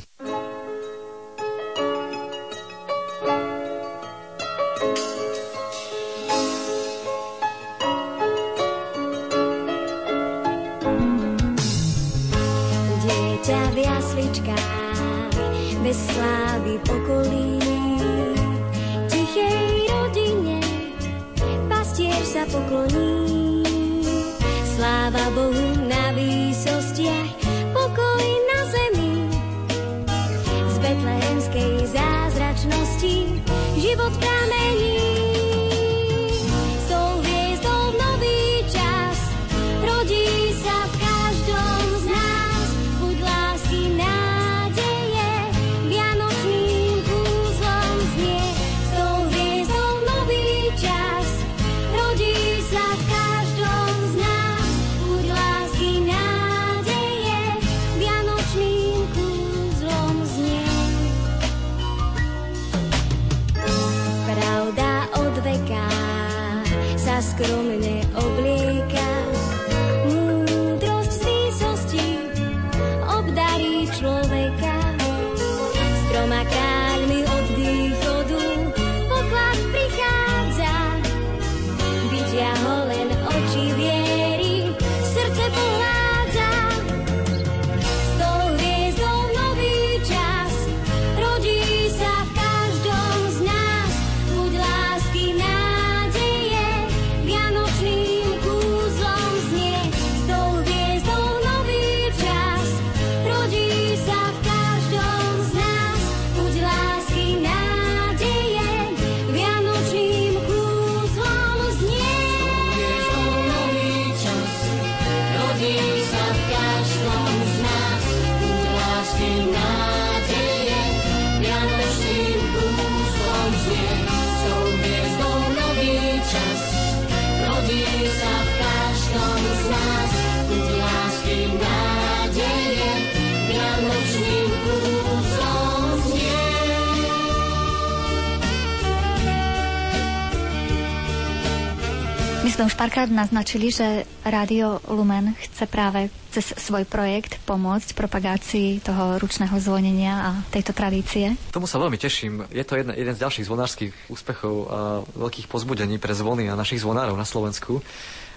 Párkrát 142.95 143.27
naznačili, 143.27 143.75
že 143.75 144.07
Rádio 144.23 144.79
Lumen 144.87 145.35
chce 145.43 145.67
práve 145.67 146.15
cez 146.31 146.55
svoj 146.55 146.87
projekt 146.87 147.43
pomôcť 147.43 147.91
propagácii 147.91 148.79
toho 148.87 149.19
ručného 149.19 149.51
zvonenia 149.59 150.15
a 150.23 150.31
tejto 150.55 150.71
tradície. 150.71 151.35
Tomu 151.51 151.67
sa 151.67 151.83
veľmi 151.83 151.99
teším. 151.99 152.47
Je 152.55 152.63
to 152.63 152.79
jeden, 152.79 152.95
jeden 152.95 153.11
z 153.11 153.19
ďalších 153.19 153.51
zvonárskych 153.51 153.91
úspechov 154.07 154.55
a 154.71 154.79
veľkých 155.11 155.51
pozbudení 155.51 155.99
pre 155.99 156.15
zvony 156.15 156.47
a 156.47 156.55
našich 156.55 156.87
zvonárov 156.87 157.19
na 157.19 157.27
Slovensku 157.27 157.83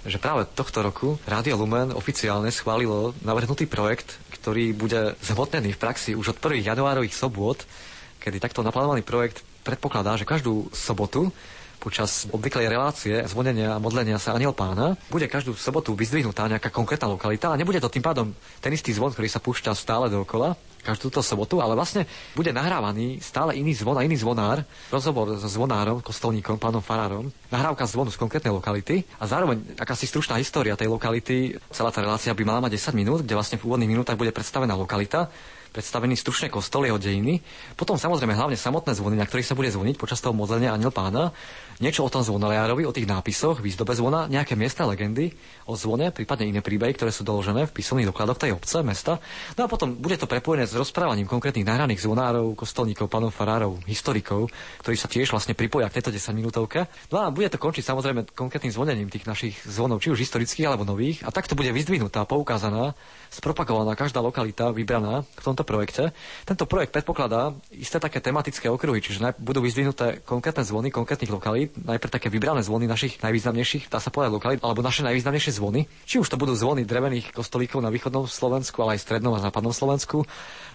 že 0.10 0.18
práve 0.18 0.50
tohto 0.58 0.82
roku 0.82 1.22
Rádio 1.30 1.54
Lumen 1.54 1.94
oficiálne 1.94 2.50
schválilo 2.50 3.14
navrhnutý 3.22 3.70
projekt, 3.70 4.18
ktorý 4.34 4.74
bude 4.74 5.14
zhmotnený 5.22 5.78
v 5.78 5.82
praxi 5.86 6.18
už 6.18 6.34
od 6.34 6.42
1. 6.42 6.66
januárových 6.66 7.14
sobôt, 7.14 7.62
kedy 8.18 8.42
takto 8.42 8.66
naplánovaný 8.66 9.06
projekt 9.06 9.46
predpokladá, 9.62 10.18
že 10.18 10.26
každú 10.26 10.74
sobotu 10.74 11.30
počas 11.88 12.28
obvyklej 12.36 12.68
relácie 12.68 13.16
zvonenia 13.32 13.80
a 13.80 13.80
modlenia 13.80 14.20
sa 14.20 14.36
Aniel 14.36 14.52
Pána 14.52 15.00
bude 15.08 15.32
každú 15.32 15.56
sobotu 15.56 15.96
vyzdvihnutá 15.96 16.44
nejaká 16.52 16.68
konkrétna 16.68 17.08
lokalita 17.08 17.48
a 17.48 17.56
nebude 17.56 17.80
to 17.80 17.88
tým 17.88 18.04
pádom 18.04 18.36
ten 18.60 18.76
istý 18.76 18.92
zvon, 18.92 19.16
ktorý 19.16 19.32
sa 19.32 19.40
púšťa 19.40 19.72
stále 19.72 20.12
dookola 20.12 20.60
každú 20.88 21.12
túto 21.12 21.20
sobotu, 21.20 21.60
ale 21.60 21.76
vlastne 21.76 22.08
bude 22.32 22.56
nahrávaný 22.56 23.20
stále 23.20 23.60
iný 23.60 23.76
zvon 23.76 24.00
a 24.00 24.08
iný 24.08 24.16
zvonár, 24.16 24.64
rozhovor 24.88 25.36
so 25.36 25.52
zvonárom, 25.52 26.00
kostolníkom, 26.00 26.56
pánom 26.56 26.80
Farárom, 26.80 27.28
nahrávka 27.52 27.84
zvonu 27.84 28.08
z 28.08 28.16
konkrétnej 28.16 28.56
lokality 28.56 29.04
a 29.20 29.28
zároveň 29.28 29.76
akási 29.76 30.08
stručná 30.08 30.40
história 30.40 30.80
tej 30.80 30.88
lokality. 30.88 31.60
Celá 31.76 31.92
tá 31.92 32.00
relácia 32.00 32.32
by 32.32 32.44
mala 32.48 32.64
mať 32.64 32.80
10 32.80 32.96
minút, 32.96 33.20
kde 33.28 33.36
vlastne 33.36 33.60
v 33.60 33.68
úvodných 33.68 33.92
minútach 33.92 34.16
bude 34.16 34.32
predstavená 34.32 34.80
lokalita, 34.80 35.28
predstavený 35.78 36.18
stručne 36.18 36.50
kostol, 36.50 36.90
jeho 36.90 36.98
dejiny, 36.98 37.38
potom 37.78 38.02
samozrejme 38.02 38.34
hlavne 38.34 38.58
samotné 38.58 38.98
zvony, 38.98 39.14
na 39.14 39.30
ktorých 39.30 39.46
sa 39.46 39.54
bude 39.54 39.70
zvoniť 39.70 39.94
počas 40.02 40.18
toho 40.18 40.34
modlenia 40.34 40.74
Aniel 40.74 40.90
Pána, 40.90 41.30
niečo 41.78 42.02
o 42.02 42.10
tom 42.10 42.26
zvonoliárovi, 42.26 42.82
o 42.90 42.90
tých 42.90 43.06
nápisoch, 43.06 43.62
výzdobe 43.62 43.94
zvona, 43.94 44.26
nejaké 44.26 44.58
miestne 44.58 44.90
legendy 44.90 45.38
o 45.70 45.78
zvone, 45.78 46.10
prípadne 46.10 46.50
iné 46.50 46.66
príbehy, 46.66 46.98
ktoré 46.98 47.14
sú 47.14 47.22
doložené 47.22 47.70
v 47.70 47.76
písomných 47.78 48.10
dokladoch 48.10 48.42
tej 48.42 48.58
obce, 48.58 48.82
mesta. 48.82 49.22
No 49.54 49.66
a 49.66 49.68
potom 49.70 49.94
bude 49.94 50.18
to 50.18 50.26
prepojené 50.26 50.66
s 50.66 50.74
rozprávaním 50.74 51.30
konkrétnych 51.30 51.70
nahraných 51.70 52.02
zvonárov, 52.02 52.58
kostolníkov, 52.58 53.06
panov 53.14 53.30
farárov, 53.38 53.78
historikov, 53.86 54.50
ktorí 54.82 54.98
sa 54.98 55.06
tiež 55.06 55.30
vlastne 55.30 55.54
pripoja 55.54 55.86
k 55.94 56.02
tejto 56.02 56.10
10 56.10 56.34
minútovke. 56.34 56.90
No 57.14 57.22
a 57.22 57.30
bude 57.30 57.54
to 57.54 57.62
končiť 57.62 57.86
samozrejme 57.86 58.34
konkrétnym 58.34 58.74
zvonením 58.74 59.14
tých 59.14 59.30
našich 59.30 59.62
zvonov, 59.70 60.02
či 60.02 60.10
už 60.10 60.26
historických 60.26 60.74
alebo 60.74 60.82
nových. 60.82 61.22
A 61.22 61.30
takto 61.30 61.54
bude 61.54 61.70
vyzdvihnutá, 61.70 62.26
poukázaná, 62.26 62.98
spropagovaná 63.30 63.94
každá 63.94 64.24
lokalita 64.24 64.74
vybraná 64.74 65.22
v 65.38 65.44
tomto 65.46 65.67
projekte. 65.68 66.16
Tento 66.48 66.64
projekt 66.64 66.96
predpokladá 66.96 67.52
isté 67.76 68.00
také 68.00 68.24
tematické 68.24 68.72
okruhy, 68.72 69.04
čiže 69.04 69.36
budú 69.36 69.60
vyzdvihnuté 69.60 70.24
konkrétne 70.24 70.64
zvony 70.64 70.88
konkrétnych 70.88 71.28
lokalít, 71.28 71.76
najprv 71.76 72.16
také 72.16 72.32
vybrané 72.32 72.64
zvony 72.64 72.88
našich 72.88 73.20
najvýznamnejších, 73.20 73.92
dá 73.92 74.00
sa 74.00 74.08
povedať 74.08 74.32
lokalít, 74.32 74.60
alebo 74.64 74.80
naše 74.80 75.04
najvýznamnejšie 75.04 75.60
zvony. 75.60 75.84
Či 76.08 76.24
už 76.24 76.32
to 76.32 76.40
budú 76.40 76.56
zvony 76.56 76.88
drevených 76.88 77.36
kostolíkov 77.36 77.84
na 77.84 77.92
východnom 77.92 78.24
Slovensku, 78.24 78.80
ale 78.80 78.96
aj 78.96 79.04
strednom 79.04 79.36
a 79.36 79.44
západnom 79.44 79.76
Slovensku. 79.76 80.24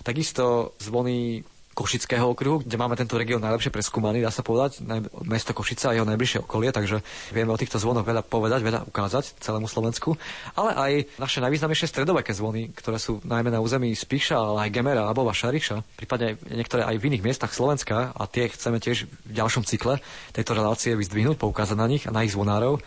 Takisto 0.04 0.76
zvony 0.76 1.40
Košického 1.72 2.28
okruhu, 2.28 2.60
kde 2.60 2.76
máme 2.76 3.00
tento 3.00 3.16
región 3.16 3.40
najlepšie 3.40 3.72
preskúmaný, 3.72 4.20
dá 4.20 4.28
sa 4.28 4.44
povedať, 4.44 4.84
mesto 5.24 5.56
Košica 5.56 5.88
a 5.88 5.96
jeho 5.96 6.04
najbližšie 6.04 6.44
okolie, 6.44 6.68
takže 6.68 7.00
vieme 7.32 7.48
o 7.48 7.56
týchto 7.56 7.80
zvonoch 7.80 8.04
veľa 8.04 8.20
povedať, 8.28 8.60
veľa 8.60 8.80
ukázať 8.92 9.40
celému 9.40 9.64
Slovensku, 9.64 10.20
ale 10.52 10.70
aj 10.76 10.92
naše 11.16 11.40
najvýznamnejšie 11.40 11.88
stredoveké 11.88 12.36
zvony, 12.36 12.76
ktoré 12.76 13.00
sú 13.00 13.24
najmä 13.24 13.48
na 13.48 13.64
území 13.64 13.88
Spíša, 13.96 14.36
ale 14.36 14.68
aj 14.68 14.74
Gemera, 14.76 15.08
Abova, 15.08 15.32
Šariša, 15.32 15.96
prípadne 15.96 16.36
niektoré 16.52 16.84
aj 16.84 17.00
v 17.00 17.06
iných 17.08 17.24
miestach 17.24 17.56
Slovenska 17.56 18.12
a 18.12 18.22
tie 18.28 18.52
chceme 18.52 18.76
tiež 18.76 19.08
v 19.08 19.32
ďalšom 19.32 19.64
cykle 19.64 19.96
tejto 20.36 20.52
relácie 20.52 20.92
vyzdvihnúť, 20.92 21.40
poukázať 21.40 21.76
na 21.80 21.88
nich 21.88 22.04
a 22.04 22.12
na 22.12 22.20
ich 22.28 22.36
zvonárov. 22.36 22.84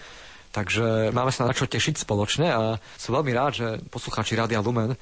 Takže 0.56 1.12
máme 1.12 1.36
sa 1.36 1.44
na 1.44 1.52
čo 1.52 1.68
tešiť 1.68 2.08
spoločne 2.08 2.48
a 2.48 2.80
som 2.96 3.12
veľmi 3.12 3.36
rád, 3.36 3.52
že 3.60 3.68
poslucháči 3.92 4.40
Rádia 4.40 4.64
Lumen 4.64 4.96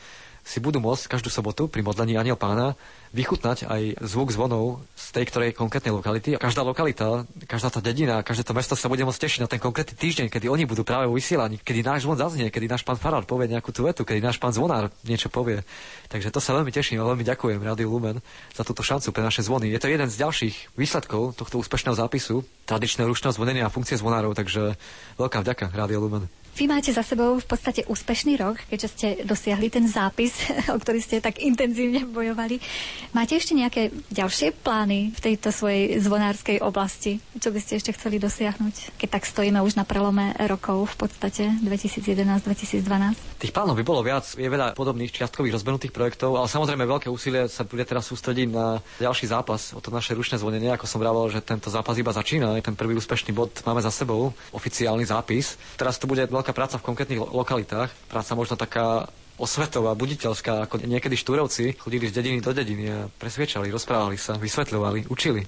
si 0.43 0.59
budú 0.59 0.83
môcť 0.83 1.07
každú 1.07 1.31
sobotu 1.31 1.71
pri 1.71 1.79
modlení 1.79 2.19
Aniel 2.19 2.35
Pána 2.35 2.75
vychutnať 3.15 3.69
aj 3.69 4.03
zvuk 4.03 4.35
zvonov 4.35 4.83
z 4.97 5.05
tej 5.15 5.25
ktorej 5.31 5.55
konkrétnej 5.55 5.95
lokality. 5.95 6.35
Každá 6.35 6.67
lokalita, 6.67 7.23
každá 7.47 7.71
tá 7.71 7.79
dedina, 7.79 8.25
každé 8.25 8.43
to 8.43 8.57
mesto 8.57 8.75
sa 8.75 8.91
bude 8.91 9.05
môcť 9.07 9.21
tešiť 9.23 9.39
na 9.45 9.47
ten 9.47 9.61
konkrétny 9.61 9.95
týždeň, 9.95 10.27
kedy 10.27 10.51
oni 10.51 10.67
budú 10.67 10.83
práve 10.83 11.07
vo 11.07 11.15
vysielaní, 11.15 11.61
kedy 11.63 11.79
náš 11.85 12.03
zvon 12.03 12.19
zaznie, 12.19 12.51
kedy 12.51 12.67
náš 12.67 12.83
pán 12.83 12.99
Farár 12.99 13.23
povie 13.23 13.47
nejakú 13.47 13.71
tú 13.71 13.87
vetu, 13.87 14.03
kedy 14.03 14.19
náš 14.19 14.41
pán 14.41 14.51
zvonár 14.51 14.91
niečo 15.07 15.31
povie. 15.31 15.63
Takže 16.11 16.33
to 16.33 16.43
sa 16.43 16.57
veľmi 16.57 16.73
teším 16.73 16.99
a 16.99 17.07
veľmi 17.07 17.23
ďakujem 17.23 17.63
Rádiu 17.63 17.87
Lumen 17.87 18.19
za 18.51 18.67
túto 18.67 18.83
šancu 18.83 19.15
pre 19.15 19.23
naše 19.23 19.45
zvony. 19.45 19.71
Je 19.71 19.79
to 19.79 19.87
jeden 19.87 20.09
z 20.11 20.19
ďalších 20.19 20.75
výsledkov 20.75 21.39
tohto 21.39 21.61
úspešného 21.61 21.95
zápisu 21.95 22.43
tradičného 22.67 23.07
ručného 23.07 23.31
zvonenia 23.31 23.69
a 23.69 23.73
funkcie 23.73 23.95
zvonárov, 23.95 24.35
takže 24.35 24.75
veľká 25.15 25.39
vďaka 25.45 25.71
Rádio 25.71 26.03
Lumen. 26.03 26.42
Vy 26.53 26.69
máte 26.69 26.93
za 26.93 27.01
sebou 27.01 27.41
v 27.41 27.47
podstate 27.49 27.81
úspešný 27.89 28.37
rok, 28.37 28.61
keďže 28.69 28.87
ste 28.93 29.07
dosiahli 29.25 29.73
ten 29.73 29.89
zápis, 29.89 30.37
o 30.73 30.77
ktorý 30.77 31.01
ste 31.01 31.17
tak 31.17 31.41
intenzívne 31.41 32.05
bojovali. 32.05 32.61
Máte 33.09 33.33
ešte 33.41 33.57
nejaké 33.57 33.89
ďalšie 34.13 34.53
plány 34.61 35.17
v 35.17 35.19
tejto 35.19 35.49
svojej 35.49 35.97
zvonárskej 35.97 36.61
oblasti? 36.61 37.17
Čo 37.41 37.49
by 37.49 37.57
ste 37.57 37.81
ešte 37.81 37.97
chceli 37.97 38.21
dosiahnuť? 38.21 39.01
Keď 39.01 39.09
tak 39.09 39.25
stojíme 39.25 39.65
už 39.65 39.81
na 39.81 39.85
prelome 39.85 40.37
rokov 40.45 40.93
v 40.93 41.09
podstate 41.09 41.43
2011-2012. 41.65 43.41
Tých 43.41 43.49
plánov 43.49 43.73
by 43.73 43.83
bolo 43.83 44.05
viac, 44.05 44.29
je 44.37 44.45
veľa 44.45 44.77
podobných 44.77 45.09
čiastkových 45.09 45.57
rozbenutých 45.57 45.89
projektov, 45.89 46.37
ale 46.37 46.45
samozrejme 46.45 46.85
veľké 46.85 47.09
úsilie 47.09 47.49
sa 47.49 47.65
bude 47.65 47.81
teraz 47.81 48.05
sústrediť 48.13 48.47
na 48.53 48.77
ďalší 49.01 49.25
zápas 49.25 49.73
o 49.73 49.81
to 49.81 49.89
naše 49.89 50.13
ručné 50.13 50.37
zvonenie. 50.37 50.69
Ako 50.69 50.85
som 50.85 51.01
vravel, 51.01 51.33
že 51.33 51.41
tento 51.41 51.73
zápas 51.73 51.97
iba 51.97 52.13
začína, 52.13 52.61
ten 52.61 52.77
prvý 52.77 52.93
úspešný 52.93 53.33
bod 53.33 53.57
máme 53.65 53.81
za 53.81 53.89
sebou, 53.89 54.37
oficiálny 54.53 55.09
zápis. 55.09 55.57
Teraz 55.81 55.97
to 55.97 56.05
bude 56.05 56.21
veľká 56.43 56.51
práca 56.51 56.75
v 56.75 56.83
konkrétnych 56.83 57.23
lo- 57.23 57.31
lokalitách, 57.33 57.87
práca 58.11 58.35
možno 58.35 58.59
taká 58.59 59.07
osvetová, 59.39 59.95
buditeľská, 59.95 60.67
ako 60.67 60.83
niekedy 60.83 61.15
štúrovci 61.15 61.71
chodili 61.73 62.05
z 62.05 62.19
dediny 62.19 62.37
do 62.37 62.51
dediny 62.51 62.85
a 62.85 63.07
presviečali, 63.09 63.71
rozprávali 63.71 64.19
sa, 64.19 64.35
vysvetľovali, 64.35 65.07
učili. 65.07 65.47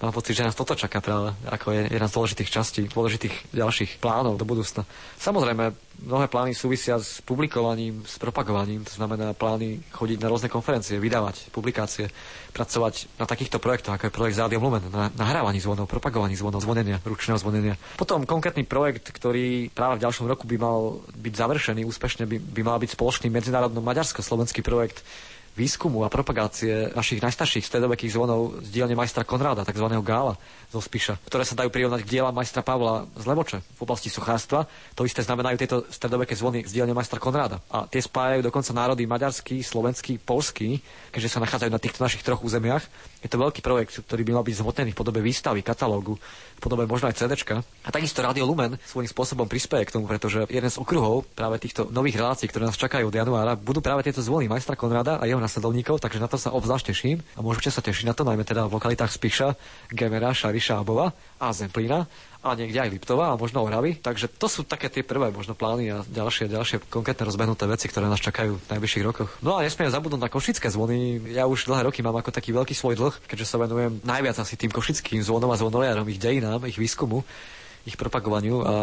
Mám 0.00 0.16
pocit, 0.16 0.32
že 0.32 0.48
nás 0.48 0.56
toto 0.56 0.72
čaká 0.72 1.04
práve, 1.04 1.36
ako 1.44 1.76
je 1.76 1.92
jedna 1.92 2.08
z 2.08 2.16
dôležitých 2.16 2.48
častí, 2.48 2.80
dôležitých 2.88 3.52
ďalších 3.52 4.00
plánov 4.00 4.40
do 4.40 4.48
budúcna. 4.48 4.88
Samozrejme, 5.20 5.76
mnohé 6.08 6.26
plány 6.32 6.56
súvisia 6.56 6.96
s 6.96 7.20
publikovaním, 7.20 8.00
s 8.08 8.16
propagovaním, 8.16 8.80
to 8.80 8.96
znamená 8.96 9.36
plány 9.36 9.84
chodiť 9.92 10.18
na 10.24 10.32
rôzne 10.32 10.48
konferencie, 10.48 10.96
vydávať 10.96 11.52
publikácie, 11.52 12.08
pracovať 12.56 13.12
na 13.20 13.28
takýchto 13.28 13.60
projektoch, 13.60 14.00
ako 14.00 14.08
je 14.08 14.16
projekt 14.16 14.40
Zádium 14.40 14.64
Lumen, 14.64 14.88
na 14.88 15.12
nahrávaní 15.12 15.60
zvonov, 15.60 15.84
propagovaní 15.84 16.32
zvonov, 16.32 16.64
zvonenia, 16.64 16.96
ručného 17.04 17.36
zvonenia. 17.36 17.76
Potom 18.00 18.24
konkrétny 18.24 18.64
projekt, 18.64 19.12
ktorý 19.12 19.68
práve 19.68 20.00
v 20.00 20.04
ďalšom 20.08 20.24
roku 20.24 20.48
by 20.48 20.56
mal 20.56 21.04
byť 21.12 21.34
završený 21.36 21.84
úspešne, 21.84 22.24
by, 22.24 22.40
by 22.40 22.62
mal 22.64 22.80
byť 22.80 22.96
spoločný 22.96 23.28
medzinárodno-maďarsko-slovenský 23.28 24.64
projekt 24.64 25.04
výskumu 25.58 26.06
a 26.06 26.12
propagácie 26.12 26.94
našich 26.94 27.18
najstarších 27.20 27.66
stredovekých 27.66 28.14
zvonov 28.14 28.62
z 28.62 28.68
dielne 28.70 28.94
majstra 28.94 29.26
Konráda, 29.26 29.66
tzv. 29.66 29.86
Gála 30.00 30.38
zo 30.70 30.78
Spiša, 30.78 31.18
ktoré 31.26 31.42
sa 31.42 31.58
dajú 31.58 31.68
prirovnať 31.74 32.06
k 32.06 32.10
diela 32.18 32.30
majstra 32.30 32.62
Pavla 32.62 33.10
z 33.18 33.24
Levoče 33.26 33.58
v 33.58 33.80
oblasti 33.82 34.08
sochárstva. 34.08 34.70
To 34.94 35.02
isté 35.02 35.26
znamenajú 35.26 35.56
tieto 35.58 35.76
stredoveké 35.90 36.38
zvony 36.38 36.62
z 36.62 36.70
dielne 36.70 36.94
majstra 36.94 37.18
Konráda. 37.18 37.58
A 37.68 37.84
tie 37.90 37.98
spájajú 37.98 38.46
dokonca 38.46 38.70
národy 38.70 39.04
maďarský, 39.04 39.60
slovenský, 39.60 40.22
polský, 40.22 40.78
keďže 41.10 41.34
sa 41.34 41.42
nachádzajú 41.42 41.70
na 41.74 41.82
týchto 41.82 42.00
našich 42.00 42.22
troch 42.22 42.40
územiach. 42.40 42.86
Je 43.20 43.28
to 43.28 43.36
veľký 43.36 43.60
projekt, 43.60 44.00
ktorý 44.00 44.24
by 44.24 44.32
mal 44.40 44.44
byť 44.44 44.56
zhmotnený 44.64 44.90
v 44.96 44.98
podobe 44.98 45.20
výstavy, 45.20 45.60
katalógu, 45.60 46.16
v 46.56 46.60
podobe 46.60 46.88
možno 46.88 47.12
aj 47.12 47.20
CD. 47.20 47.36
A 47.84 47.90
takisto 47.92 48.24
Radio 48.24 48.48
Lumen 48.48 48.80
svojím 48.80 49.12
spôsobom 49.12 49.44
prispieje 49.44 49.92
k 49.92 49.94
tomu, 50.00 50.08
pretože 50.08 50.48
jeden 50.48 50.72
z 50.72 50.80
okruhov 50.80 51.28
práve 51.36 51.60
týchto 51.60 51.92
nových 51.92 52.16
relácií, 52.16 52.48
ktoré 52.48 52.64
nás 52.64 52.80
čakajú 52.80 53.12
od 53.12 53.16
januára, 53.16 53.60
budú 53.60 53.84
práve 53.84 54.08
tieto 54.08 54.24
zvony 54.24 54.48
majstra 54.48 54.72
Konráda 54.72 55.20
a 55.20 55.28
jeho 55.28 55.40
nasledovníkov, 55.40 56.00
takže 56.00 56.16
na 56.16 56.32
to 56.32 56.40
sa 56.40 56.52
obzvlášť 56.56 56.96
teším 56.96 57.20
a 57.36 57.44
môžete 57.44 57.68
sa 57.68 57.84
tešiť 57.84 58.08
na 58.08 58.14
to, 58.16 58.24
najmä 58.24 58.44
teda 58.48 58.64
v 58.68 58.80
lokalitách 58.80 59.12
Spiša, 59.12 59.48
Gemera, 59.92 60.32
Šariša 60.32 60.80
a 60.80 60.86
Bova 60.86 61.12
a 61.36 61.52
Zemplína 61.52 62.08
a 62.40 62.56
niekde 62.56 62.80
aj 62.80 62.90
Liptova 62.92 63.32
a 63.32 63.38
možno 63.40 63.60
Oravy. 63.60 64.00
Takže 64.00 64.32
to 64.32 64.48
sú 64.48 64.64
také 64.64 64.88
tie 64.88 65.04
prvé 65.04 65.28
možno 65.28 65.52
plány 65.52 65.92
a 65.92 65.96
ďalšie, 66.08 66.48
ďalšie 66.48 66.88
konkrétne 66.88 67.28
rozbehnuté 67.28 67.68
veci, 67.68 67.86
ktoré 67.86 68.08
nás 68.08 68.20
čakajú 68.20 68.56
v 68.56 68.68
najbližších 68.72 69.04
rokoch. 69.04 69.30
No 69.44 69.60
a 69.60 69.64
nesmieme 69.64 69.92
zabudnúť 69.92 70.24
na 70.24 70.32
košické 70.32 70.72
zvony. 70.72 71.20
Ja 71.36 71.44
už 71.44 71.68
dlhé 71.68 71.92
roky 71.92 72.00
mám 72.00 72.16
ako 72.16 72.32
taký 72.32 72.56
veľký 72.56 72.72
svoj 72.72 72.96
dlh, 72.96 73.14
keďže 73.28 73.46
sa 73.46 73.60
venujem 73.60 74.00
najviac 74.02 74.40
asi 74.40 74.56
tým 74.56 74.72
košickým 74.72 75.20
zvonom 75.20 75.52
a 75.52 75.60
zvonoliarom, 75.60 76.08
ich 76.08 76.20
dejinám, 76.20 76.64
ich 76.64 76.80
výskumu 76.80 77.22
ich 77.88 77.96
propagovaniu 77.96 78.56
a 78.60 78.74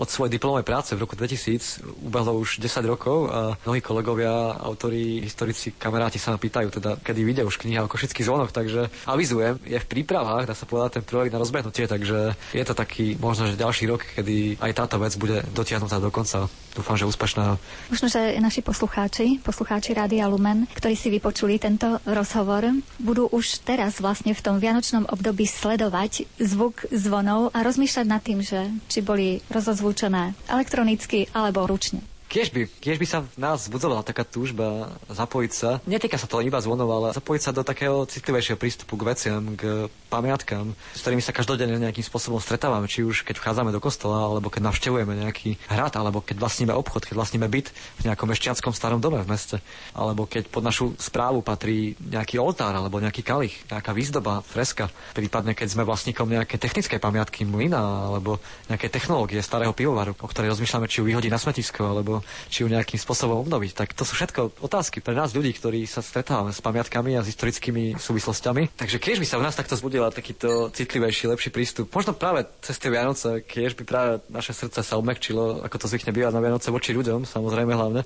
od 0.00 0.08
svojej 0.08 0.32
diplomovej 0.36 0.64
práce 0.64 0.90
v 0.96 1.02
roku 1.04 1.14
2000 1.14 1.84
ubehlo 2.04 2.40
už 2.40 2.58
10 2.60 2.84
rokov 2.88 3.28
a 3.28 3.54
mnohí 3.68 3.84
kolegovia, 3.84 4.56
autori, 4.56 5.20
historici, 5.20 5.76
kamaráti 5.76 6.16
sa 6.16 6.32
ma 6.32 6.38
pýtajú, 6.40 6.68
teda, 6.80 6.90
kedy 7.00 7.20
vyjde 7.20 7.42
už 7.44 7.60
kniha 7.60 7.84
o 7.84 7.90
košických 7.90 8.26
zvonoch, 8.26 8.52
takže 8.52 8.88
avizujem, 9.04 9.60
je 9.64 9.76
v 9.76 9.90
prípravách, 9.90 10.48
dá 10.48 10.54
sa 10.56 10.64
povedať, 10.64 11.00
ten 11.00 11.04
projekt 11.04 11.32
na 11.36 11.42
rozbehnutie, 11.42 11.84
takže 11.84 12.32
je 12.56 12.64
to 12.64 12.74
taký 12.74 13.18
možno, 13.20 13.50
že 13.50 13.60
ďalší 13.60 13.84
rok, 13.92 14.02
kedy 14.16 14.56
aj 14.60 14.72
táto 14.72 14.96
vec 14.96 15.12
bude 15.20 15.44
dotiahnutá 15.52 16.00
do 16.00 16.08
konca. 16.08 16.48
Dúfam, 16.76 16.96
že 17.00 17.08
úspešná. 17.08 17.56
Možno, 17.88 18.06
že 18.12 18.36
naši 18.36 18.60
poslucháči, 18.60 19.40
poslucháči 19.40 19.96
Rádia 19.96 20.28
Lumen, 20.28 20.68
ktorí 20.76 20.92
si 20.92 21.08
vypočuli 21.08 21.56
tento 21.56 21.96
rozhovor, 22.04 22.68
budú 23.00 23.32
už 23.32 23.64
teraz 23.64 23.96
vlastne 23.96 24.36
v 24.36 24.44
tom 24.44 24.60
vianočnom 24.60 25.08
období 25.08 25.48
sledovať 25.48 26.28
zvuk 26.36 26.84
zvonov 26.92 27.48
a 27.56 27.64
rozmýšľať 27.64 28.06
nad 28.06 28.20
tým, 28.20 28.44
že 28.46 28.60
či 28.86 29.02
boli 29.02 29.42
rozozvučené 29.50 30.46
elektronicky 30.46 31.26
alebo 31.34 31.66
ručne. 31.66 32.15
Kiež 32.36 32.52
by, 32.52 32.68
kiež 32.84 33.00
by 33.00 33.06
sa 33.08 33.24
v 33.24 33.40
nás 33.40 33.64
vzbudzovala 33.64 34.04
taká 34.04 34.20
túžba 34.20 34.92
zapojiť 35.08 35.52
sa. 35.56 35.80
Netýka 35.88 36.20
sa 36.20 36.28
to 36.28 36.44
iba 36.44 36.60
zvonov, 36.60 36.92
ale 36.92 37.08
zapojiť 37.16 37.40
sa 37.40 37.56
do 37.56 37.64
takého 37.64 38.04
citlivejšieho 38.04 38.60
prístupu 38.60 39.00
k 39.00 39.08
veciam, 39.08 39.56
k 39.56 39.88
pamiatkám, 40.12 40.76
s 40.92 41.00
ktorými 41.00 41.24
sa 41.24 41.32
každodenne 41.32 41.80
nejakým 41.80 42.04
spôsobom 42.04 42.36
stretávame, 42.36 42.92
či 42.92 43.08
už 43.08 43.24
keď 43.24 43.40
vchádzame 43.40 43.72
do 43.72 43.80
kostola, 43.80 44.28
alebo 44.28 44.52
keď 44.52 44.68
navštevujeme 44.68 45.16
nejaký 45.24 45.56
hrad, 45.64 45.96
alebo 45.96 46.20
keď 46.20 46.36
vlastníme 46.36 46.76
obchod, 46.76 47.08
keď 47.08 47.16
vlastníme 47.16 47.48
byt 47.48 47.72
v 47.72 48.12
nejakom 48.12 48.28
mešťanskom 48.28 48.76
starom 48.76 49.00
dome 49.00 49.24
v 49.24 49.32
meste, 49.32 49.56
alebo 49.96 50.28
keď 50.28 50.52
pod 50.52 50.60
našu 50.60 50.92
správu 51.00 51.40
patrí 51.40 51.96
nejaký 52.04 52.36
oltár, 52.36 52.76
alebo 52.76 53.00
nejaký 53.00 53.24
kalich, 53.24 53.56
nejaká 53.72 53.96
výzdoba, 53.96 54.44
freska, 54.44 54.92
prípadne 55.16 55.56
keď 55.56 55.72
sme 55.72 55.88
vlastníkom 55.88 56.28
nejaké 56.28 56.60
technické 56.60 57.00
pamiatky 57.00 57.48
mlyna, 57.48 58.12
alebo 58.12 58.44
nejaké 58.68 58.92
technológie 58.92 59.40
starého 59.40 59.72
pivovaru, 59.72 60.12
o 60.20 60.28
ktorej 60.28 60.52
rozmýšľame, 60.52 60.84
či 60.84 61.00
ju 61.00 61.08
vyhodiť 61.08 61.32
na 61.32 61.40
smetisko, 61.40 61.80
alebo 61.80 62.25
či 62.48 62.62
ju 62.62 62.68
nejakým 62.70 62.98
spôsobom 63.00 63.42
obnoviť. 63.46 63.72
Tak 63.72 63.88
to 63.92 64.02
sú 64.02 64.18
všetko 64.18 64.62
otázky 64.62 65.00
pre 65.00 65.16
nás 65.16 65.32
ľudí, 65.32 65.54
ktorí 65.56 65.84
sa 65.84 66.04
stretávame 66.04 66.50
s 66.50 66.60
pamiatkami 66.60 67.16
a 67.16 67.24
s 67.24 67.30
historickými 67.30 67.96
súvislostiami. 67.96 68.76
Takže 68.76 68.98
keď 69.02 69.16
by 69.22 69.26
sa 69.26 69.38
v 69.40 69.44
nás 69.46 69.54
takto 69.56 69.74
zbudila 69.78 70.12
takýto 70.12 70.70
citlivejší, 70.70 71.30
lepší 71.30 71.50
prístup, 71.50 71.90
možno 71.92 72.12
práve 72.16 72.46
cez 72.62 72.76
tie 72.76 72.90
Vianoce, 72.92 73.42
keď 73.42 73.72
by 73.76 73.84
práve 73.84 74.12
naše 74.30 74.52
srdce 74.52 74.82
sa 74.82 74.98
obmekčilo, 74.98 75.62
ako 75.62 75.76
to 75.80 75.90
zvykne 75.90 76.12
bývať 76.14 76.32
na 76.34 76.42
Vianoce 76.42 76.68
voči 76.70 76.92
ľuďom, 76.92 77.26
samozrejme 77.26 77.72
hlavne 77.72 78.02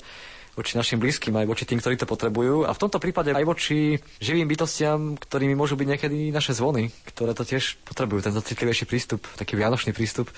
voči 0.59 0.75
našim 0.75 0.99
blízkym, 0.99 1.33
aj 1.33 1.47
voči 1.47 1.64
tým, 1.64 1.79
ktorí 1.79 1.97
to 1.97 2.11
potrebujú. 2.11 2.66
A 2.66 2.75
v 2.75 2.83
tomto 2.83 2.99
prípade 2.99 3.31
aj 3.31 3.45
voči 3.47 3.97
živým 4.18 4.51
bytostiam, 4.51 5.14
ktorými 5.14 5.55
môžu 5.55 5.79
byť 5.79 5.89
niekedy 5.89 6.18
naše 6.35 6.53
zvony, 6.53 6.91
ktoré 7.07 7.33
to 7.33 7.47
tiež 7.47 7.79
potrebujú, 7.87 8.27
tento 8.27 8.43
citlivejší 8.43 8.85
prístup, 8.85 9.25
taký 9.39 9.55
vianočný 9.55 9.95
prístup. 9.95 10.29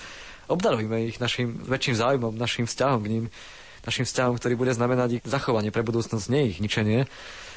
Obdarujme 0.47 1.09
ich 1.09 1.17
našim 1.17 1.59
väčším 1.65 1.95
záujmom, 1.97 2.33
našim 2.35 2.69
vzťahom 2.69 3.01
k 3.01 3.11
ním 3.11 3.25
našim 3.83 4.07
vzťahom, 4.07 4.39
ktorý 4.39 4.53
bude 4.55 4.73
znamenať 4.75 5.19
ich 5.19 5.23
zachovanie 5.27 5.71
pre 5.71 5.83
budúcnosť, 5.83 6.31
nie 6.31 6.55
ich 6.55 6.59
ničenie. 6.63 7.05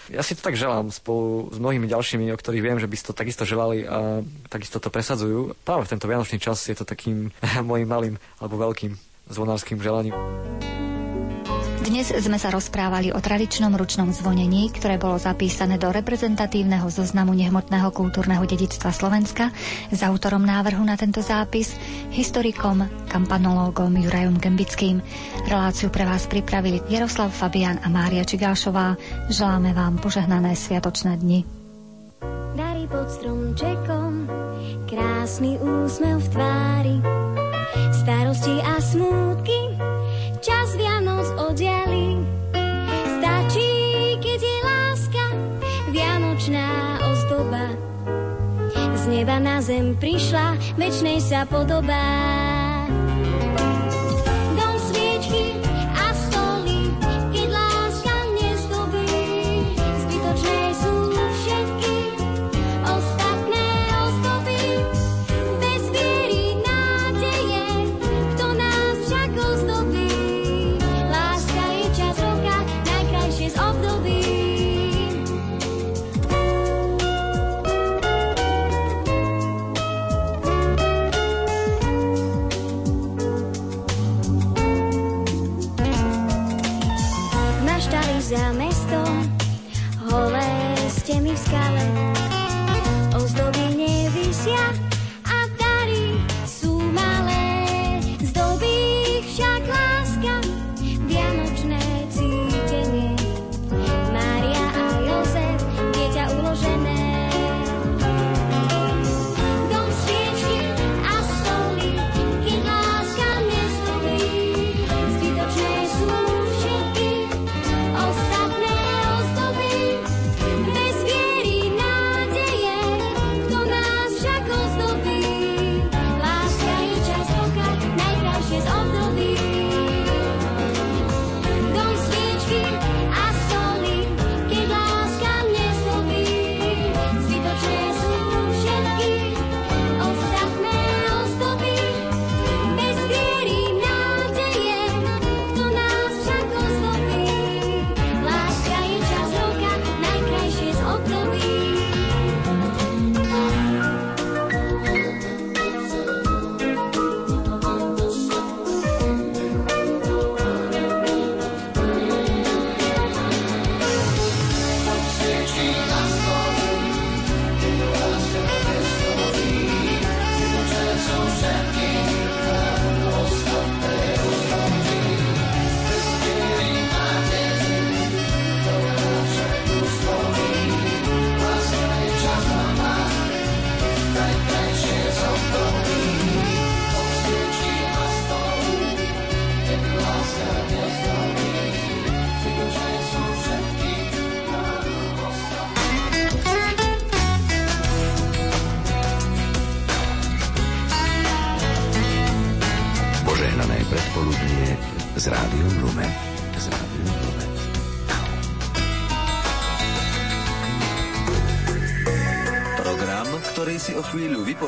Ja 0.06 0.22
si 0.22 0.38
to 0.38 0.42
tak 0.42 0.54
želám 0.54 0.94
spolu 0.94 1.50
s 1.50 1.58
mnohými 1.58 1.90
ďalšími, 1.90 2.30
o 2.30 2.38
ktorých 2.38 2.62
viem, 2.62 2.78
že 2.78 2.86
by 2.86 2.94
si 2.94 3.04
to 3.10 3.14
takisto 3.14 3.42
želali 3.42 3.82
a 3.82 4.22
takisto 4.46 4.78
to 4.78 4.86
presadzujú. 4.86 5.58
Práve 5.66 5.86
v 5.86 5.90
tento 5.98 6.06
vianočný 6.06 6.38
čas 6.38 6.62
je 6.70 6.78
to 6.78 6.86
takým 6.86 7.34
môjim 7.68 7.88
malým 7.90 8.14
alebo 8.38 8.58
veľkým 8.58 8.94
zvonárským 9.26 9.82
želaním. 9.82 10.14
Dnes 11.86 12.10
sme 12.10 12.34
sa 12.34 12.50
rozprávali 12.50 13.14
o 13.14 13.22
tradičnom 13.22 13.70
ručnom 13.70 14.10
zvonení, 14.10 14.74
ktoré 14.74 14.98
bolo 14.98 15.22
zapísané 15.22 15.78
do 15.78 15.86
reprezentatívneho 15.94 16.90
zoznamu 16.90 17.30
nehmotného 17.30 17.94
kultúrneho 17.94 18.42
dedičstva 18.42 18.90
Slovenska 18.90 19.54
s 19.94 20.02
autorom 20.02 20.42
návrhu 20.42 20.82
na 20.82 20.98
tento 20.98 21.22
zápis, 21.22 21.78
historikom, 22.10 23.06
kampanológom 23.06 23.94
Jurajom 24.02 24.34
Gembickým. 24.42 24.98
Reláciu 25.46 25.86
pre 25.94 26.02
vás 26.02 26.26
pripravili 26.26 26.82
Jaroslav 26.90 27.30
Fabian 27.30 27.78
a 27.78 27.86
Mária 27.86 28.26
Čigášová. 28.26 28.98
Želáme 29.30 29.70
vám 29.70 30.02
požehnané 30.02 30.58
sviatočné 30.58 31.22
dni. 31.22 31.46
Dary 32.58 32.90
pod 32.90 33.06
stromčekom, 33.14 34.26
krásny 34.90 35.54
úsmev 35.62 36.18
v 36.18 36.28
tvári, 36.34 36.96
starosti 37.94 38.58
a 38.58 38.74
smútky, 38.82 39.58
čas 40.42 40.74
Vianoc 40.74 41.26
odiali. 41.36 41.65
Neba 49.26 49.42
na 49.42 49.58
zem 49.58 49.98
prišla, 49.98 50.54
večnej 50.78 51.18
sa 51.18 51.42
podobá. 51.50 52.55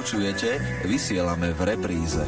Chvíľu 0.09 0.33
vypočujete, 0.33 0.51
vysielame 0.89 1.49
v 1.53 1.61
repríze. 1.69 2.25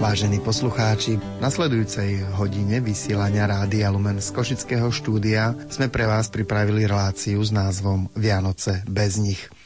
Vážení 0.00 0.42
poslucháči, 0.42 1.22
v 1.22 1.38
nasledujúcej 1.38 2.26
hodine 2.34 2.82
vysielania 2.82 3.46
Rádia 3.46 3.94
Lumen 3.94 4.18
z 4.18 4.34
Košického 4.34 4.90
štúdia 4.90 5.54
sme 5.70 5.86
pre 5.86 6.10
vás 6.10 6.26
pripravili 6.26 6.90
reláciu 6.90 7.38
s 7.38 7.54
názvom 7.54 8.10
Vianoce 8.18 8.82
bez 8.90 9.22
nich. 9.22 9.59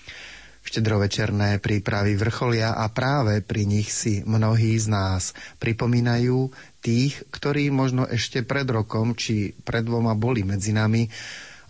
Štedrovečerné 0.74 1.62
prípravy 1.62 2.18
vrcholia 2.18 2.74
a 2.74 2.90
práve 2.90 3.38
pri 3.46 3.62
nich 3.62 3.94
si 3.94 4.26
mnohí 4.26 4.74
z 4.74 4.90
nás 4.90 5.30
pripomínajú 5.62 6.50
tých, 6.82 7.22
ktorí 7.30 7.70
možno 7.70 8.10
ešte 8.10 8.42
pred 8.42 8.66
rokom 8.66 9.14
či 9.14 9.54
pred 9.54 9.86
dvoma 9.86 10.18
boli 10.18 10.42
medzi 10.42 10.74
nami 10.74 11.06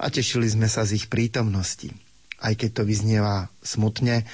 a 0.01 0.09
tešili 0.09 0.49
sme 0.49 0.73
sa 0.73 0.89
z 0.89 1.05
ich 1.05 1.13
prítomnosti. 1.13 1.93
Aj 2.41 2.57
keď 2.57 2.81
to 2.81 2.83
vyznieva 2.89 3.53
smutne, 3.61 4.25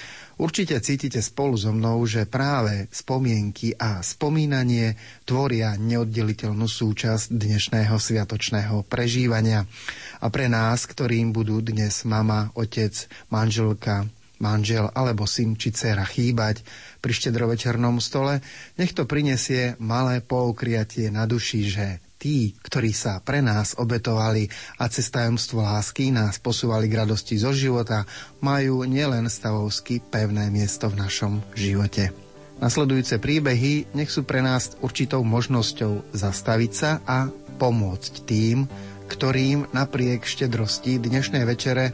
Určite 0.40 0.80
cítite 0.80 1.20
spolu 1.20 1.52
so 1.52 1.68
mnou, 1.68 2.00
že 2.08 2.24
práve 2.24 2.88
spomienky 2.88 3.76
a 3.76 4.00
spomínanie 4.00 4.96
tvoria 5.28 5.76
neoddeliteľnú 5.76 6.64
súčasť 6.64 7.28
dnešného 7.28 7.92
sviatočného 8.00 8.80
prežívania. 8.88 9.68
A 10.16 10.32
pre 10.32 10.48
nás, 10.48 10.88
ktorým 10.88 11.36
budú 11.36 11.60
dnes 11.60 12.08
mama, 12.08 12.48
otec, 12.56 12.96
manželka, 13.28 14.08
manžel 14.40 14.88
alebo 14.96 15.28
syn 15.28 15.54
či 15.54 15.70
dcera 15.70 16.02
chýbať 16.02 16.64
pri 16.98 17.12
štedrovečernom 17.12 18.00
stole, 18.00 18.40
nech 18.80 18.96
to 18.96 19.04
prinesie 19.04 19.76
malé 19.78 20.24
poukriatie 20.24 21.12
na 21.12 21.28
duši, 21.28 21.60
že 21.68 21.86
tí, 22.20 22.52
ktorí 22.60 22.92
sa 22.92 23.24
pre 23.24 23.40
nás 23.40 23.72
obetovali 23.80 24.48
a 24.76 24.88
cez 24.92 25.08
tajomstvo 25.08 25.64
lásky 25.64 26.12
nás 26.12 26.36
posúvali 26.36 26.88
k 26.92 27.04
radosti 27.04 27.40
zo 27.40 27.52
života, 27.56 28.04
majú 28.44 28.84
nielen 28.84 29.28
stavovsky 29.32 30.04
pevné 30.04 30.52
miesto 30.52 30.92
v 30.92 31.00
našom 31.00 31.40
živote. 31.56 32.12
Nasledujúce 32.60 33.16
príbehy 33.16 33.88
nech 33.96 34.12
sú 34.12 34.28
pre 34.28 34.44
nás 34.44 34.76
určitou 34.84 35.24
možnosťou 35.24 36.12
zastaviť 36.12 36.72
sa 36.76 37.00
a 37.08 37.32
pomôcť 37.56 38.28
tým, 38.28 38.68
ktorým 39.10 39.66
napriek 39.74 40.22
štedrosti 40.22 41.02
dnešnej 41.02 41.42
večere 41.42 41.90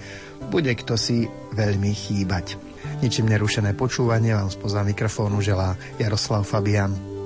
bude 0.52 0.76
kto 0.76 1.00
si 1.00 1.24
veľmi 1.56 1.96
chýbať. 1.96 2.60
Ničím 3.00 3.32
nerušené 3.32 3.72
počúvanie 3.72 4.36
vám 4.36 4.52
spoza 4.52 4.84
mikrofónu 4.84 5.40
želá 5.40 5.80
Jaroslav 5.96 6.44
Fabian. 6.44 7.16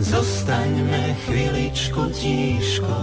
Zostaňme 0.00 1.14
chviličku 1.24 2.10
tíško, 2.10 2.98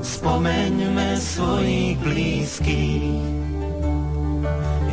spomeňme 0.00 1.20
svojich 1.20 2.00
blízkych, 2.00 3.04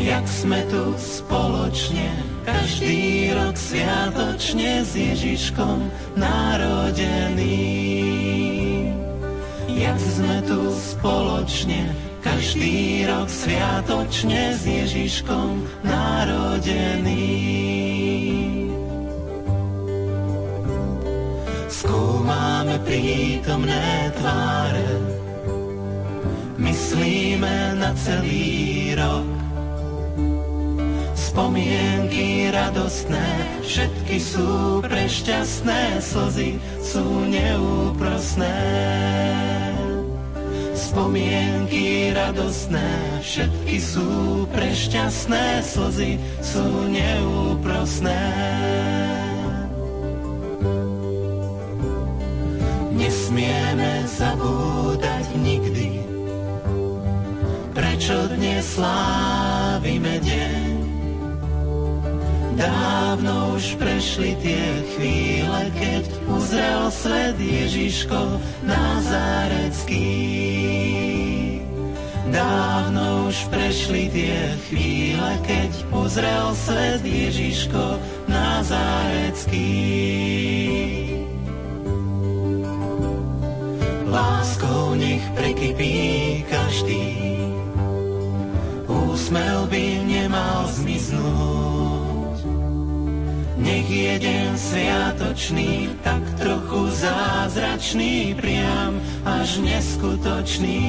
jak 0.04 0.26
sme 0.28 0.60
tu 0.68 0.92
spoločne, 1.00 2.12
každý 2.44 3.32
rok 3.34 3.56
sviatočne 3.56 4.84
s 4.84 4.92
Ježiškom 4.94 5.88
narodení. 6.20 8.25
Jak 9.76 10.00
sme 10.00 10.40
tu 10.48 10.72
spoločne, 10.72 11.92
každý 12.24 13.04
rok 13.06 13.28
sviatočne 13.28 14.56
s 14.56 14.64
Ježiškom 14.64 15.84
narodení. 15.84 17.56
skúmame 21.86 22.82
prítomné 22.82 24.10
tváre, 24.18 24.90
myslíme 26.58 27.78
na 27.78 27.94
celý 27.94 28.96
rok. 28.98 29.28
Spomienky 31.14 32.50
radostné, 32.50 33.28
všetky 33.62 34.18
sú 34.18 34.82
prešťastné, 34.82 36.00
slzy 36.00 36.58
sú 36.80 37.06
neúprosné. 37.28 38.56
Spomienky 40.86 42.14
radostné, 42.14 43.20
všetky 43.26 43.78
sú 43.82 44.10
prešťastné, 44.54 45.66
slzy 45.66 46.22
sú 46.46 46.66
neúprosné. 46.94 48.22
nesmieme 53.06 54.02
zabúdať 54.10 55.26
nikdy, 55.38 56.02
prečo 57.76 58.18
dnes 58.34 58.66
slávime 58.66 60.18
deň. 60.26 60.65
Dávno 62.56 63.60
už 63.60 63.76
prešli 63.76 64.32
tie 64.40 64.64
chvíle, 64.96 65.62
keď 65.76 66.08
uzrel 66.32 66.88
svet 66.88 67.36
Ježiško 67.36 68.40
Nazarecký. 68.64 70.08
Dávno 72.32 73.28
už 73.28 73.52
prešli 73.52 74.08
tie 74.08 74.56
chvíle, 74.72 75.32
keď 75.44 75.72
uzrel 75.92 76.56
svet 76.56 77.04
Ježiško 77.04 78.00
Nazarecký. 78.32 79.76
Láskou 84.08 84.96
nech 84.96 85.28
prekypí 85.36 86.48
každý, 86.48 87.20
úsmev 88.88 89.68
by 89.68 89.86
nemal 90.08 90.72
zmiznúť. 90.72 91.75
Nech 93.66 93.90
je 93.90 94.14
deň 94.22 94.50
sviatočný, 94.62 95.90
tak 96.06 96.22
trochu 96.38 96.86
zázračný, 97.02 98.38
priam 98.38 99.02
až 99.26 99.58
neskutočný. 99.58 100.86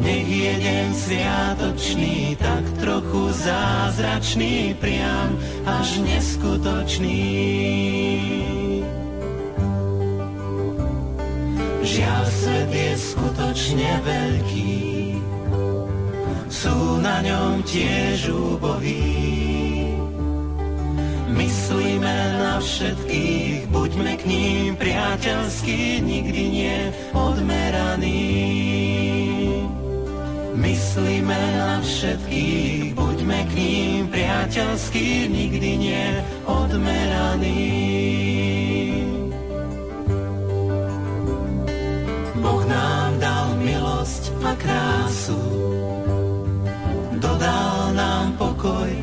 Nech 0.00 0.24
je 0.24 0.52
deň 0.56 0.88
sviatočný, 0.96 2.40
tak 2.40 2.64
trochu 2.80 3.36
zázračný, 3.36 4.72
priam 4.80 5.36
až 5.68 6.00
neskutočný. 6.00 7.20
Žiaľ, 11.84 12.24
svet 12.32 12.72
je 12.72 12.92
skutočne 12.96 13.90
veľký, 14.08 14.76
sú 16.48 16.96
na 17.04 17.20
ňom 17.20 17.60
tiež 17.60 18.32
úbohí. 18.32 19.35
Myslíme 21.36 22.16
na 22.40 22.56
všetkých, 22.64 23.68
buďme 23.68 24.16
k 24.16 24.22
ním 24.24 24.72
priateľskí, 24.80 26.00
nikdy 26.00 26.42
nie 26.48 26.78
odmeraní. 27.12 28.24
Myslíme 30.56 31.36
na 31.60 31.84
všetkých, 31.84 32.96
buďme 32.96 33.38
k 33.44 33.50
ním 33.52 34.08
priateľskí, 34.08 35.28
nikdy 35.28 35.70
nie 35.76 36.08
odmeraní. 36.48 37.68
Boh 42.40 42.64
nám 42.64 43.12
dal 43.20 43.60
milosť 43.60 44.32
a 44.40 44.52
krásu, 44.56 45.42
dodal 47.20 47.92
nám 47.92 48.32
pokoj 48.40 48.95